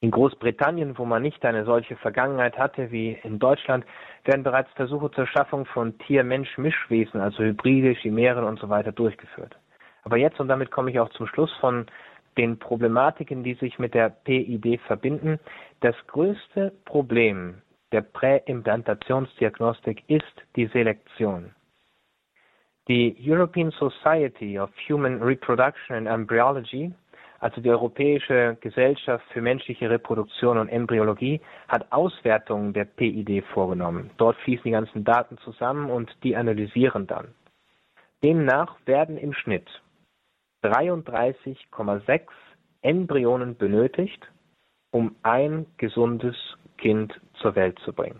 In 0.01 0.09
Großbritannien, 0.09 0.97
wo 0.97 1.05
man 1.05 1.21
nicht 1.21 1.45
eine 1.45 1.63
solche 1.63 1.95
Vergangenheit 1.95 2.57
hatte 2.57 2.91
wie 2.91 3.19
in 3.23 3.37
Deutschland, 3.37 3.85
werden 4.25 4.43
bereits 4.43 4.71
Versuche 4.73 5.11
zur 5.11 5.27
Schaffung 5.27 5.65
von 5.65 5.97
Tier-Mensch-Mischwesen, 5.99 7.21
also 7.21 7.43
Hybride, 7.43 7.93
Chimären 7.93 8.43
und 8.43 8.59
so 8.59 8.67
weiter 8.67 8.91
durchgeführt. 8.91 9.55
Aber 10.03 10.17
jetzt, 10.17 10.39
und 10.39 10.47
damit 10.47 10.71
komme 10.71 10.91
ich 10.91 10.99
auch 10.99 11.09
zum 11.09 11.27
Schluss 11.27 11.51
von 11.59 11.85
den 12.37 12.57
Problematiken, 12.57 13.43
die 13.43 13.55
sich 13.55 13.77
mit 13.79 13.93
der 13.93 14.09
PID 14.09 14.79
verbinden, 14.81 15.39
das 15.81 15.95
größte 16.07 16.71
Problem 16.85 17.61
der 17.91 18.01
Präimplantationsdiagnostik 18.01 20.03
ist 20.07 20.33
die 20.55 20.67
Selektion. 20.67 21.53
Die 22.87 23.15
European 23.19 23.71
Society 23.71 24.59
of 24.59 24.71
Human 24.89 25.21
Reproduction 25.21 25.95
and 25.95 26.07
Embryology, 26.07 26.91
also 27.39 27.61
die 27.61 27.69
Europäische 27.69 28.57
Gesellschaft 28.61 29.25
für 29.33 29.41
menschliche 29.41 29.89
Reproduktion 29.89 30.57
und 30.57 30.69
Embryologie, 30.69 31.41
hat 31.67 31.91
Auswertungen 31.91 32.73
der 32.73 32.85
PID 32.85 33.43
vorgenommen. 33.53 34.09
Dort 34.17 34.37
fließen 34.37 34.63
die 34.63 34.71
ganzen 34.71 35.03
Daten 35.03 35.37
zusammen 35.39 35.91
und 35.91 36.15
die 36.23 36.35
analysieren 36.35 37.07
dann. 37.07 37.33
Demnach 38.23 38.75
werden 38.85 39.17
im 39.17 39.33
Schnitt 39.33 39.67
33,6 40.63 42.21
Embryonen 42.81 43.57
benötigt, 43.57 44.27
um 44.91 45.15
ein 45.23 45.65
gesundes 45.77 46.35
Kind 46.77 47.19
zur 47.35 47.55
Welt 47.55 47.79
zu 47.79 47.93
bringen. 47.93 48.19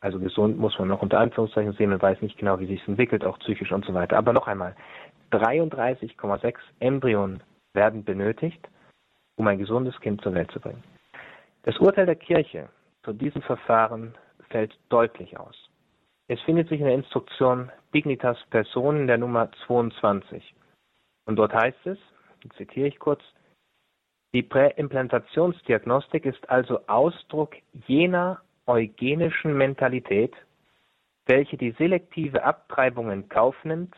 Also 0.00 0.18
gesund 0.18 0.58
muss 0.58 0.78
man 0.78 0.88
noch 0.88 1.02
unter 1.02 1.20
Anführungszeichen 1.20 1.74
sehen, 1.74 1.90
man 1.90 2.00
weiß 2.00 2.22
nicht 2.22 2.38
genau, 2.38 2.58
wie 2.58 2.66
sich 2.66 2.80
es 2.80 2.88
entwickelt, 2.88 3.24
auch 3.24 3.38
psychisch 3.40 3.70
und 3.70 3.84
so 3.84 3.92
weiter. 3.92 4.16
Aber 4.16 4.32
noch 4.32 4.46
einmal, 4.46 4.74
33,6 5.32 6.54
Embryonen 6.80 7.42
werden 7.74 8.04
benötigt, 8.04 8.66
um 9.36 9.46
ein 9.46 9.58
gesundes 9.58 9.98
Kind 10.00 10.22
zur 10.22 10.34
Welt 10.34 10.50
zu 10.50 10.60
bringen. 10.60 10.82
Das 11.62 11.78
Urteil 11.78 12.06
der 12.06 12.16
Kirche 12.16 12.68
zu 13.04 13.12
diesem 13.12 13.42
Verfahren 13.42 14.14
fällt 14.48 14.76
deutlich 14.88 15.38
aus. 15.38 15.54
Es 16.28 16.40
findet 16.42 16.68
sich 16.68 16.80
in 16.80 16.86
der 16.86 16.94
Instruktion 16.94 17.70
Dignitas 17.94 18.38
Personen 18.50 19.06
der 19.06 19.18
Nummer 19.18 19.50
22. 19.66 20.54
Und 21.30 21.36
dort 21.36 21.54
heißt 21.54 21.86
es, 21.86 21.98
zitiere 22.56 22.88
ich 22.88 22.98
kurz, 22.98 23.22
die 24.34 24.42
Präimplantationsdiagnostik 24.42 26.26
ist 26.26 26.50
also 26.50 26.80
Ausdruck 26.88 27.54
jener 27.86 28.40
eugenischen 28.66 29.56
Mentalität, 29.56 30.34
welche 31.26 31.56
die 31.56 31.70
selektive 31.78 32.42
Abtreibung 32.42 33.12
in 33.12 33.28
Kauf 33.28 33.54
nimmt, 33.62 33.94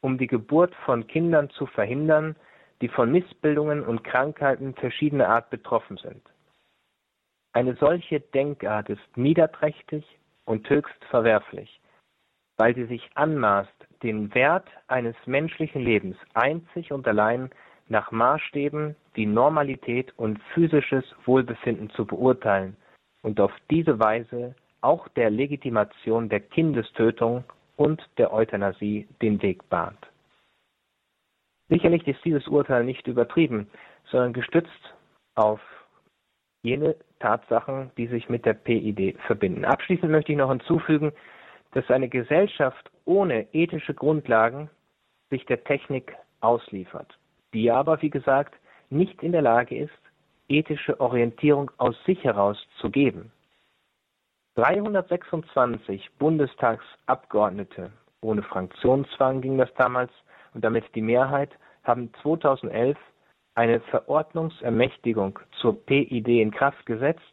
um 0.00 0.16
die 0.16 0.26
Geburt 0.26 0.74
von 0.86 1.06
Kindern 1.06 1.50
zu 1.50 1.66
verhindern, 1.66 2.34
die 2.80 2.88
von 2.88 3.12
Missbildungen 3.12 3.84
und 3.84 4.02
Krankheiten 4.02 4.74
verschiedener 4.74 5.28
Art 5.28 5.50
betroffen 5.50 5.98
sind. 5.98 6.22
Eine 7.52 7.76
solche 7.76 8.20
Denkart 8.20 8.88
ist 8.88 9.18
niederträchtig 9.18 10.06
und 10.46 10.66
höchst 10.70 11.04
verwerflich, 11.10 11.78
weil 12.56 12.74
sie 12.74 12.86
sich 12.86 13.06
anmaßt, 13.16 13.86
den 14.02 14.34
Wert 14.34 14.68
eines 14.88 15.16
menschlichen 15.26 15.82
Lebens 15.82 16.16
einzig 16.34 16.92
und 16.92 17.06
allein 17.06 17.50
nach 17.88 18.10
Maßstäben 18.12 18.96
wie 19.14 19.26
Normalität 19.26 20.12
und 20.16 20.40
physisches 20.54 21.04
Wohlbefinden 21.24 21.90
zu 21.90 22.06
beurteilen 22.06 22.76
und 23.22 23.40
auf 23.40 23.52
diese 23.70 23.98
Weise 23.98 24.54
auch 24.80 25.08
der 25.08 25.30
Legitimation 25.30 26.28
der 26.28 26.40
Kindestötung 26.40 27.44
und 27.76 28.08
der 28.16 28.32
Euthanasie 28.32 29.08
den 29.20 29.42
Weg 29.42 29.68
bahnt. 29.68 30.10
Sicherlich 31.68 32.06
ist 32.06 32.24
dieses 32.24 32.46
Urteil 32.48 32.84
nicht 32.84 33.06
übertrieben, 33.06 33.70
sondern 34.06 34.32
gestützt 34.32 34.94
auf 35.34 35.60
jene 36.62 36.96
Tatsachen, 37.20 37.90
die 37.96 38.06
sich 38.06 38.28
mit 38.28 38.44
der 38.44 38.54
PID 38.54 39.18
verbinden. 39.26 39.64
Abschließend 39.64 40.10
möchte 40.10 40.32
ich 40.32 40.38
noch 40.38 40.50
hinzufügen, 40.50 41.12
dass 41.72 41.88
eine 41.90 42.08
Gesellschaft 42.08 42.90
ohne 43.04 43.46
ethische 43.52 43.94
Grundlagen 43.94 44.70
sich 45.30 45.44
der 45.46 45.62
Technik 45.64 46.16
ausliefert, 46.40 47.18
die 47.54 47.70
aber, 47.70 48.02
wie 48.02 48.10
gesagt, 48.10 48.54
nicht 48.90 49.22
in 49.22 49.32
der 49.32 49.42
Lage 49.42 49.76
ist, 49.76 49.92
ethische 50.48 51.00
Orientierung 51.00 51.70
aus 51.78 51.96
sich 52.04 52.22
heraus 52.24 52.58
zu 52.80 52.90
geben. 52.90 53.30
326 54.56 56.10
Bundestagsabgeordnete, 56.18 57.92
ohne 58.20 58.42
Fraktionszwang 58.42 59.40
ging 59.40 59.56
das 59.56 59.72
damals, 59.74 60.10
und 60.52 60.64
damit 60.64 60.84
die 60.96 61.02
Mehrheit, 61.02 61.50
haben 61.84 62.12
2011 62.22 62.98
eine 63.54 63.80
Verordnungsermächtigung 63.80 65.38
zur 65.60 65.84
PID 65.86 66.28
in 66.28 66.50
Kraft 66.50 66.84
gesetzt, 66.86 67.32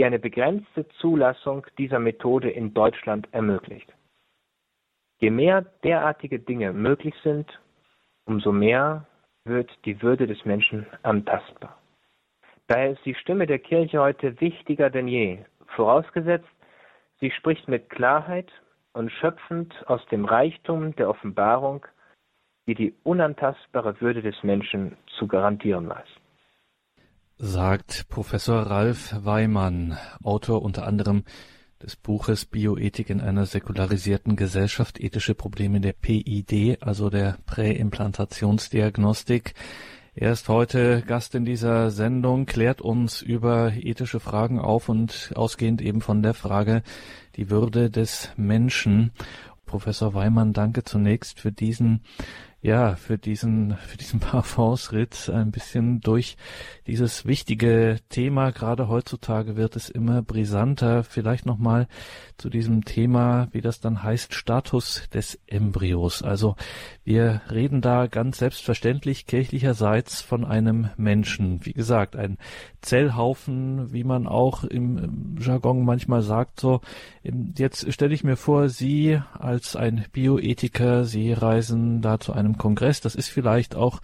die 0.00 0.06
eine 0.06 0.18
begrenzte 0.18 0.88
Zulassung 0.98 1.66
dieser 1.76 1.98
Methode 1.98 2.48
in 2.48 2.72
Deutschland 2.72 3.28
ermöglicht. 3.32 3.92
Je 5.18 5.28
mehr 5.28 5.60
derartige 5.84 6.38
Dinge 6.38 6.72
möglich 6.72 7.14
sind, 7.22 7.46
umso 8.24 8.50
mehr 8.50 9.06
wird 9.44 9.70
die 9.84 10.00
Würde 10.00 10.26
des 10.26 10.42
Menschen 10.46 10.86
antastbar. 11.02 11.78
Daher 12.66 12.92
ist 12.92 13.04
die 13.04 13.14
Stimme 13.14 13.46
der 13.46 13.58
Kirche 13.58 14.00
heute 14.00 14.40
wichtiger 14.40 14.88
denn 14.88 15.06
je, 15.06 15.44
vorausgesetzt, 15.76 16.48
sie 17.20 17.30
spricht 17.30 17.68
mit 17.68 17.90
Klarheit 17.90 18.50
und 18.94 19.12
schöpfend 19.12 19.86
aus 19.86 20.00
dem 20.06 20.24
Reichtum 20.24 20.96
der 20.96 21.10
Offenbarung, 21.10 21.84
die 22.66 22.74
die 22.74 22.94
unantastbare 23.02 24.00
Würde 24.00 24.22
des 24.22 24.42
Menschen 24.42 24.96
zu 25.18 25.28
garantieren 25.28 25.90
weiß. 25.90 26.08
Sagt 27.42 28.10
Professor 28.10 28.64
Ralf 28.64 29.14
Weimann, 29.24 29.96
Autor 30.22 30.60
unter 30.60 30.86
anderem 30.86 31.24
des 31.82 31.96
Buches 31.96 32.44
Bioethik 32.44 33.08
in 33.08 33.22
einer 33.22 33.46
säkularisierten 33.46 34.36
Gesellschaft, 34.36 35.00
ethische 35.00 35.34
Probleme 35.34 35.80
der 35.80 35.94
PID, 35.94 36.82
also 36.82 37.08
der 37.08 37.38
Präimplantationsdiagnostik. 37.46 39.54
Er 40.14 40.32
ist 40.32 40.50
heute 40.50 41.00
Gast 41.00 41.34
in 41.34 41.46
dieser 41.46 41.90
Sendung, 41.90 42.44
klärt 42.44 42.82
uns 42.82 43.22
über 43.22 43.72
ethische 43.72 44.20
Fragen 44.20 44.60
auf 44.60 44.90
und 44.90 45.32
ausgehend 45.34 45.80
eben 45.80 46.02
von 46.02 46.22
der 46.22 46.34
Frage 46.34 46.82
die 47.36 47.48
Würde 47.48 47.88
des 47.88 48.28
Menschen. 48.36 49.12
Professor 49.64 50.12
Weimann, 50.12 50.52
danke 50.52 50.84
zunächst 50.84 51.40
für 51.40 51.52
diesen 51.52 52.02
ja, 52.62 52.94
für 52.94 53.16
diesen, 53.16 53.76
für 53.76 53.96
diesen 53.96 54.20
Parfumsritt 54.20 55.30
ein 55.30 55.50
bisschen 55.50 56.00
durch 56.00 56.36
dieses 56.86 57.24
wichtige 57.24 57.98
Thema. 58.08 58.50
Gerade 58.50 58.88
heutzutage 58.88 59.56
wird 59.56 59.76
es 59.76 59.88
immer 59.88 60.22
brisanter. 60.22 61.02
Vielleicht 61.04 61.46
nochmal 61.46 61.88
zu 62.36 62.50
diesem 62.50 62.84
Thema, 62.84 63.48
wie 63.52 63.60
das 63.60 63.80
dann 63.80 64.02
heißt, 64.02 64.34
Status 64.34 65.08
des 65.12 65.38
Embryos. 65.46 66.22
Also 66.22 66.56
wir 67.04 67.42
reden 67.50 67.80
da 67.80 68.06
ganz 68.06 68.38
selbstverständlich 68.38 69.26
kirchlicherseits 69.26 70.20
von 70.20 70.44
einem 70.44 70.90
Menschen. 70.96 71.64
Wie 71.64 71.72
gesagt, 71.72 72.16
ein 72.16 72.38
Zellhaufen, 72.82 73.92
wie 73.92 74.04
man 74.04 74.26
auch 74.26 74.64
im 74.64 75.36
Jargon 75.38 75.84
manchmal 75.84 76.22
sagt, 76.22 76.60
so. 76.60 76.80
Jetzt 77.22 77.92
stelle 77.92 78.14
ich 78.14 78.24
mir 78.24 78.36
vor, 78.36 78.68
Sie 78.68 79.20
als 79.38 79.76
ein 79.76 80.06
Bioethiker, 80.12 81.04
Sie 81.04 81.32
reisen 81.32 82.00
da 82.00 82.18
zu 82.18 82.32
einem 82.32 82.49
einem 82.50 82.58
Kongress. 82.58 83.00
Das 83.00 83.14
ist 83.14 83.28
vielleicht 83.28 83.74
auch 83.74 84.00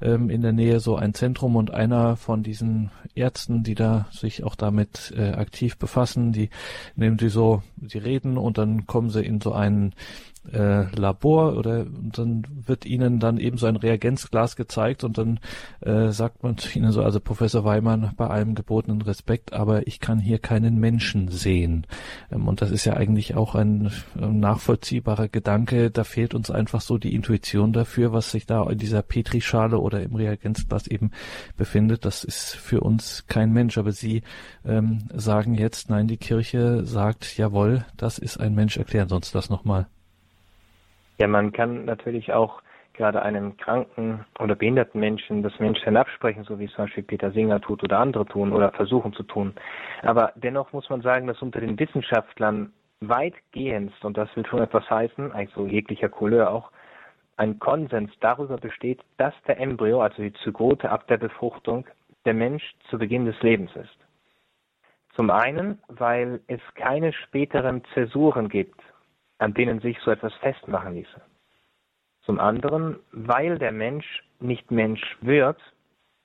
ähm, 0.00 0.30
in 0.30 0.42
der 0.42 0.52
Nähe 0.52 0.80
so 0.80 0.96
ein 0.96 1.14
Zentrum 1.14 1.56
und 1.56 1.70
einer 1.70 2.16
von 2.16 2.42
diesen 2.42 2.90
Ärzten, 3.14 3.62
die 3.62 3.74
da 3.74 4.06
sich 4.10 4.44
auch 4.44 4.54
damit 4.54 5.12
äh, 5.16 5.32
aktiv 5.32 5.76
befassen, 5.76 6.32
die 6.32 6.50
nehmen 6.96 7.18
sie 7.18 7.28
so, 7.28 7.62
sie 7.86 7.98
reden 7.98 8.38
und 8.38 8.58
dann 8.58 8.86
kommen 8.86 9.10
sie 9.10 9.24
in 9.24 9.40
so 9.40 9.52
einen 9.52 9.94
äh, 10.52 10.84
Labor 10.96 11.56
oder 11.56 11.84
dann 11.84 12.46
wird 12.66 12.84
ihnen 12.84 13.20
dann 13.20 13.38
eben 13.38 13.56
so 13.56 13.66
ein 13.66 13.76
Reagenzglas 13.76 14.56
gezeigt 14.56 15.04
und 15.04 15.18
dann 15.18 15.40
äh, 15.80 16.10
sagt 16.10 16.42
man 16.42 16.58
zu 16.58 16.76
ihnen 16.76 16.92
so, 16.92 17.02
also 17.02 17.20
Professor 17.20 17.64
Weimann, 17.64 18.12
bei 18.16 18.26
allem 18.26 18.54
gebotenen 18.54 19.02
Respekt, 19.02 19.52
aber 19.52 19.86
ich 19.86 20.00
kann 20.00 20.18
hier 20.18 20.38
keinen 20.38 20.78
Menschen 20.78 21.28
sehen. 21.28 21.86
Ähm, 22.30 22.48
und 22.48 22.62
das 22.62 22.70
ist 22.70 22.84
ja 22.84 22.94
eigentlich 22.94 23.34
auch 23.34 23.54
ein 23.54 23.90
äh, 24.18 24.26
nachvollziehbarer 24.26 25.28
Gedanke. 25.28 25.90
Da 25.90 26.04
fehlt 26.04 26.34
uns 26.34 26.50
einfach 26.50 26.80
so 26.80 26.98
die 26.98 27.14
Intuition 27.14 27.72
dafür, 27.72 28.12
was 28.12 28.30
sich 28.30 28.46
da 28.46 28.68
in 28.68 28.78
dieser 28.78 29.02
Petrischale 29.02 29.78
oder 29.78 30.02
im 30.02 30.14
Reagenzglas 30.14 30.86
eben 30.86 31.10
befindet. 31.56 32.04
Das 32.04 32.24
ist 32.24 32.56
für 32.56 32.80
uns 32.80 33.24
kein 33.26 33.52
Mensch. 33.52 33.78
Aber 33.78 33.92
Sie 33.92 34.22
ähm, 34.64 35.08
sagen 35.14 35.54
jetzt, 35.54 35.90
nein, 35.90 36.06
die 36.06 36.16
Kirche 36.16 36.84
sagt, 36.84 37.36
jawohl, 37.36 37.84
das 37.96 38.18
ist 38.18 38.38
ein 38.38 38.54
Mensch. 38.54 38.76
Erklären 38.76 39.08
Sie 39.08 39.14
uns 39.14 39.32
das 39.32 39.50
nochmal. 39.50 39.86
Ja, 41.20 41.26
man 41.26 41.52
kann 41.52 41.84
natürlich 41.84 42.32
auch 42.32 42.62
gerade 42.94 43.20
einem 43.20 43.56
kranken 43.58 44.24
oder 44.38 44.54
behinderten 44.54 45.00
Menschen 45.00 45.42
das 45.42 45.58
Menschsein 45.58 45.98
absprechen, 45.98 46.44
so 46.44 46.58
wie 46.58 46.64
es 46.64 46.72
zum 46.72 46.86
Beispiel 46.86 47.02
Peter 47.02 47.30
Singer 47.30 47.60
tut 47.60 47.82
oder 47.82 47.98
andere 47.98 48.24
tun 48.24 48.54
oder 48.54 48.72
versuchen 48.72 49.12
zu 49.12 49.22
tun. 49.24 49.54
Aber 50.02 50.32
dennoch 50.36 50.72
muss 50.72 50.88
man 50.88 51.02
sagen, 51.02 51.26
dass 51.26 51.42
unter 51.42 51.60
den 51.60 51.78
Wissenschaftlern 51.78 52.72
weitgehend, 53.00 53.92
und 54.02 54.16
das 54.16 54.34
will 54.34 54.46
schon 54.46 54.62
etwas 54.62 54.88
heißen, 54.88 55.32
eigentlich 55.32 55.54
so 55.54 55.66
jeglicher 55.66 56.08
Couleur 56.08 56.50
auch, 56.50 56.70
ein 57.36 57.58
Konsens 57.58 58.10
darüber 58.20 58.56
besteht, 58.56 59.00
dass 59.18 59.34
der 59.46 59.60
Embryo, 59.60 60.00
also 60.00 60.22
die 60.22 60.32
Zygote 60.42 60.90
ab 60.90 61.06
der 61.08 61.18
Befruchtung, 61.18 61.86
der 62.24 62.34
Mensch 62.34 62.62
zu 62.88 62.98
Beginn 62.98 63.26
des 63.26 63.40
Lebens 63.42 63.70
ist. 63.76 63.98
Zum 65.16 65.30
einen, 65.30 65.78
weil 65.88 66.40
es 66.46 66.60
keine 66.76 67.12
späteren 67.12 67.82
Zäsuren 67.92 68.48
gibt, 68.48 68.80
an 69.40 69.54
denen 69.54 69.80
sich 69.80 69.98
so 70.00 70.10
etwas 70.10 70.34
festmachen 70.34 70.94
ließe. 70.94 71.20
Zum 72.22 72.38
anderen, 72.38 72.98
weil 73.12 73.58
der 73.58 73.72
Mensch 73.72 74.22
nicht 74.38 74.70
Mensch 74.70 75.16
wird, 75.20 75.58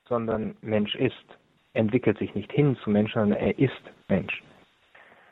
sondern 0.08 0.56
Mensch 0.62 0.96
ist, 0.96 1.26
entwickelt 1.74 2.18
sich 2.18 2.36
nicht 2.36 2.52
hin 2.52 2.78
zum 2.84 2.94
Menschen, 2.94 3.22
sondern 3.22 3.40
er 3.40 3.58
ist 3.58 3.82
Mensch. 4.08 4.44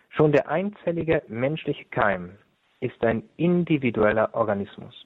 Schon 0.09 0.31
der 0.31 0.47
einzellige 0.47 1.23
menschliche 1.27 1.85
Keim 1.85 2.37
ist 2.79 3.03
ein 3.03 3.23
individueller 3.37 4.33
Organismus. 4.33 5.05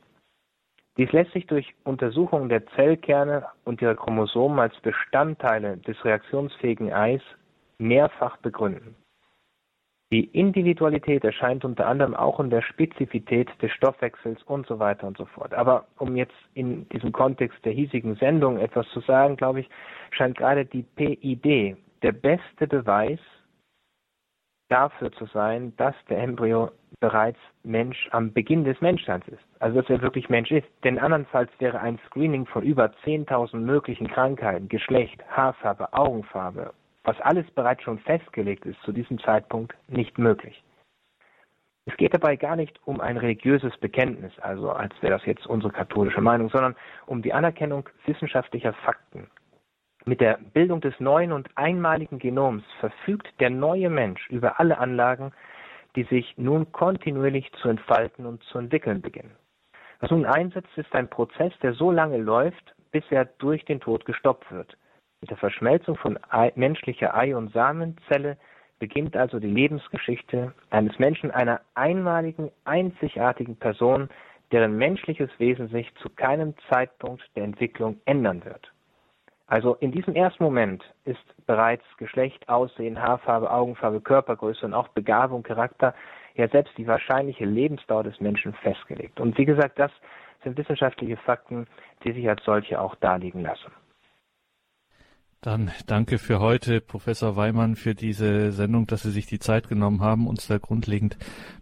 Dies 0.97 1.11
lässt 1.11 1.31
sich 1.31 1.45
durch 1.47 1.73
Untersuchung 1.83 2.49
der 2.49 2.65
Zellkerne 2.67 3.45
und 3.65 3.81
ihrer 3.81 3.95
Chromosomen 3.95 4.59
als 4.59 4.79
Bestandteile 4.81 5.77
des 5.77 6.03
reaktionsfähigen 6.03 6.91
Eis 6.91 7.21
mehrfach 7.77 8.37
begründen. 8.37 8.95
Die 10.09 10.23
Individualität 10.23 11.25
erscheint 11.25 11.65
unter 11.65 11.85
anderem 11.85 12.15
auch 12.15 12.39
in 12.39 12.49
der 12.49 12.61
Spezifität 12.61 13.49
des 13.61 13.71
Stoffwechsels 13.73 14.41
und 14.43 14.65
so 14.65 14.79
weiter 14.79 15.05
und 15.05 15.17
so 15.17 15.25
fort. 15.25 15.53
Aber 15.53 15.85
um 15.97 16.15
jetzt 16.15 16.35
in 16.53 16.87
diesem 16.89 17.11
Kontext 17.11 17.57
der 17.65 17.73
hiesigen 17.73 18.15
Sendung 18.15 18.57
etwas 18.57 18.87
zu 18.89 19.01
sagen, 19.01 19.35
glaube 19.35 19.59
ich, 19.59 19.69
scheint 20.11 20.37
gerade 20.37 20.63
die 20.63 20.83
PID 20.83 21.75
der 22.03 22.11
beste 22.13 22.67
Beweis 22.67 23.19
dafür 24.69 25.11
zu 25.11 25.25
sein, 25.25 25.73
dass 25.75 25.95
der 26.09 26.19
Embryo 26.19 26.71
bereits 27.01 27.39
Mensch 27.63 28.07
am 28.11 28.31
Beginn 28.31 28.63
des 28.63 28.79
Menschseins 28.79 29.27
ist. 29.27 29.43
Also 29.59 29.81
dass 29.81 29.89
er 29.89 30.01
wirklich 30.01 30.29
Mensch 30.29 30.51
ist. 30.51 30.67
Denn 30.85 30.99
andernfalls 30.99 31.51
wäre 31.59 31.81
ein 31.81 31.99
Screening 32.07 32.45
von 32.45 32.63
über 32.63 32.85
10.000 33.03 33.57
möglichen 33.57 34.07
Krankheiten, 34.07 34.69
Geschlecht, 34.69 35.21
Haarfarbe, 35.29 35.91
Augenfarbe 35.91 36.73
was 37.07 37.19
alles 37.21 37.49
bereits 37.51 37.83
schon 37.83 37.99
festgelegt 37.99 38.65
ist, 38.65 38.81
zu 38.81 38.91
diesem 38.91 39.17
Zeitpunkt 39.19 39.73
nicht 39.87 40.17
möglich. 40.17 40.61
Es 41.85 41.95
geht 41.95 42.13
dabei 42.13 42.35
gar 42.35 42.57
nicht 42.57 42.81
um 42.85 42.99
ein 42.99 43.15
religiöses 43.15 43.75
Bekenntnis, 43.77 44.37
also 44.39 44.71
als 44.71 44.93
wäre 45.01 45.13
das 45.13 45.25
jetzt 45.25 45.47
unsere 45.47 45.71
katholische 45.71 46.19
Meinung, 46.19 46.49
sondern 46.49 46.75
um 47.05 47.21
die 47.21 47.31
Anerkennung 47.31 47.87
wissenschaftlicher 48.05 48.73
Fakten. 48.73 49.29
Mit 50.03 50.19
der 50.19 50.37
Bildung 50.53 50.81
des 50.81 50.99
neuen 50.99 51.31
und 51.31 51.47
einmaligen 51.55 52.19
Genoms 52.19 52.63
verfügt 52.81 53.27
der 53.39 53.51
neue 53.51 53.89
Mensch 53.89 54.29
über 54.29 54.59
alle 54.59 54.77
Anlagen, 54.77 55.31
die 55.95 56.03
sich 56.03 56.37
nun 56.37 56.73
kontinuierlich 56.73 57.49
zu 57.61 57.69
entfalten 57.69 58.25
und 58.25 58.43
zu 58.43 58.57
entwickeln 58.57 59.01
beginnen. 59.01 59.31
Was 60.01 60.11
nun 60.11 60.25
einsetzt, 60.25 60.77
ist 60.77 60.93
ein 60.93 61.09
Prozess, 61.09 61.53
der 61.61 61.71
so 61.71 61.89
lange 61.89 62.17
läuft, 62.17 62.75
bis 62.91 63.05
er 63.11 63.23
durch 63.23 63.63
den 63.63 63.79
Tod 63.79 64.03
gestoppt 64.03 64.51
wird. 64.51 64.75
Mit 65.21 65.31
der 65.31 65.37
Verschmelzung 65.37 65.95
von 65.95 66.19
Ei, 66.29 66.51
menschlicher 66.55 67.15
Ei- 67.15 67.35
und 67.35 67.51
Samenzelle 67.51 68.37
beginnt 68.79 69.17
also 69.17 69.39
die 69.39 69.49
Lebensgeschichte 69.49 70.53
eines 70.69 70.99
Menschen, 70.99 71.31
einer 71.31 71.61
einmaligen, 71.73 72.51
einzigartigen 72.65 73.55
Person, 73.55 74.09
deren 74.51 74.77
menschliches 74.77 75.29
Wesen 75.39 75.69
sich 75.69 75.91
zu 75.95 76.09
keinem 76.09 76.53
Zeitpunkt 76.69 77.23
der 77.35 77.45
Entwicklung 77.45 77.99
ändern 78.05 78.45
wird. 78.45 78.71
Also 79.47 79.75
in 79.75 79.91
diesem 79.91 80.15
ersten 80.15 80.43
Moment 80.43 80.83
ist 81.05 81.23
bereits 81.45 81.83
Geschlecht, 81.97 82.47
Aussehen, 82.47 83.01
Haarfarbe, 83.01 83.49
Augenfarbe, 83.49 84.01
Körpergröße 84.01 84.65
und 84.65 84.73
auch 84.73 84.89
Begabung, 84.89 85.41
Charakter, 85.41 85.95
ja 86.35 86.47
selbst 86.49 86.77
die 86.77 86.85
wahrscheinliche 86.85 87.45
Lebensdauer 87.45 88.03
des 88.03 88.19
Menschen 88.19 88.53
festgelegt. 88.53 89.19
Und 89.19 89.37
wie 89.37 89.45
gesagt, 89.45 89.79
das 89.79 89.91
sind 90.43 90.57
wissenschaftliche 90.57 91.17
Fakten, 91.17 91.65
die 92.03 92.11
sich 92.11 92.29
als 92.29 92.43
solche 92.43 92.79
auch 92.79 92.95
darlegen 92.95 93.41
lassen. 93.41 93.71
Dann 95.41 95.69
danke 95.85 96.17
für 96.17 96.39
heute, 96.39 96.81
Professor 96.81 97.35
Weimann, 97.35 97.75
für 97.75 97.93
diese 97.93 98.51
Sendung, 98.51 98.87
dass 98.87 99.03
Sie 99.03 99.11
sich 99.11 99.27
die 99.27 99.37
Zeit 99.37 99.69
genommen 99.69 100.01
haben, 100.01 100.25
uns 100.25 100.47
da 100.47 100.57
grundlegend 100.57 101.15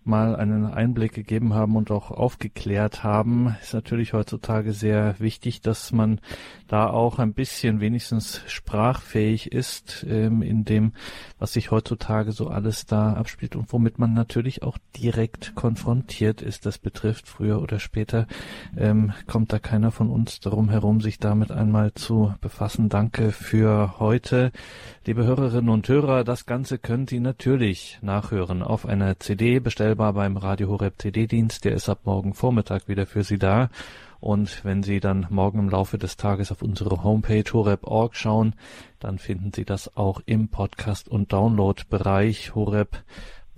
mal 0.06 0.36
einen 0.36 0.66
Einblick 0.66 1.14
gegeben 1.14 1.54
haben 1.54 1.76
und 1.76 1.92
auch 1.92 2.10
aufgeklärt 2.12 3.04
haben. 3.04 3.56
Ist 3.62 3.74
natürlich 3.74 4.14
heutzutage 4.14 4.72
sehr 4.72 5.16
wichtig, 5.20 5.60
dass 5.60 5.92
man 5.92 6.22
da 6.68 6.90
auch 6.90 7.20
ein 7.20 7.34
bisschen 7.34 7.82
wenigstens 7.82 8.42
sprachfähig 8.48 9.52
ist 9.52 10.06
ähm, 10.08 10.42
in 10.42 10.64
dem, 10.64 10.94
was 11.38 11.54
sich 11.54 11.72
heutzutage 11.72 12.32
so 12.32 12.48
alles 12.48 12.86
da 12.86 13.14
abspielt 13.14 13.56
und 13.56 13.74
womit 13.74 14.00
man 14.00 14.14
natürlich 14.14 14.64
auch 14.64 14.78
direkt 14.96 15.54
konfrontiert 15.56 16.42
ist. 16.42 16.66
Das 16.66 16.78
betrifft 16.78 17.28
früher 17.28 17.62
oder 17.62 17.80
später, 17.80 18.28
ähm, 18.78 19.12
kommt 19.28 19.52
da 19.52 19.60
keiner 19.60 19.92
von 19.92 20.10
uns 20.10 20.40
darum 20.40 20.70
herum, 20.70 21.02
sich 21.02 21.18
damit 21.18 21.52
einmal 21.52 21.94
zu 21.94 22.34
befassen. 22.42 22.90
Danke 22.90 23.32
für 23.32 23.65
heute. 23.66 24.52
Liebe 25.06 25.26
Hörerinnen 25.26 25.70
und 25.70 25.88
Hörer, 25.88 26.24
das 26.24 26.46
Ganze 26.46 26.78
können 26.78 27.08
Sie 27.08 27.20
natürlich 27.20 27.98
nachhören 28.02 28.62
auf 28.62 28.86
einer 28.86 29.20
CD, 29.20 29.60
bestellbar 29.60 30.14
beim 30.14 30.38
Radio 30.38 30.70
Horeb 30.70 30.94
CD-Dienst. 30.98 31.66
Der 31.66 31.74
ist 31.74 31.90
ab 31.90 32.02
morgen 32.04 32.34
Vormittag 32.34 32.88
wieder 32.88 33.06
für 33.06 33.24
Sie 33.24 33.40
da. 33.40 33.70
Und 34.20 34.64
wenn 34.64 34.84
Sie 34.84 35.00
dann 35.00 35.26
morgen 35.30 35.60
im 35.60 35.70
Laufe 35.70 35.98
des 35.98 36.16
Tages 36.16 36.52
auf 36.52 36.62
unsere 36.62 37.04
Homepage 37.04 37.44
horeb.org 37.52 38.16
schauen, 38.16 38.54
dann 39.00 39.18
finden 39.18 39.52
Sie 39.54 39.66
das 39.66 39.98
auch 39.98 40.22
im 40.26 40.50
Podcast- 40.50 41.10
und 41.10 41.34
Download-Bereich 41.34 42.54
horeb 42.54 43.04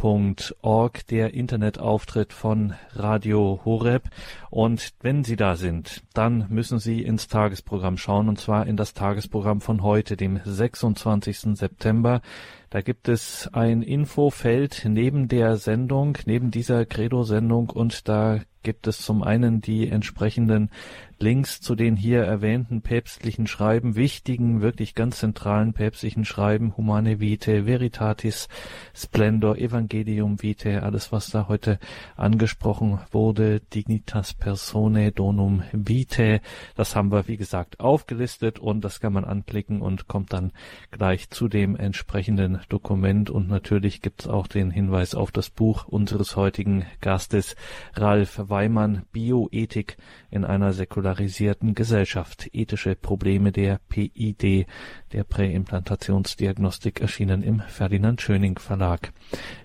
horeb.org, 0.01 1.07
der 1.07 1.33
Internetauftritt 1.33 2.33
von 2.33 2.73
Radio 2.93 3.61
Horeb. 3.65 4.09
Und 4.49 4.93
wenn 5.01 5.23
Sie 5.23 5.35
da 5.35 5.55
sind, 5.55 6.03
dann 6.13 6.45
müssen 6.49 6.79
Sie 6.79 7.01
ins 7.01 7.27
Tagesprogramm 7.27 7.97
schauen, 7.97 8.29
und 8.29 8.39
zwar 8.39 8.67
in 8.67 8.77
das 8.77 8.93
Tagesprogramm 8.93 9.61
von 9.61 9.81
heute, 9.83 10.17
dem 10.17 10.39
26. 10.43 11.57
September. 11.57 12.21
Da 12.69 12.81
gibt 12.81 13.07
es 13.07 13.49
ein 13.53 13.81
Infofeld 13.81 14.83
neben 14.87 15.27
der 15.27 15.57
Sendung, 15.57 16.17
neben 16.25 16.51
dieser 16.51 16.85
Credo-Sendung, 16.85 17.69
und 17.69 18.07
da 18.07 18.39
gibt 18.67 18.85
es 18.85 18.97
zum 19.01 19.23
einen 19.23 19.61
die 19.61 19.87
entsprechenden 19.87 20.71
Links 21.19 21.61
zu 21.61 21.73
den 21.73 21.95
hier 21.95 22.21
erwähnten 22.23 22.81
päpstlichen 22.81 23.47
Schreiben, 23.47 23.95
wichtigen, 23.95 24.61
wirklich 24.61 24.93
ganz 24.93 25.17
zentralen 25.17 25.73
päpstlichen 25.73 26.25
Schreiben, 26.25 26.77
Humane 26.77 27.19
Vitae, 27.19 27.65
Veritatis 27.65 28.49
Splendor, 28.93 29.57
Evangelium 29.57 30.43
Vitae, 30.43 30.83
alles 30.83 31.11
was 31.11 31.31
da 31.31 31.47
heute 31.47 31.79
angesprochen 32.17 32.99
wurde, 33.11 33.61
Dignitas 33.73 34.35
Personae 34.35 35.11
Donum 35.11 35.63
Vitae, 35.71 36.41
das 36.75 36.95
haben 36.95 37.11
wir 37.11 37.27
wie 37.27 37.37
gesagt 37.37 37.79
aufgelistet 37.79 38.59
und 38.59 38.81
das 38.81 38.99
kann 38.99 39.13
man 39.13 39.25
anklicken 39.25 39.81
und 39.81 40.07
kommt 40.07 40.33
dann 40.33 40.51
gleich 40.91 41.31
zu 41.31 41.47
dem 41.47 41.75
entsprechenden 41.75 42.59
Dokument. 42.69 43.31
Und 43.31 43.47
natürlich 43.47 44.03
gibt's 44.03 44.27
auch 44.27 44.45
den 44.45 44.69
Hinweis 44.69 45.15
auf 45.15 45.31
das 45.31 45.49
Buch 45.49 45.85
unseres 45.87 46.35
heutigen 46.35 46.85
Gastes 47.01 47.55
Ralf 47.95 48.39
Weimann, 48.57 49.03
Bioethik 49.11 49.97
in 50.31 50.43
einer 50.43 50.73
säkularisierten 50.73 51.75
Gesellschaft. 51.75 52.49
Ethische 52.53 52.95
Probleme 52.95 53.51
der 53.51 53.79
PID, 53.87 54.65
der 55.13 55.23
Präimplantationsdiagnostik, 55.23 56.99
erschienen 56.99 57.43
im 57.43 57.59
Ferdinand 57.59 58.19
Schöning 58.19 58.57
Verlag. 58.57 59.13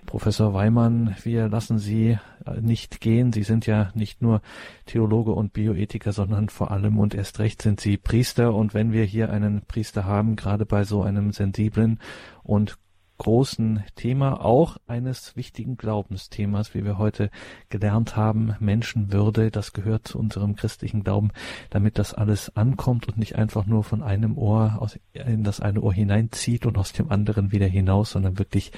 Professor 0.05 0.53
Weimann, 0.53 1.15
wir 1.23 1.49
lassen 1.49 1.79
Sie 1.79 2.19
nicht 2.61 3.01
gehen. 3.01 3.33
Sie 3.33 3.41
sind 3.41 3.65
ja 3.65 3.89
nicht 3.95 4.21
nur 4.21 4.43
Theologe 4.85 5.31
und 5.31 5.53
Bioethiker, 5.53 6.11
sondern 6.11 6.49
vor 6.49 6.69
allem 6.69 6.99
und 6.99 7.15
erst 7.15 7.39
recht 7.39 7.63
sind 7.63 7.81
Sie 7.81 7.97
Priester. 7.97 8.53
Und 8.53 8.75
wenn 8.75 8.91
wir 8.91 9.05
hier 9.05 9.31
einen 9.31 9.63
Priester 9.63 10.05
haben, 10.05 10.35
gerade 10.35 10.67
bei 10.67 10.83
so 10.83 11.01
einem 11.01 11.31
sensiblen 11.31 11.99
und 12.43 12.77
großen 13.23 13.85
Thema, 13.95 14.43
auch 14.43 14.77
eines 14.85 15.37
wichtigen 15.37 15.77
Glaubensthemas, 15.77 16.75
wie 16.75 16.83
wir 16.83 16.97
heute 16.97 17.29
gelernt 17.69 18.17
haben, 18.17 18.55
Menschenwürde, 18.59 19.49
das 19.49 19.71
gehört 19.71 20.09
zu 20.09 20.19
unserem 20.19 20.57
christlichen 20.57 21.05
Glauben, 21.05 21.31
damit 21.69 21.97
das 21.97 22.13
alles 22.13 22.55
ankommt 22.57 23.07
und 23.07 23.17
nicht 23.17 23.37
einfach 23.37 23.65
nur 23.65 23.85
von 23.85 24.03
einem 24.03 24.37
Ohr 24.37 24.75
aus, 24.79 24.99
in 25.13 25.45
das 25.45 25.61
eine 25.61 25.79
Ohr 25.79 25.93
hineinzieht 25.93 26.65
und 26.65 26.77
aus 26.77 26.91
dem 26.91 27.11
anderen 27.11 27.53
wieder 27.53 27.67
hinaus, 27.67 28.11
sondern 28.11 28.39
wirklich 28.39 28.73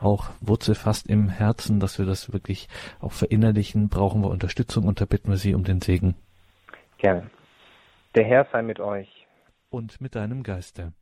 auch 0.00 0.30
wurzelfast 0.40 1.06
im 1.06 1.28
Herzen, 1.28 1.78
dass 1.78 1.98
wir 1.98 2.06
das 2.06 2.32
wirklich 2.32 2.68
auch 3.00 3.12
verinnerlichen, 3.12 3.90
brauchen 3.90 4.22
wir 4.22 4.30
Unterstützung 4.30 4.84
und 4.84 5.02
da 5.02 5.04
bitten 5.04 5.28
wir 5.28 5.36
Sie 5.36 5.54
um 5.54 5.64
den 5.64 5.82
Segen. 5.82 6.14
Gerne. 6.96 7.30
Der 8.14 8.24
Herr 8.24 8.46
sei 8.50 8.62
mit 8.62 8.80
euch. 8.80 9.26
Und 9.68 10.00
mit 10.00 10.14
deinem 10.14 10.42
Geiste 10.42 10.94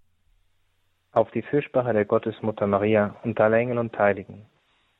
auf 1.19 1.31
die 1.33 1.43
Fürsprache 1.43 1.93
der 1.93 2.05
Gottesmutter 2.05 2.67
Maria 2.67 3.17
und 3.25 3.41
aller 3.41 3.59
Engel 3.59 3.79
und 3.79 3.99
Heiligen. 3.99 4.47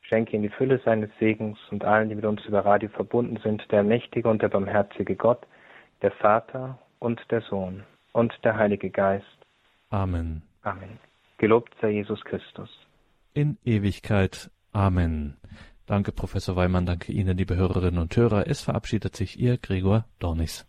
Schenke 0.01 0.35
in 0.35 0.41
die 0.41 0.49
Fülle 0.49 0.81
seines 0.83 1.09
Segens 1.19 1.57
und 1.71 1.85
allen, 1.85 2.09
die 2.09 2.15
mit 2.15 2.25
uns 2.25 2.43
über 2.45 2.65
Radio 2.65 2.89
verbunden 2.89 3.39
sind, 3.41 3.63
der 3.71 3.83
mächtige 3.83 4.27
und 4.27 4.41
der 4.41 4.49
barmherzige 4.49 5.15
Gott, 5.15 5.47
der 6.01 6.11
Vater 6.11 6.77
und 6.99 7.21
der 7.31 7.41
Sohn 7.41 7.83
und 8.11 8.33
der 8.43 8.57
Heilige 8.57 8.89
Geist. 8.89 9.25
Amen. 9.89 10.41
Amen. 10.63 10.99
Gelobt 11.37 11.73
sei 11.79 11.91
Jesus 11.91 12.21
Christus. 12.25 12.69
In 13.33 13.57
Ewigkeit. 13.63 14.51
Amen. 14.73 15.37
Danke, 15.85 16.11
Professor 16.11 16.55
Weimann. 16.55 16.85
Danke 16.85 17.11
Ihnen, 17.11 17.37
liebe 17.37 17.55
Hörerinnen 17.55 18.01
und 18.01 18.15
Hörer. 18.15 18.45
Es 18.47 18.61
verabschiedet 18.61 19.15
sich 19.15 19.39
Ihr 19.39 19.57
Gregor 19.57 20.05
Dornis. 20.19 20.68